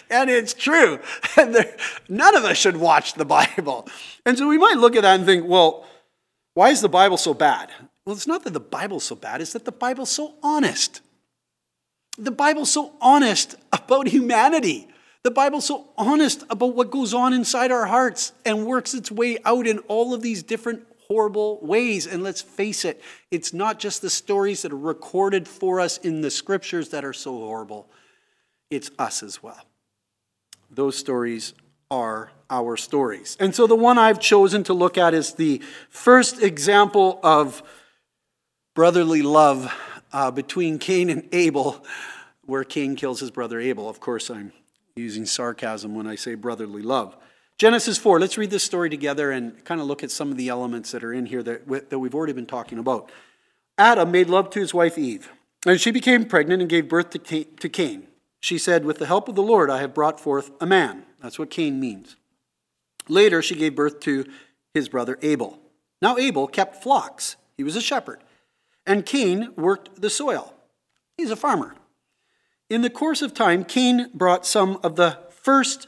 and 0.09 0.29
it's 0.29 0.53
true. 0.53 0.99
None 2.09 2.35
of 2.35 2.43
us 2.43 2.57
should 2.57 2.77
watch 2.77 3.13
the 3.13 3.25
Bible. 3.25 3.87
And 4.25 4.37
so 4.37 4.47
we 4.47 4.57
might 4.57 4.77
look 4.77 4.95
at 4.95 5.01
that 5.01 5.15
and 5.15 5.25
think, 5.25 5.47
well, 5.47 5.85
why 6.53 6.69
is 6.69 6.81
the 6.81 6.89
Bible 6.89 7.17
so 7.17 7.33
bad? 7.33 7.69
Well, 8.05 8.15
it's 8.15 8.27
not 8.27 8.43
that 8.43 8.53
the 8.53 8.59
Bible's 8.59 9.03
so 9.03 9.15
bad, 9.15 9.41
it's 9.41 9.53
that 9.53 9.65
the 9.65 9.71
Bible's 9.71 10.11
so 10.11 10.35
honest. 10.43 11.01
The 12.17 12.31
Bible's 12.31 12.71
so 12.71 12.93
honest 13.01 13.55
about 13.71 14.07
humanity. 14.07 14.87
The 15.23 15.31
Bible's 15.31 15.65
so 15.65 15.89
honest 15.97 16.43
about 16.49 16.75
what 16.75 16.89
goes 16.89 17.13
on 17.13 17.33
inside 17.33 17.71
our 17.71 17.85
hearts 17.85 18.31
and 18.45 18.65
works 18.65 18.93
its 18.93 19.11
way 19.11 19.37
out 19.43 19.67
in 19.67 19.79
all 19.79 20.13
of 20.13 20.21
these 20.21 20.41
different 20.41 20.87
horrible 21.07 21.59
ways. 21.61 22.07
And 22.07 22.23
let's 22.23 22.41
face 22.41 22.85
it, 22.85 23.01
it's 23.31 23.53
not 23.53 23.79
just 23.79 24.01
the 24.01 24.09
stories 24.09 24.61
that 24.61 24.71
are 24.71 24.77
recorded 24.77 25.47
for 25.47 25.79
us 25.79 25.97
in 25.97 26.21
the 26.21 26.31
scriptures 26.31 26.89
that 26.89 27.05
are 27.05 27.13
so 27.13 27.31
horrible, 27.37 27.89
it's 28.69 28.91
us 28.99 29.23
as 29.23 29.41
well. 29.41 29.61
Those 30.69 30.97
stories 30.97 31.53
are 31.89 32.31
our 32.49 32.77
stories. 32.77 33.37
And 33.39 33.55
so 33.55 33.67
the 33.67 33.75
one 33.75 33.97
I've 33.97 34.19
chosen 34.19 34.63
to 34.65 34.73
look 34.73 34.97
at 34.97 35.13
is 35.13 35.33
the 35.33 35.61
first 35.89 36.41
example 36.41 37.19
of 37.23 37.63
brotherly 38.73 39.21
love 39.21 39.73
uh, 40.11 40.31
between 40.31 40.79
Cain 40.79 41.09
and 41.09 41.27
Abel, 41.31 41.83
where 42.45 42.63
Cain 42.63 42.95
kills 42.95 43.19
his 43.19 43.31
brother 43.31 43.59
Abel. 43.59 43.89
Of 43.89 43.99
course, 43.99 44.29
I'm 44.29 44.51
using 44.95 45.25
sarcasm 45.25 45.95
when 45.95 46.07
I 46.07 46.15
say 46.15 46.35
brotherly 46.35 46.81
love. 46.81 47.15
Genesis 47.57 47.97
4, 47.97 48.19
let's 48.19 48.37
read 48.37 48.51
this 48.51 48.63
story 48.63 48.87
together 48.87 49.31
and 49.31 49.63
kind 49.65 49.81
of 49.81 49.87
look 49.87 50.03
at 50.03 50.11
some 50.11 50.29
of 50.29 50.37
the 50.37 50.47
elements 50.47 50.91
that 50.91 51.03
are 51.03 51.13
in 51.13 51.25
here 51.25 51.41
that, 51.41 51.89
that 51.89 51.97
we've 51.97 52.13
already 52.13 52.33
been 52.33 52.45
talking 52.45 52.77
about. 52.77 53.11
Adam 53.79 54.11
made 54.11 54.29
love 54.29 54.51
to 54.51 54.59
his 54.59 54.75
wife 54.75 54.95
Eve, 54.95 55.31
and 55.65 55.81
she 55.81 55.89
became 55.89 56.25
pregnant 56.25 56.61
and 56.61 56.69
gave 56.69 56.87
birth 56.87 57.09
to 57.09 57.69
Cain. 57.69 58.07
She 58.39 58.59
said, 58.59 58.85
With 58.85 58.99
the 58.99 59.07
help 59.07 59.27
of 59.27 59.33
the 59.33 59.41
Lord, 59.41 59.71
I 59.71 59.79
have 59.79 59.95
brought 59.95 60.19
forth 60.19 60.51
a 60.61 60.67
man. 60.67 61.03
That's 61.19 61.39
what 61.39 61.49
Cain 61.49 61.79
means. 61.79 62.15
Later, 63.07 63.41
she 63.41 63.55
gave 63.55 63.75
birth 63.75 63.99
to 64.01 64.25
his 64.73 64.87
brother 64.87 65.17
Abel. 65.23 65.59
Now, 65.99 66.17
Abel 66.17 66.47
kept 66.47 66.83
flocks, 66.83 67.37
he 67.55 67.63
was 67.63 67.75
a 67.75 67.81
shepherd, 67.81 68.23
and 68.85 69.03
Cain 69.03 69.53
worked 69.55 69.99
the 69.99 70.11
soil. 70.11 70.53
He's 71.17 71.31
a 71.31 71.35
farmer. 71.35 71.73
In 72.69 72.83
the 72.83 72.91
course 72.91 73.23
of 73.23 73.33
time, 73.33 73.63
Cain 73.63 74.11
brought 74.13 74.45
some 74.45 74.79
of 74.83 74.95
the 74.95 75.17
first 75.31 75.87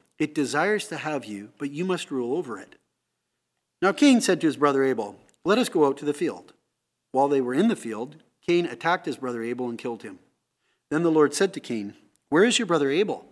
It 0.21 0.35
desires 0.35 0.87
to 0.89 0.97
have 0.97 1.25
you, 1.25 1.49
but 1.57 1.71
you 1.71 1.83
must 1.83 2.11
rule 2.11 2.37
over 2.37 2.59
it. 2.59 2.75
Now 3.81 3.91
Cain 3.91 4.21
said 4.21 4.39
to 4.39 4.45
his 4.45 4.55
brother 4.55 4.83
Abel, 4.83 5.15
Let 5.43 5.57
us 5.57 5.67
go 5.67 5.87
out 5.87 5.97
to 5.97 6.05
the 6.05 6.13
field. 6.13 6.53
While 7.11 7.27
they 7.27 7.41
were 7.41 7.55
in 7.55 7.69
the 7.69 7.75
field, 7.75 8.17
Cain 8.45 8.67
attacked 8.67 9.07
his 9.07 9.17
brother 9.17 9.41
Abel 9.41 9.67
and 9.67 9.79
killed 9.79 10.03
him. 10.03 10.19
Then 10.91 11.01
the 11.01 11.09
Lord 11.09 11.33
said 11.33 11.53
to 11.53 11.59
Cain, 11.59 11.95
Where 12.29 12.43
is 12.43 12.59
your 12.59 12.67
brother 12.67 12.91
Abel? 12.91 13.25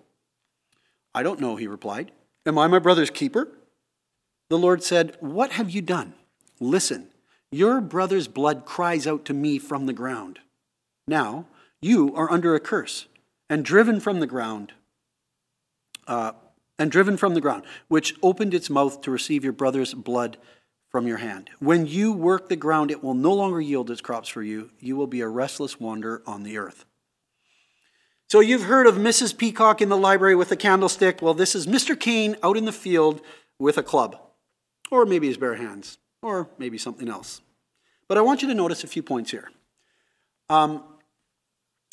I 1.14 1.22
don't 1.22 1.40
know, 1.40 1.58
he 1.58 1.68
replied. 1.68 2.12
Am 2.48 2.58
I 2.58 2.66
my 2.66 2.80
brother's 2.80 3.12
keeper? 3.12 3.50
The 4.50 4.58
Lord 4.58 4.82
said, 4.82 5.16
What 5.20 5.52
have 5.52 5.70
you 5.70 5.84
done? 5.84 6.16
Listen, 6.60 7.10
your 7.52 7.82
brother's 7.82 8.28
blood 8.28 8.66
cries 8.66 9.06
out 9.06 9.26
to 9.26 9.34
me 9.36 9.60
from 9.60 9.86
the 9.86 9.94
ground. 9.94 10.40
Now 11.08 11.46
you 11.82 12.16
are 12.16 12.32
under 12.32 12.56
a 12.56 12.60
curse 12.60 13.06
and 13.48 13.64
driven 13.64 14.00
from 14.00 14.22
the 14.22 14.28
ground. 14.28 14.74
Uh, 16.08 16.32
and 16.80 16.90
driven 16.90 17.18
from 17.18 17.34
the 17.34 17.42
ground, 17.42 17.64
which 17.90 18.16
opened 18.24 18.54
its 18.54 18.70
mouth 18.70 19.02
to 19.02 19.12
receive 19.12 19.44
your 19.44 19.54
brother's 19.54 19.94
blood 19.94 20.38
from 20.90 21.06
your 21.06 21.18
hand. 21.18 21.50
When 21.60 21.86
you 21.86 22.14
work 22.14 22.50
the 22.50 22.56
ground, 22.56 22.90
it 22.90 23.04
will 23.04 23.14
no 23.14 23.34
longer 23.34 23.62
yield 23.62 23.92
its 23.92 24.02
crops 24.02 24.30
for 24.30 24.42
you. 24.42 24.72
You 24.80 24.96
will 24.96 25.06
be 25.06 25.22
a 25.22 25.28
restless 25.28 25.80
wanderer 25.80 26.24
on 26.26 26.44
the 26.44 26.58
earth. 26.58 26.86
So 28.30 28.40
you've 28.40 28.64
heard 28.64 28.88
of 28.88 28.96
Mrs. 28.96 29.38
Peacock 29.38 29.82
in 29.82 29.90
the 29.90 29.98
library 29.98 30.36
with 30.36 30.52
a 30.52 30.56
candlestick. 30.56 31.22
Well, 31.22 31.34
this 31.34 31.54
is 31.54 31.68
Mr. 31.68 32.00
Cain 32.00 32.38
out 32.42 32.58
in 32.58 32.66
the 32.66 32.72
field 32.72 33.22
with 33.60 33.78
a 33.78 33.84
club, 33.84 34.20
or 34.90 35.06
maybe 35.06 35.28
his 35.28 35.38
bare 35.38 35.56
hands, 35.56 35.98
or 36.22 36.48
maybe 36.58 36.78
something 36.78 37.10
else. 37.10 37.42
But 38.08 38.18
I 38.18 38.22
want 38.22 38.42
you 38.42 38.48
to 38.48 38.54
notice 38.54 38.84
a 38.84 38.88
few 38.88 39.04
points 39.04 39.32
here. 39.32 39.52
Um, 40.50 40.84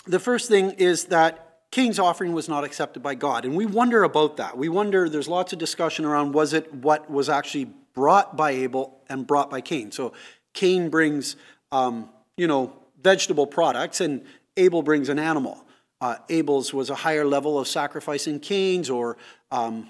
the 0.07 0.21
first 0.21 0.49
thing 0.49 0.73
is 0.73 1.07
that 1.07 1.46
Cain's 1.71 1.99
offering 1.99 2.33
was 2.33 2.49
not 2.49 2.65
accepted 2.65 3.03
by 3.03 3.15
God. 3.15 3.45
And 3.45 3.55
we 3.55 3.67
wonder 3.67 4.03
about 4.05 4.37
that. 4.39 4.57
We 4.57 4.69
wonder, 4.69 5.09
there's 5.09 5.29
lots 5.29 5.53
of 5.53 5.59
discussion 5.59 6.05
around 6.05 6.33
was 6.33 6.53
it 6.53 6.73
what 6.73 7.11
was 7.11 7.29
actually 7.29 7.71
brought 7.95 8.37
by 8.37 8.53
Abel 8.53 9.01
and 9.09 9.27
brought 9.27 9.51
by 9.51 9.61
Cain. 9.61 9.91
So 9.91 10.13
Cain 10.53 10.89
brings, 10.89 11.37
um, 11.73 12.09
you 12.37 12.47
know, 12.47 12.73
vegetable 13.03 13.47
products, 13.47 14.01
and 14.01 14.25
Abel 14.57 14.83
brings 14.83 15.09
an 15.09 15.19
animal. 15.19 15.65
Uh, 16.01 16.17
Abel's 16.29 16.73
was 16.73 16.91
a 16.91 16.95
higher 16.95 17.25
level 17.25 17.59
of 17.59 17.67
sacrifice 17.67 18.27
than 18.27 18.41
Cain's, 18.41 18.91
or, 18.91 19.17
um, 19.51 19.89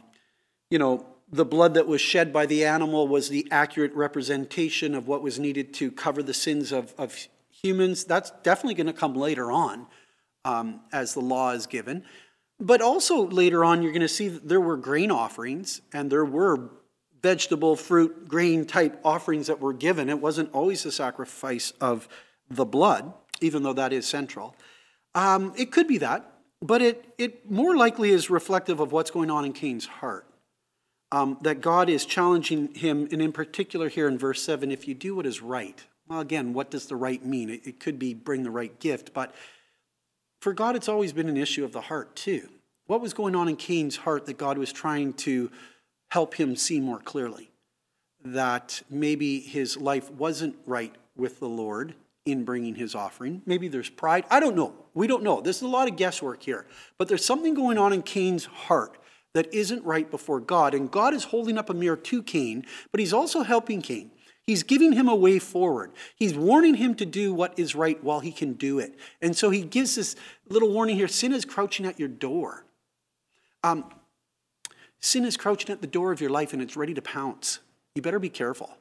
you 0.70 0.78
know, 0.78 1.06
the 1.30 1.44
blood 1.44 1.74
that 1.74 1.86
was 1.86 2.00
shed 2.00 2.32
by 2.32 2.46
the 2.46 2.64
animal 2.64 3.08
was 3.08 3.28
the 3.28 3.46
accurate 3.50 3.92
representation 3.94 4.94
of 4.94 5.08
what 5.08 5.22
was 5.22 5.38
needed 5.38 5.74
to 5.74 5.90
cover 5.90 6.22
the 6.22 6.34
sins 6.34 6.70
of, 6.70 6.94
of 6.96 7.26
humans, 7.50 8.04
that's 8.04 8.30
definitely 8.42 8.74
going 8.74 8.86
to 8.86 8.92
come 8.92 9.14
later 9.14 9.50
on 9.50 9.86
um, 10.46 10.80
as 10.92 11.12
the 11.12 11.20
law 11.20 11.50
is 11.50 11.66
given. 11.66 12.04
But 12.58 12.80
also 12.80 13.26
later 13.26 13.64
on, 13.64 13.82
you're 13.82 13.92
going 13.92 14.00
to 14.00 14.08
see 14.08 14.28
that 14.28 14.48
there 14.48 14.60
were 14.60 14.76
grain 14.76 15.10
offerings 15.10 15.82
and 15.92 16.10
there 16.10 16.24
were 16.24 16.70
vegetable, 17.20 17.76
fruit, 17.76 18.28
grain 18.28 18.64
type 18.64 18.98
offerings 19.04 19.48
that 19.48 19.60
were 19.60 19.72
given. 19.72 20.08
It 20.08 20.20
wasn't 20.20 20.52
always 20.52 20.84
the 20.84 20.92
sacrifice 20.92 21.72
of 21.80 22.08
the 22.48 22.64
blood, 22.64 23.12
even 23.40 23.62
though 23.64 23.72
that 23.72 23.92
is 23.92 24.06
central. 24.06 24.54
Um, 25.14 25.52
it 25.56 25.72
could 25.72 25.88
be 25.88 25.98
that, 25.98 26.32
but 26.62 26.80
it, 26.80 27.04
it 27.18 27.50
more 27.50 27.76
likely 27.76 28.10
is 28.10 28.30
reflective 28.30 28.80
of 28.80 28.92
what's 28.92 29.10
going 29.10 29.30
on 29.30 29.44
in 29.44 29.52
Cain's 29.52 29.86
heart. 29.86 30.26
Um, 31.12 31.38
that 31.42 31.60
God 31.60 31.88
is 31.88 32.04
challenging 32.04 32.74
him, 32.74 33.08
and 33.12 33.22
in 33.22 33.32
particular 33.32 33.88
here 33.88 34.08
in 34.08 34.18
verse 34.18 34.42
7 34.42 34.70
if 34.70 34.88
you 34.88 34.94
do 34.94 35.14
what 35.14 35.26
is 35.26 35.40
right. 35.40 35.84
Well, 36.08 36.20
again, 36.20 36.52
what 36.52 36.70
does 36.70 36.86
the 36.86 36.96
right 36.96 37.24
mean? 37.24 37.50
It, 37.50 37.66
it 37.66 37.80
could 37.80 37.98
be 37.98 38.12
bring 38.14 38.42
the 38.42 38.50
right 38.50 38.78
gift, 38.80 39.12
but 39.14 39.34
for 40.46 40.52
God, 40.52 40.76
it's 40.76 40.88
always 40.88 41.12
been 41.12 41.28
an 41.28 41.36
issue 41.36 41.64
of 41.64 41.72
the 41.72 41.80
heart, 41.80 42.14
too. 42.14 42.48
What 42.86 43.00
was 43.00 43.12
going 43.12 43.34
on 43.34 43.48
in 43.48 43.56
Cain's 43.56 43.96
heart 43.96 44.26
that 44.26 44.38
God 44.38 44.58
was 44.58 44.72
trying 44.72 45.12
to 45.14 45.50
help 46.12 46.34
him 46.34 46.54
see 46.54 46.80
more 46.80 47.00
clearly? 47.00 47.50
That 48.24 48.80
maybe 48.88 49.40
his 49.40 49.76
life 49.76 50.08
wasn't 50.08 50.54
right 50.64 50.94
with 51.16 51.40
the 51.40 51.48
Lord 51.48 51.96
in 52.24 52.44
bringing 52.44 52.76
his 52.76 52.94
offering. 52.94 53.42
Maybe 53.44 53.66
there's 53.66 53.90
pride. 53.90 54.24
I 54.30 54.38
don't 54.38 54.54
know. 54.54 54.72
We 54.94 55.08
don't 55.08 55.24
know. 55.24 55.40
This 55.40 55.56
is 55.56 55.62
a 55.62 55.66
lot 55.66 55.88
of 55.88 55.96
guesswork 55.96 56.44
here. 56.44 56.64
But 56.96 57.08
there's 57.08 57.24
something 57.24 57.54
going 57.54 57.76
on 57.76 57.92
in 57.92 58.02
Cain's 58.02 58.44
heart 58.44 58.98
that 59.34 59.52
isn't 59.52 59.84
right 59.84 60.08
before 60.08 60.38
God. 60.38 60.74
And 60.74 60.88
God 60.88 61.12
is 61.12 61.24
holding 61.24 61.58
up 61.58 61.70
a 61.70 61.74
mirror 61.74 61.96
to 61.96 62.22
Cain, 62.22 62.64
but 62.92 63.00
he's 63.00 63.12
also 63.12 63.42
helping 63.42 63.82
Cain. 63.82 64.12
He's 64.46 64.62
giving 64.62 64.92
him 64.92 65.08
a 65.08 65.14
way 65.14 65.40
forward. 65.40 65.90
He's 66.14 66.34
warning 66.34 66.74
him 66.74 66.94
to 66.96 67.06
do 67.06 67.34
what 67.34 67.58
is 67.58 67.74
right 67.74 68.02
while 68.02 68.20
he 68.20 68.30
can 68.30 68.52
do 68.52 68.78
it. 68.78 68.94
And 69.20 69.36
so 69.36 69.50
he 69.50 69.62
gives 69.62 69.96
this 69.96 70.14
little 70.48 70.70
warning 70.70 70.96
here 70.96 71.08
sin 71.08 71.32
is 71.32 71.44
crouching 71.44 71.84
at 71.84 71.98
your 71.98 72.08
door. 72.08 72.64
Um, 73.64 73.84
sin 75.00 75.24
is 75.24 75.36
crouching 75.36 75.70
at 75.70 75.80
the 75.80 75.88
door 75.88 76.12
of 76.12 76.20
your 76.20 76.30
life 76.30 76.52
and 76.52 76.62
it's 76.62 76.76
ready 76.76 76.94
to 76.94 77.02
pounce. 77.02 77.58
You 77.96 78.02
better 78.02 78.20
be 78.20 78.28
careful. 78.28 78.76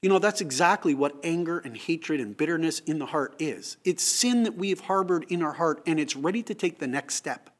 You 0.00 0.08
know, 0.08 0.18
that's 0.18 0.40
exactly 0.40 0.94
what 0.94 1.14
anger 1.22 1.58
and 1.58 1.76
hatred 1.76 2.20
and 2.20 2.34
bitterness 2.34 2.80
in 2.80 2.98
the 2.98 3.04
heart 3.04 3.34
is. 3.38 3.76
It's 3.84 4.02
sin 4.02 4.44
that 4.44 4.56
we 4.56 4.70
have 4.70 4.80
harbored 4.80 5.26
in 5.28 5.42
our 5.42 5.52
heart 5.52 5.82
and 5.86 6.00
it's 6.00 6.16
ready 6.16 6.42
to 6.44 6.54
take 6.54 6.78
the 6.78 6.86
next 6.86 7.16
step. 7.16 7.50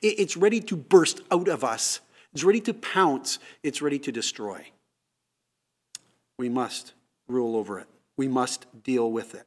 It's 0.00 0.36
ready 0.36 0.60
to 0.60 0.76
burst 0.76 1.22
out 1.32 1.48
of 1.48 1.64
us. 1.64 1.98
It's 2.32 2.44
ready 2.44 2.60
to 2.60 2.74
pounce. 2.74 3.40
It's 3.64 3.82
ready 3.82 3.98
to 3.98 4.12
destroy. 4.12 4.68
We 6.38 6.48
must 6.48 6.92
rule 7.30 7.56
over 7.56 7.78
it. 7.78 7.86
We 8.16 8.28
must 8.28 8.66
deal 8.82 9.10
with 9.10 9.34
it. 9.34 9.46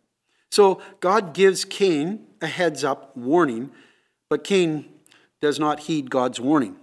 So 0.50 0.82
God 1.00 1.34
gives 1.34 1.66
Cain 1.66 2.26
a 2.42 2.48
heads 2.48 2.84
up 2.84 3.16
warning, 3.18 3.72
but 4.30 4.44
Cain 4.44 4.86
does 5.42 5.60
not 5.60 5.82
heed 5.82 6.10
God's 6.10 6.40
warning. 6.40 6.76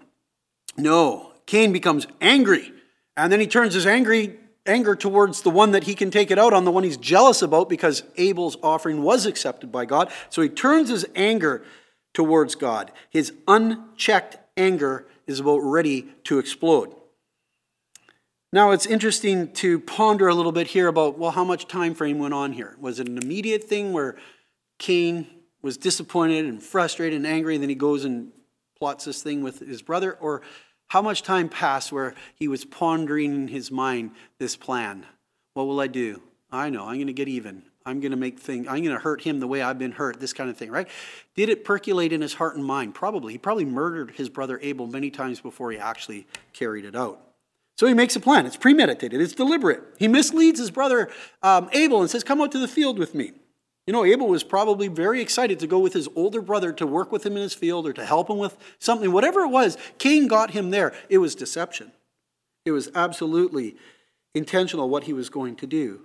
No, 0.76 1.32
Cain 1.46 1.72
becomes 1.72 2.06
angry, 2.20 2.72
and 3.16 3.32
then 3.32 3.40
he 3.40 3.46
turns 3.46 3.74
his 3.74 3.86
angry 3.86 4.38
anger 4.66 4.94
towards 4.94 5.42
the 5.42 5.50
one 5.50 5.72
that 5.72 5.84
he 5.84 5.94
can 5.94 6.10
take 6.10 6.30
it 6.30 6.38
out 6.38 6.52
on, 6.52 6.64
the 6.64 6.70
one 6.70 6.84
he's 6.84 6.96
jealous 6.96 7.42
about 7.42 7.68
because 7.68 8.02
Abel's 8.16 8.56
offering 8.62 9.02
was 9.02 9.26
accepted 9.26 9.72
by 9.72 9.84
God. 9.84 10.12
So 10.28 10.42
he 10.42 10.48
turns 10.48 10.88
his 10.88 11.06
anger 11.14 11.64
towards 12.12 12.54
God. 12.54 12.92
His 13.08 13.32
unchecked 13.48 14.38
anger 14.56 15.06
is 15.26 15.40
about 15.40 15.58
ready 15.58 16.08
to 16.24 16.38
explode. 16.38 16.94
Now 18.52 18.72
it's 18.72 18.86
interesting 18.86 19.52
to 19.54 19.78
ponder 19.78 20.26
a 20.26 20.34
little 20.34 20.50
bit 20.50 20.66
here 20.66 20.88
about 20.88 21.16
well 21.16 21.30
how 21.30 21.44
much 21.44 21.68
time 21.68 21.94
frame 21.94 22.18
went 22.18 22.34
on 22.34 22.52
here. 22.52 22.76
Was 22.80 22.98
it 22.98 23.08
an 23.08 23.16
immediate 23.16 23.62
thing 23.62 23.92
where 23.92 24.16
Cain 24.78 25.28
was 25.62 25.76
disappointed 25.76 26.46
and 26.46 26.60
frustrated 26.60 27.16
and 27.16 27.26
angry 27.26 27.54
and 27.54 27.62
then 27.62 27.68
he 27.68 27.76
goes 27.76 28.04
and 28.04 28.32
plots 28.76 29.04
this 29.04 29.22
thing 29.22 29.44
with 29.44 29.60
his 29.60 29.82
brother 29.82 30.14
or 30.14 30.42
how 30.88 31.00
much 31.00 31.22
time 31.22 31.48
passed 31.48 31.92
where 31.92 32.14
he 32.34 32.48
was 32.48 32.64
pondering 32.64 33.34
in 33.34 33.48
his 33.48 33.70
mind 33.70 34.10
this 34.38 34.56
plan? 34.56 35.06
What 35.54 35.68
will 35.68 35.78
I 35.78 35.86
do? 35.86 36.20
I 36.50 36.70
know, 36.70 36.86
I'm 36.86 36.96
going 36.96 37.06
to 37.06 37.12
get 37.12 37.28
even. 37.28 37.62
I'm 37.86 38.00
going 38.00 38.10
to 38.10 38.16
make 38.16 38.40
things, 38.40 38.66
I'm 38.66 38.82
going 38.82 38.96
to 38.96 38.98
hurt 38.98 39.22
him 39.22 39.38
the 39.38 39.46
way 39.46 39.62
I've 39.62 39.78
been 39.78 39.92
hurt, 39.92 40.18
this 40.18 40.32
kind 40.32 40.50
of 40.50 40.56
thing, 40.56 40.70
right? 40.70 40.88
Did 41.36 41.48
it 41.48 41.64
percolate 41.64 42.12
in 42.12 42.20
his 42.20 42.34
heart 42.34 42.56
and 42.56 42.64
mind? 42.64 42.96
Probably. 42.96 43.34
He 43.34 43.38
probably 43.38 43.64
murdered 43.64 44.10
his 44.12 44.28
brother 44.28 44.58
Abel 44.60 44.88
many 44.88 45.10
times 45.10 45.40
before 45.40 45.70
he 45.70 45.78
actually 45.78 46.26
carried 46.52 46.84
it 46.84 46.96
out. 46.96 47.29
So 47.80 47.86
he 47.86 47.94
makes 47.94 48.14
a 48.14 48.20
plan. 48.20 48.44
It's 48.44 48.58
premeditated, 48.58 49.22
it's 49.22 49.32
deliberate. 49.32 49.80
He 49.98 50.06
misleads 50.06 50.58
his 50.58 50.70
brother 50.70 51.08
um, 51.42 51.70
Abel 51.72 52.02
and 52.02 52.10
says, 52.10 52.22
Come 52.22 52.42
out 52.42 52.52
to 52.52 52.58
the 52.58 52.68
field 52.68 52.98
with 52.98 53.14
me. 53.14 53.32
You 53.86 53.94
know, 53.94 54.04
Abel 54.04 54.28
was 54.28 54.44
probably 54.44 54.86
very 54.86 55.22
excited 55.22 55.58
to 55.60 55.66
go 55.66 55.78
with 55.78 55.94
his 55.94 56.06
older 56.14 56.42
brother 56.42 56.74
to 56.74 56.86
work 56.86 57.10
with 57.10 57.24
him 57.24 57.36
in 57.36 57.42
his 57.42 57.54
field 57.54 57.86
or 57.86 57.94
to 57.94 58.04
help 58.04 58.28
him 58.28 58.36
with 58.36 58.58
something. 58.80 59.12
Whatever 59.12 59.40
it 59.40 59.48
was, 59.48 59.78
Cain 59.96 60.28
got 60.28 60.50
him 60.50 60.72
there. 60.72 60.92
It 61.08 61.18
was 61.18 61.34
deception. 61.34 61.92
It 62.66 62.72
was 62.72 62.90
absolutely 62.94 63.76
intentional 64.34 64.90
what 64.90 65.04
he 65.04 65.14
was 65.14 65.30
going 65.30 65.56
to 65.56 65.66
do. 65.66 66.02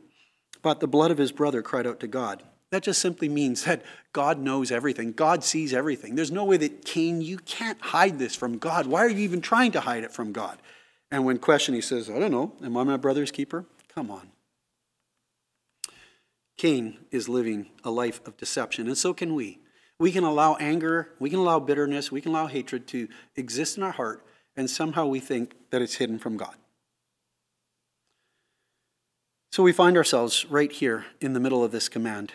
But 0.61 0.79
the 0.79 0.87
blood 0.87 1.11
of 1.11 1.17
his 1.17 1.33
brother 1.33 1.61
cried 1.61 1.85
out 1.85 1.99
to 1.99 2.07
God. 2.07 2.41
That 2.71 2.83
just 2.83 3.01
simply 3.01 3.27
means 3.27 3.65
that 3.65 3.81
God 4.13 4.39
knows 4.39 4.71
everything. 4.71 5.11
God 5.11 5.43
sees 5.43 5.73
everything. 5.73 6.15
There's 6.15 6.31
no 6.31 6.45
way 6.45 6.55
that 6.55 6.85
Cain, 6.85 7.19
you 7.21 7.37
can't 7.39 7.81
hide 7.81 8.17
this 8.17 8.33
from 8.33 8.59
God. 8.59 8.87
Why 8.87 9.01
are 9.01 9.09
you 9.09 9.19
even 9.19 9.41
trying 9.41 9.73
to 9.73 9.81
hide 9.81 10.05
it 10.05 10.13
from 10.13 10.31
God? 10.31 10.57
And 11.15 11.23
when 11.23 11.37
questioned, 11.37 11.75
he 11.75 11.81
says, 11.81 12.09
I 12.09 12.19
don't 12.19 12.29
know, 12.29 12.51
am 12.61 12.75
I 12.75 12.83
my 12.83 12.97
brother's 12.97 13.31
keeper? 13.31 13.63
Come 13.87 14.11
on. 14.11 14.31
Cain 16.57 16.97
is 17.09 17.29
living 17.29 17.69
a 17.85 17.89
life 17.89 18.19
of 18.27 18.35
deception, 18.35 18.87
and 18.87 18.97
so 18.97 19.13
can 19.13 19.33
we. 19.33 19.59
We 19.97 20.11
can 20.11 20.25
allow 20.25 20.55
anger, 20.55 21.13
we 21.17 21.29
can 21.29 21.39
allow 21.39 21.61
bitterness, 21.61 22.11
we 22.11 22.19
can 22.19 22.33
allow 22.33 22.47
hatred 22.47 22.85
to 22.87 23.07
exist 23.37 23.77
in 23.77 23.83
our 23.83 23.93
heart, 23.93 24.25
and 24.57 24.69
somehow 24.69 25.05
we 25.05 25.21
think 25.21 25.55
that 25.69 25.81
it's 25.81 25.95
hidden 25.95 26.19
from 26.19 26.35
God. 26.35 26.57
So 29.53 29.63
we 29.63 29.71
find 29.71 29.95
ourselves 29.95 30.45
right 30.49 30.69
here 30.69 31.05
in 31.21 31.31
the 31.31 31.39
middle 31.39 31.63
of 31.63 31.71
this 31.71 31.87
command. 31.87 32.33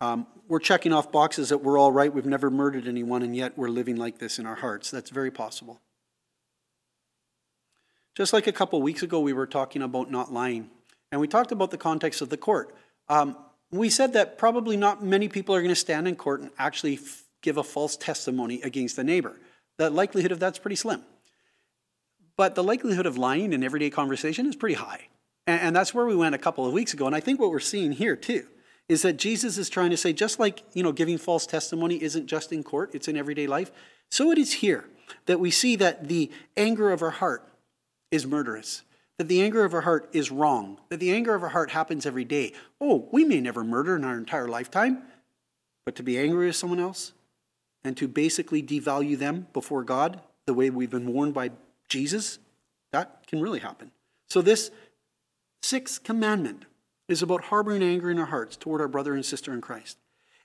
Um, 0.00 0.26
we're 0.48 0.58
checking 0.58 0.92
off 0.92 1.12
boxes 1.12 1.50
that 1.50 1.58
we're 1.58 1.78
all 1.78 1.92
right, 1.92 2.12
we've 2.12 2.26
never 2.26 2.50
murdered 2.50 2.88
anyone, 2.88 3.22
and 3.22 3.36
yet 3.36 3.56
we're 3.56 3.68
living 3.68 3.94
like 3.94 4.18
this 4.18 4.40
in 4.40 4.46
our 4.46 4.56
hearts. 4.56 4.90
That's 4.90 5.10
very 5.10 5.30
possible. 5.30 5.80
Just 8.14 8.32
like 8.32 8.46
a 8.46 8.52
couple 8.52 8.80
weeks 8.82 9.02
ago, 9.02 9.20
we 9.20 9.32
were 9.32 9.46
talking 9.46 9.82
about 9.82 10.10
not 10.10 10.32
lying, 10.32 10.70
and 11.10 11.20
we 11.20 11.28
talked 11.28 11.52
about 11.52 11.70
the 11.70 11.78
context 11.78 12.20
of 12.20 12.28
the 12.28 12.36
court. 12.36 12.74
Um, 13.08 13.36
we 13.70 13.88
said 13.88 14.12
that 14.12 14.36
probably 14.36 14.76
not 14.76 15.02
many 15.02 15.28
people 15.28 15.54
are 15.54 15.60
going 15.60 15.70
to 15.70 15.74
stand 15.74 16.06
in 16.06 16.16
court 16.16 16.40
and 16.40 16.50
actually 16.58 16.94
f- 16.94 17.24
give 17.40 17.56
a 17.56 17.64
false 17.64 17.96
testimony 17.96 18.60
against 18.62 18.98
a 18.98 19.04
neighbor. 19.04 19.40
The 19.78 19.88
likelihood 19.88 20.30
of 20.30 20.38
that's 20.38 20.58
pretty 20.58 20.76
slim. 20.76 21.02
But 22.36 22.54
the 22.54 22.62
likelihood 22.62 23.06
of 23.06 23.16
lying 23.16 23.52
in 23.52 23.64
everyday 23.64 23.88
conversation 23.88 24.46
is 24.46 24.56
pretty 24.56 24.74
high. 24.74 25.08
And, 25.46 25.60
and 25.60 25.76
that's 25.76 25.94
where 25.94 26.04
we 26.04 26.14
went 26.14 26.34
a 26.34 26.38
couple 26.38 26.66
of 26.66 26.72
weeks 26.72 26.92
ago. 26.92 27.06
And 27.06 27.16
I 27.16 27.20
think 27.20 27.40
what 27.40 27.50
we're 27.50 27.60
seeing 27.60 27.92
here 27.92 28.16
too 28.16 28.46
is 28.88 29.02
that 29.02 29.14
Jesus 29.14 29.56
is 29.56 29.70
trying 29.70 29.90
to 29.90 29.96
say, 29.96 30.12
just 30.12 30.38
like 30.38 30.62
you 30.74 30.82
know, 30.82 30.92
giving 30.92 31.16
false 31.16 31.46
testimony 31.46 32.02
isn't 32.02 32.26
just 32.26 32.52
in 32.52 32.62
court, 32.62 32.94
it's 32.94 33.08
in 33.08 33.16
everyday 33.16 33.46
life, 33.46 33.70
so 34.10 34.30
it 34.30 34.38
is 34.38 34.54
here 34.54 34.84
that 35.26 35.40
we 35.40 35.50
see 35.50 35.76
that 35.76 36.08
the 36.08 36.30
anger 36.56 36.90
of 36.90 37.00
our 37.00 37.10
heart 37.10 37.48
is 38.12 38.24
murderous, 38.24 38.82
that 39.18 39.26
the 39.26 39.42
anger 39.42 39.64
of 39.64 39.74
our 39.74 39.80
heart 39.80 40.08
is 40.12 40.30
wrong, 40.30 40.78
that 40.90 41.00
the 41.00 41.12
anger 41.12 41.34
of 41.34 41.42
our 41.42 41.48
heart 41.48 41.70
happens 41.70 42.06
every 42.06 42.24
day. 42.24 42.52
Oh, 42.80 43.08
we 43.10 43.24
may 43.24 43.40
never 43.40 43.64
murder 43.64 43.96
in 43.96 44.04
our 44.04 44.16
entire 44.16 44.46
lifetime, 44.46 45.02
but 45.84 45.96
to 45.96 46.04
be 46.04 46.18
angry 46.18 46.46
with 46.46 46.56
someone 46.56 46.78
else 46.78 47.12
and 47.82 47.96
to 47.96 48.06
basically 48.06 48.62
devalue 48.62 49.18
them 49.18 49.48
before 49.52 49.82
God 49.82 50.20
the 50.46 50.54
way 50.54 50.70
we've 50.70 50.90
been 50.90 51.12
warned 51.12 51.34
by 51.34 51.50
Jesus, 51.88 52.38
that 52.92 53.26
can 53.26 53.40
really 53.40 53.60
happen. 53.60 53.90
So, 54.28 54.42
this 54.42 54.70
sixth 55.62 56.04
commandment 56.04 56.64
is 57.08 57.22
about 57.22 57.44
harboring 57.44 57.82
anger 57.82 58.10
in 58.10 58.18
our 58.18 58.26
hearts 58.26 58.56
toward 58.56 58.80
our 58.80 58.88
brother 58.88 59.14
and 59.14 59.24
sister 59.24 59.52
in 59.52 59.60
Christ. 59.60 59.98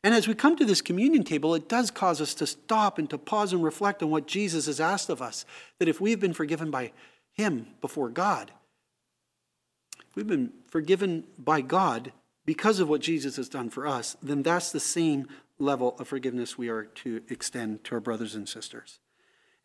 And 0.03 0.13
as 0.13 0.27
we 0.27 0.35
come 0.35 0.55
to 0.57 0.65
this 0.65 0.81
communion 0.81 1.23
table, 1.23 1.55
it 1.55 1.67
does 1.67 1.91
cause 1.91 2.21
us 2.21 2.33
to 2.35 2.47
stop 2.47 2.97
and 2.97 3.09
to 3.09 3.17
pause 3.17 3.51
and 3.51 3.63
reflect 3.63 4.03
on 4.03 4.09
what 4.09 4.27
Jesus 4.27 4.67
has 4.67 4.79
asked 4.79 5.09
of 5.09 5.21
us. 5.21 5.45
That 5.79 5.89
if 5.89 5.99
we've 5.99 6.19
been 6.19 6.33
forgiven 6.33 6.71
by 6.71 6.91
him 7.37 7.67
before 7.81 8.09
God. 8.09 8.51
We've 10.15 10.27
been 10.27 10.51
forgiven 10.67 11.25
by 11.37 11.61
God 11.61 12.11
because 12.45 12.79
of 12.79 12.89
what 12.89 13.01
Jesus 13.01 13.35
has 13.35 13.49
done 13.49 13.69
for 13.69 13.85
us, 13.85 14.15
then 14.23 14.41
that's 14.41 14.71
the 14.71 14.79
same 14.79 15.27
level 15.59 15.95
of 15.99 16.07
forgiveness 16.07 16.57
we 16.57 16.69
are 16.69 16.83
to 16.85 17.21
extend 17.29 17.83
to 17.83 17.95
our 17.95 18.01
brothers 18.01 18.35
and 18.35 18.47
sisters. 18.47 18.99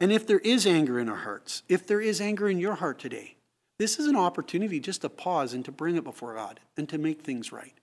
And 0.00 0.10
if 0.10 0.26
there 0.26 0.40
is 0.40 0.66
anger 0.66 0.98
in 0.98 1.08
our 1.08 1.18
hearts, 1.18 1.62
if 1.68 1.86
there 1.86 2.00
is 2.00 2.20
anger 2.20 2.48
in 2.48 2.58
your 2.58 2.74
heart 2.74 2.98
today, 2.98 3.36
this 3.78 3.98
is 3.98 4.06
an 4.06 4.16
opportunity 4.16 4.80
just 4.80 5.02
to 5.02 5.08
pause 5.08 5.52
and 5.52 5.64
to 5.64 5.72
bring 5.72 5.96
it 5.96 6.04
before 6.04 6.34
God 6.34 6.60
and 6.76 6.88
to 6.88 6.98
make 6.98 7.22
things 7.22 7.52
right. 7.52 7.74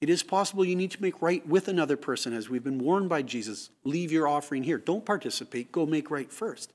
It 0.00 0.10
is 0.10 0.22
possible 0.22 0.64
you 0.64 0.76
need 0.76 0.90
to 0.90 1.02
make 1.02 1.22
right 1.22 1.46
with 1.48 1.66
another 1.66 1.96
person, 1.96 2.34
as 2.34 2.50
we've 2.50 2.62
been 2.62 2.78
warned 2.78 3.08
by 3.08 3.22
Jesus. 3.22 3.70
Leave 3.84 4.12
your 4.12 4.28
offering 4.28 4.64
here. 4.64 4.76
Don't 4.76 5.06
participate. 5.06 5.72
Go 5.72 5.86
make 5.86 6.10
right 6.10 6.30
first. 6.30 6.73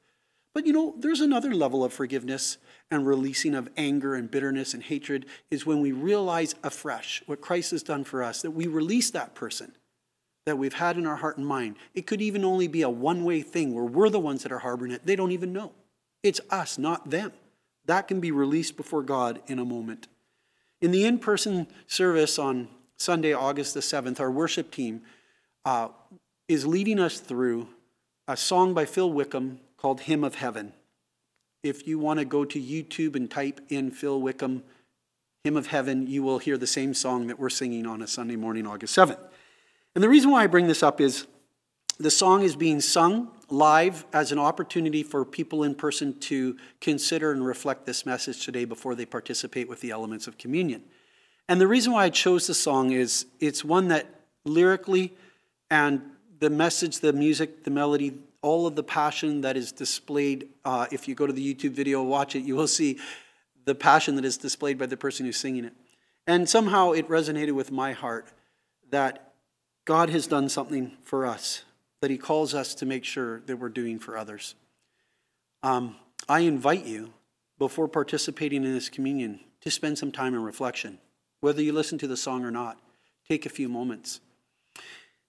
But 0.54 0.66
you 0.66 0.74
know, 0.74 0.96
there's 0.98 1.22
another 1.22 1.54
level 1.54 1.84
of 1.84 1.94
forgiveness 1.94 2.58
and 2.90 3.06
releasing 3.06 3.54
of 3.54 3.70
anger 3.78 4.16
and 4.16 4.32
bitterness 4.32 4.74
and 4.74 4.84
hatred 4.84 5.26
is 5.52 5.66
when 5.66 5.80
we 5.80 5.92
realize 5.92 6.56
afresh 6.64 7.22
what 7.28 7.42
Christ 7.42 7.72
has 7.72 7.84
done 7.84 8.04
for 8.04 8.24
us, 8.24 8.42
that 8.42 8.52
we 8.52 8.68
release 8.68 9.12
that 9.12 9.36
person 9.36 9.74
that 10.46 10.58
we've 10.58 10.74
had 10.74 10.98
in 10.98 11.06
our 11.06 11.18
heart 11.18 11.38
and 11.38 11.46
mind. 11.46 11.76
It 11.94 12.08
could 12.08 12.22
even 12.22 12.44
only 12.44 12.68
be 12.68 12.82
a 12.82 12.90
one 12.90 13.24
way 13.24 13.42
thing 13.42 13.74
where 13.76 13.84
we're 13.84 14.10
the 14.10 14.20
ones 14.20 14.44
that 14.44 14.52
are 14.52 14.60
harboring 14.60 14.92
it. 14.92 15.06
They 15.06 15.16
don't 15.16 15.32
even 15.32 15.54
know. 15.54 15.74
It's 16.24 16.42
us, 16.50 16.78
not 16.78 17.12
them. 17.12 17.32
That 17.86 18.08
can 18.08 18.20
be 18.20 18.32
released 18.32 18.76
before 18.76 19.04
God 19.04 19.42
in 19.48 19.60
a 19.60 19.66
moment. 19.66 20.08
In 20.82 20.92
the 20.92 21.06
in 21.06 21.20
person 21.20 21.68
service 21.88 22.40
on 22.40 22.68
Sunday, 22.98 23.34
August 23.34 23.74
the 23.74 23.80
7th, 23.80 24.20
our 24.20 24.32
worship 24.32 24.72
team 24.72 25.04
uh, 25.66 25.90
is 26.48 26.66
leading 26.66 27.00
us 27.00 27.20
through 27.20 27.68
a 28.28 28.36
song 28.36 28.74
by 28.74 28.86
Phil 28.86 29.12
Wickham 29.12 29.60
called 29.80 30.02
Hymn 30.02 30.24
of 30.26 30.36
Heaven. 30.36 30.74
If 31.64 31.88
you 31.88 32.00
want 32.00 32.20
to 32.20 32.26
go 32.26 32.44
to 32.44 32.62
YouTube 32.62 33.16
and 33.16 33.32
type 33.32 33.62
in 33.70 33.92
Phil 33.92 34.20
Wickham, 34.20 34.64
Hymn 35.46 35.56
of 35.56 35.68
Heaven, 35.68 36.06
you 36.06 36.22
will 36.22 36.40
hear 36.40 36.58
the 36.58 36.68
same 36.68 36.94
song 36.94 37.28
that 37.28 37.40
we're 37.40 37.50
singing 37.50 37.88
on 37.88 38.02
a 38.02 38.08
Sunday 38.08 38.36
morning, 38.36 38.68
August 38.68 38.96
7th. 38.98 39.20
And 39.96 40.04
the 40.04 40.10
reason 40.10 40.32
why 40.32 40.44
I 40.44 40.48
bring 40.48 40.68
this 40.68 40.84
up 40.84 41.00
is 41.00 41.28
the 41.98 42.12
song 42.12 42.44
is 42.44 42.58
being 42.58 42.82
sung 42.82 43.30
live 43.50 44.06
as 44.12 44.32
an 44.32 44.40
opportunity 44.40 45.02
for 45.02 45.24
people 45.24 45.64
in 45.64 45.76
person 45.76 46.18
to 46.20 46.58
consider 46.82 47.32
and 47.32 47.46
reflect 47.46 47.86
this 47.86 48.06
message 48.06 48.46
today 48.46 48.66
before 48.66 48.96
they 48.96 49.06
participate 49.06 49.70
with 49.70 49.80
the 49.80 49.92
elements 49.92 50.28
of 50.28 50.38
communion. 50.38 50.84
And 51.48 51.60
the 51.60 51.68
reason 51.68 51.94
why 51.94 52.04
I 52.04 52.10
chose 52.10 52.48
the 52.48 52.54
song 52.54 52.92
is 52.92 53.26
it's 53.40 53.64
one 53.64 53.88
that 53.88 54.08
lyrically 54.44 55.16
and 55.72 56.02
the 56.40 56.50
message, 56.50 57.00
the 57.00 57.14
music, 57.14 57.64
the 57.64 57.72
melody, 57.72 58.14
all 58.42 58.68
of 58.68 58.76
the 58.76 58.84
passion 58.84 59.42
that 59.42 59.58
is 59.58 59.72
displayed. 59.72 60.50
Uh, 60.64 60.88
if 60.92 61.08
you 61.08 61.16
go 61.16 61.28
to 61.28 61.34
the 61.34 61.54
YouTube 61.54 61.72
video, 61.72 62.02
watch 62.04 62.36
it, 62.36 62.42
you 62.42 62.56
will 62.56 62.68
see 62.68 63.00
the 63.66 63.76
passion 63.76 64.16
that 64.16 64.26
is 64.26 64.38
displayed 64.38 64.78
by 64.78 64.86
the 64.86 64.98
person 64.98 65.26
who's 65.26 65.38
singing 65.38 65.66
it. 65.66 65.74
And 66.26 66.48
somehow 66.48 66.92
it 66.92 67.08
resonated 67.10 67.54
with 67.54 67.72
my 67.72 67.94
heart 67.94 68.28
that 68.90 69.34
God 69.86 70.10
has 70.10 70.28
done 70.28 70.50
something 70.50 70.98
for 71.04 71.26
us 71.26 71.64
that 72.02 72.12
He 72.12 72.18
calls 72.18 72.54
us 72.54 72.76
to 72.76 72.86
make 72.86 73.04
sure 73.04 73.42
that 73.42 73.58
we're 73.58 73.70
doing 73.70 74.00
for 74.00 74.18
others. 74.18 74.56
Um, 75.64 75.96
I 76.28 76.42
invite 76.42 76.86
you, 76.86 77.14
before 77.58 77.88
participating 77.88 78.64
in 78.64 78.74
this 78.74 78.90
communion, 78.90 79.42
to 79.62 79.70
spend 79.70 79.98
some 79.98 80.12
time 80.12 80.34
in 80.34 80.44
reflection. 80.44 81.00
Whether 81.42 81.62
you 81.62 81.74
listen 81.74 81.98
to 82.00 82.08
the 82.08 82.18
song 82.18 82.46
or 82.46 82.52
not, 82.52 82.80
take 83.28 83.46
a 83.46 83.50
few 83.50 83.68
moments. 83.68 84.22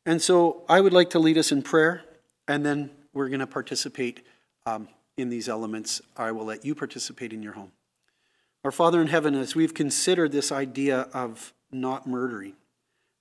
And 0.07 0.23
so 0.23 0.63
I 0.69 0.81
would 0.81 0.93
like 0.93 1.11
to 1.11 1.19
lead 1.19 1.39
us 1.39 1.51
in 1.51 1.63
prayer, 1.63 2.05
and 2.47 2.65
then 2.65 2.91
we're 3.13 3.29
going 3.29 3.41
to 3.41 3.47
participate 3.47 4.25
um, 4.67 4.89
in 5.17 5.29
these 5.29 5.49
elements. 5.49 6.01
I 6.17 6.33
will 6.33 6.45
let 6.45 6.65
you 6.65 6.75
participate 6.75 7.33
in 7.33 7.43
your 7.43 7.53
home. 7.53 7.73
Our 8.65 8.71
Father 8.71 9.01
in 9.01 9.07
heaven, 9.07 9.35
as 9.35 9.55
we've 9.55 9.75
considered 9.75 10.33
this 10.33 10.53
idea 10.53 11.09
of 11.15 11.53
not 11.73 12.07
murdering, 12.07 12.55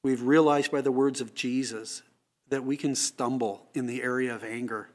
we've 0.03 0.21
realized 0.21 0.71
by 0.71 0.81
the 0.81 0.91
words 0.91 1.21
of 1.21 1.33
Jesus 1.33 2.01
that 2.49 2.65
we 2.65 2.75
can 2.75 2.95
stumble 2.95 3.67
in 3.73 3.85
the 3.85 4.01
area 4.03 4.33
of 4.33 4.43
anger. 4.43 4.89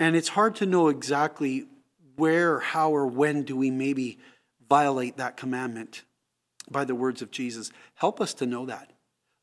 And 0.00 0.14
it's 0.16 0.28
hard 0.28 0.56
to 0.56 0.66
know 0.66 0.88
exactly 0.88 1.66
where, 2.16 2.60
how, 2.60 2.90
or 2.90 3.06
when 3.06 3.42
do 3.42 3.56
we 3.56 3.70
maybe 3.70 4.18
violate 4.68 5.16
that 5.16 5.36
commandment 5.36 6.02
by 6.70 6.84
the 6.84 6.94
words 6.94 7.22
of 7.22 7.30
Jesus. 7.30 7.70
Help 7.94 8.20
us 8.20 8.34
to 8.34 8.46
know 8.46 8.66
that. 8.66 8.92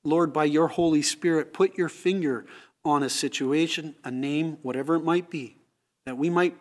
Lord, 0.04 0.32
by 0.32 0.46
your 0.46 0.68
Holy 0.68 1.02
Spirit, 1.02 1.54
put 1.54 1.78
your 1.78 1.90
finger 1.90 2.46
on 2.86 3.04
a 3.04 3.10
situation, 3.10 3.96
a 4.04 4.12
name, 4.12 4.58
whatever 4.62 4.96
it 4.96 5.04
might 5.04 5.30
be, 5.30 5.58
that 6.06 6.18
we 6.18 6.30
might 6.30 6.56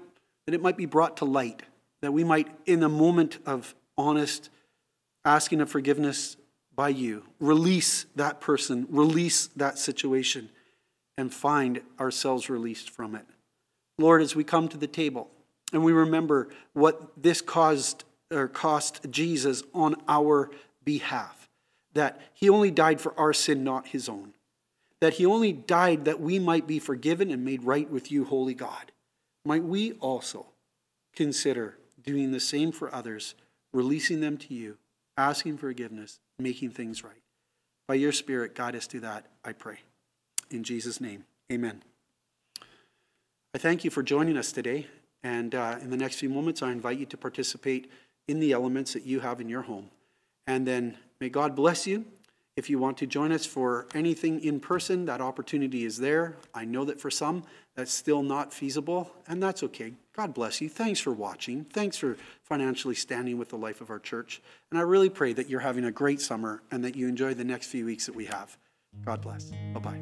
that 0.47 0.55
it 0.55 0.63
might 0.63 0.77
be 0.77 0.87
brought 0.87 1.17
to 1.19 1.25
light, 1.25 1.63
that 2.03 2.13
we 2.13 2.23
might, 2.23 2.49
in 2.67 2.83
a 2.83 2.89
moment 2.89 3.39
of 3.47 3.75
honest 3.97 4.51
asking 5.25 5.61
of 5.63 5.71
forgiveness 5.71 6.37
by 6.75 6.91
you, 6.91 7.25
release 7.41 8.05
that 8.17 8.41
person, 8.41 8.87
release 8.91 9.47
that 9.57 9.79
situation, 9.79 10.51
and 11.17 11.33
find 11.33 11.81
ourselves 11.99 12.51
released 12.51 12.91
from 12.91 13.15
it. 13.15 13.25
Lord, 13.99 14.21
as 14.21 14.37
we 14.37 14.45
come 14.45 14.69
to 14.69 14.77
the 14.77 14.87
table 14.87 15.31
and 15.73 15.83
we 15.83 15.93
remember 15.93 16.49
what 16.75 17.23
this 17.23 17.41
caused 17.41 18.05
or 18.31 18.49
cost 18.49 19.01
Jesus 19.11 19.63
on 19.73 19.95
our 20.09 20.51
behalf, 20.85 21.49
that 21.95 22.21
he 22.35 22.51
only 22.51 22.71
died 22.71 23.01
for 23.01 23.19
our 23.19 23.33
sin, 23.33 23.65
not 23.65 23.87
his 23.89 24.09
own 24.11 24.34
that 25.05 25.13
he 25.13 25.27
only 25.27 25.53
died 25.53 26.07
that 26.07 26.19
we 26.19 26.39
might 26.39 26.67
be 26.67 26.79
forgiven 26.79 27.31
and 27.31 27.45
made 27.45 27.63
right 27.63 27.91
with 27.91 28.11
you, 28.11 28.25
holy 28.25 28.55
God. 28.55 28.91
Might 29.45 29.63
we 29.63 29.93
also 30.01 30.47
consider 31.15 31.77
doing 32.03 32.33
the 32.33 32.41
same 32.41 32.73
for 32.73 32.93
others, 32.95 33.35
releasing 33.75 34.23
them 34.23 34.39
to 34.39 34.55
you, 34.55 34.79
asking 35.19 35.59
forgiveness, 35.59 36.21
making 36.39 36.71
things 36.71 37.05
right? 37.05 37.21
By 37.87 37.97
your 37.97 38.13
Spirit, 38.13 38.55
guide 38.55 38.75
us 38.77 38.87
to 38.87 39.01
that, 39.01 39.27
I 39.45 39.53
pray. 39.53 39.81
In 40.51 40.65
Jesus' 40.65 41.03
name, 41.03 41.27
amen. 41.53 41.83
I 43.55 43.59
thank 43.59 43.85
you 43.85 43.91
for 43.91 44.03
joining 44.03 44.39
us 44.39 44.53
today. 44.53 44.87
And 45.23 45.55
uh, 45.55 45.77
in 45.83 45.91
the 45.91 45.99
next 45.99 46.17
few 46.17 46.31
moments, 46.31 46.63
I 46.63 46.73
invite 46.73 46.99
you 46.99 47.05
to 47.05 47.19
participate 47.19 47.91
in 48.27 48.41
the 48.41 48.53
elements 48.53 48.95
that 48.95 49.05
you 49.05 49.21
have 49.21 49.39
in 49.39 49.51
your 49.51 49.63
home. 49.63 49.91
And 50.47 50.67
then 50.67 50.97
may 51.21 51.29
God 51.29 51.55
bless 51.55 51.87
you 51.87 52.07
if 52.57 52.71
you 52.71 52.79
want 52.79 52.99
to 52.99 53.07
join 53.07 53.33
us 53.33 53.45
for 53.45 53.87
anything 53.95 54.43
in 54.43 54.61
person, 54.61 55.07
that 55.07 55.21
opportunity 55.21 55.85
is 55.85 55.99
there. 55.99 56.37
I 56.55 56.65
know 56.65 56.85
that 56.85 57.01
for 57.01 57.11
some, 57.11 57.43
that's 57.75 57.93
still 57.93 58.23
not 58.23 58.53
feasible, 58.53 59.11
and 59.27 59.43
that's 59.43 59.65
okay. 59.65 59.95
God 60.15 60.33
bless 60.33 60.61
you. 60.61 60.69
Thanks 60.69 61.01
for 61.01 61.13
watching. 61.13 61.65
Thanks 61.65 61.97
for 61.97 62.17
financially 62.43 62.95
standing 62.95 63.39
with 63.39 63.49
the 63.49 63.57
life 63.57 63.81
of 63.81 63.91
our 63.91 63.99
church. 63.99 64.41
And 64.71 64.79
I 64.79 64.83
really 64.83 65.09
pray 65.09 65.33
that 65.33 65.49
you're 65.49 65.61
having 65.61 65.85
a 65.85 65.91
great 65.91 66.21
summer 66.21 66.63
and 66.71 66.85
that 66.85 66.95
you 66.95 67.09
enjoy 67.09 67.35
the 67.35 67.45
next 67.45 67.67
few 67.67 67.85
weeks 67.85 68.07
that 68.07 68.15
we 68.15 68.27
have. 68.27 68.57
God 69.05 69.21
bless. 69.21 69.51
Bye 69.73 69.81
bye. 69.81 70.01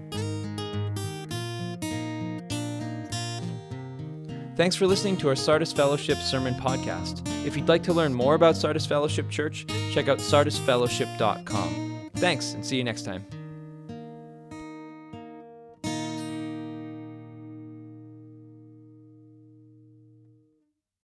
Thanks 4.54 4.76
for 4.76 4.86
listening 4.86 5.16
to 5.16 5.30
our 5.30 5.34
Sardis 5.34 5.72
Fellowship 5.72 6.18
Sermon 6.18 6.52
Podcast. 6.54 7.26
If 7.46 7.56
you'd 7.56 7.68
like 7.68 7.82
to 7.84 7.94
learn 7.94 8.12
more 8.12 8.34
about 8.34 8.54
Sardis 8.54 8.84
Fellowship 8.84 9.30
Church, 9.30 9.64
check 9.92 10.08
out 10.08 10.18
sardisfellowship.com. 10.18 11.91
Thanks, 12.22 12.54
and 12.54 12.64
see 12.64 12.76
you 12.76 12.84
next 12.84 13.02
time. 13.02 13.26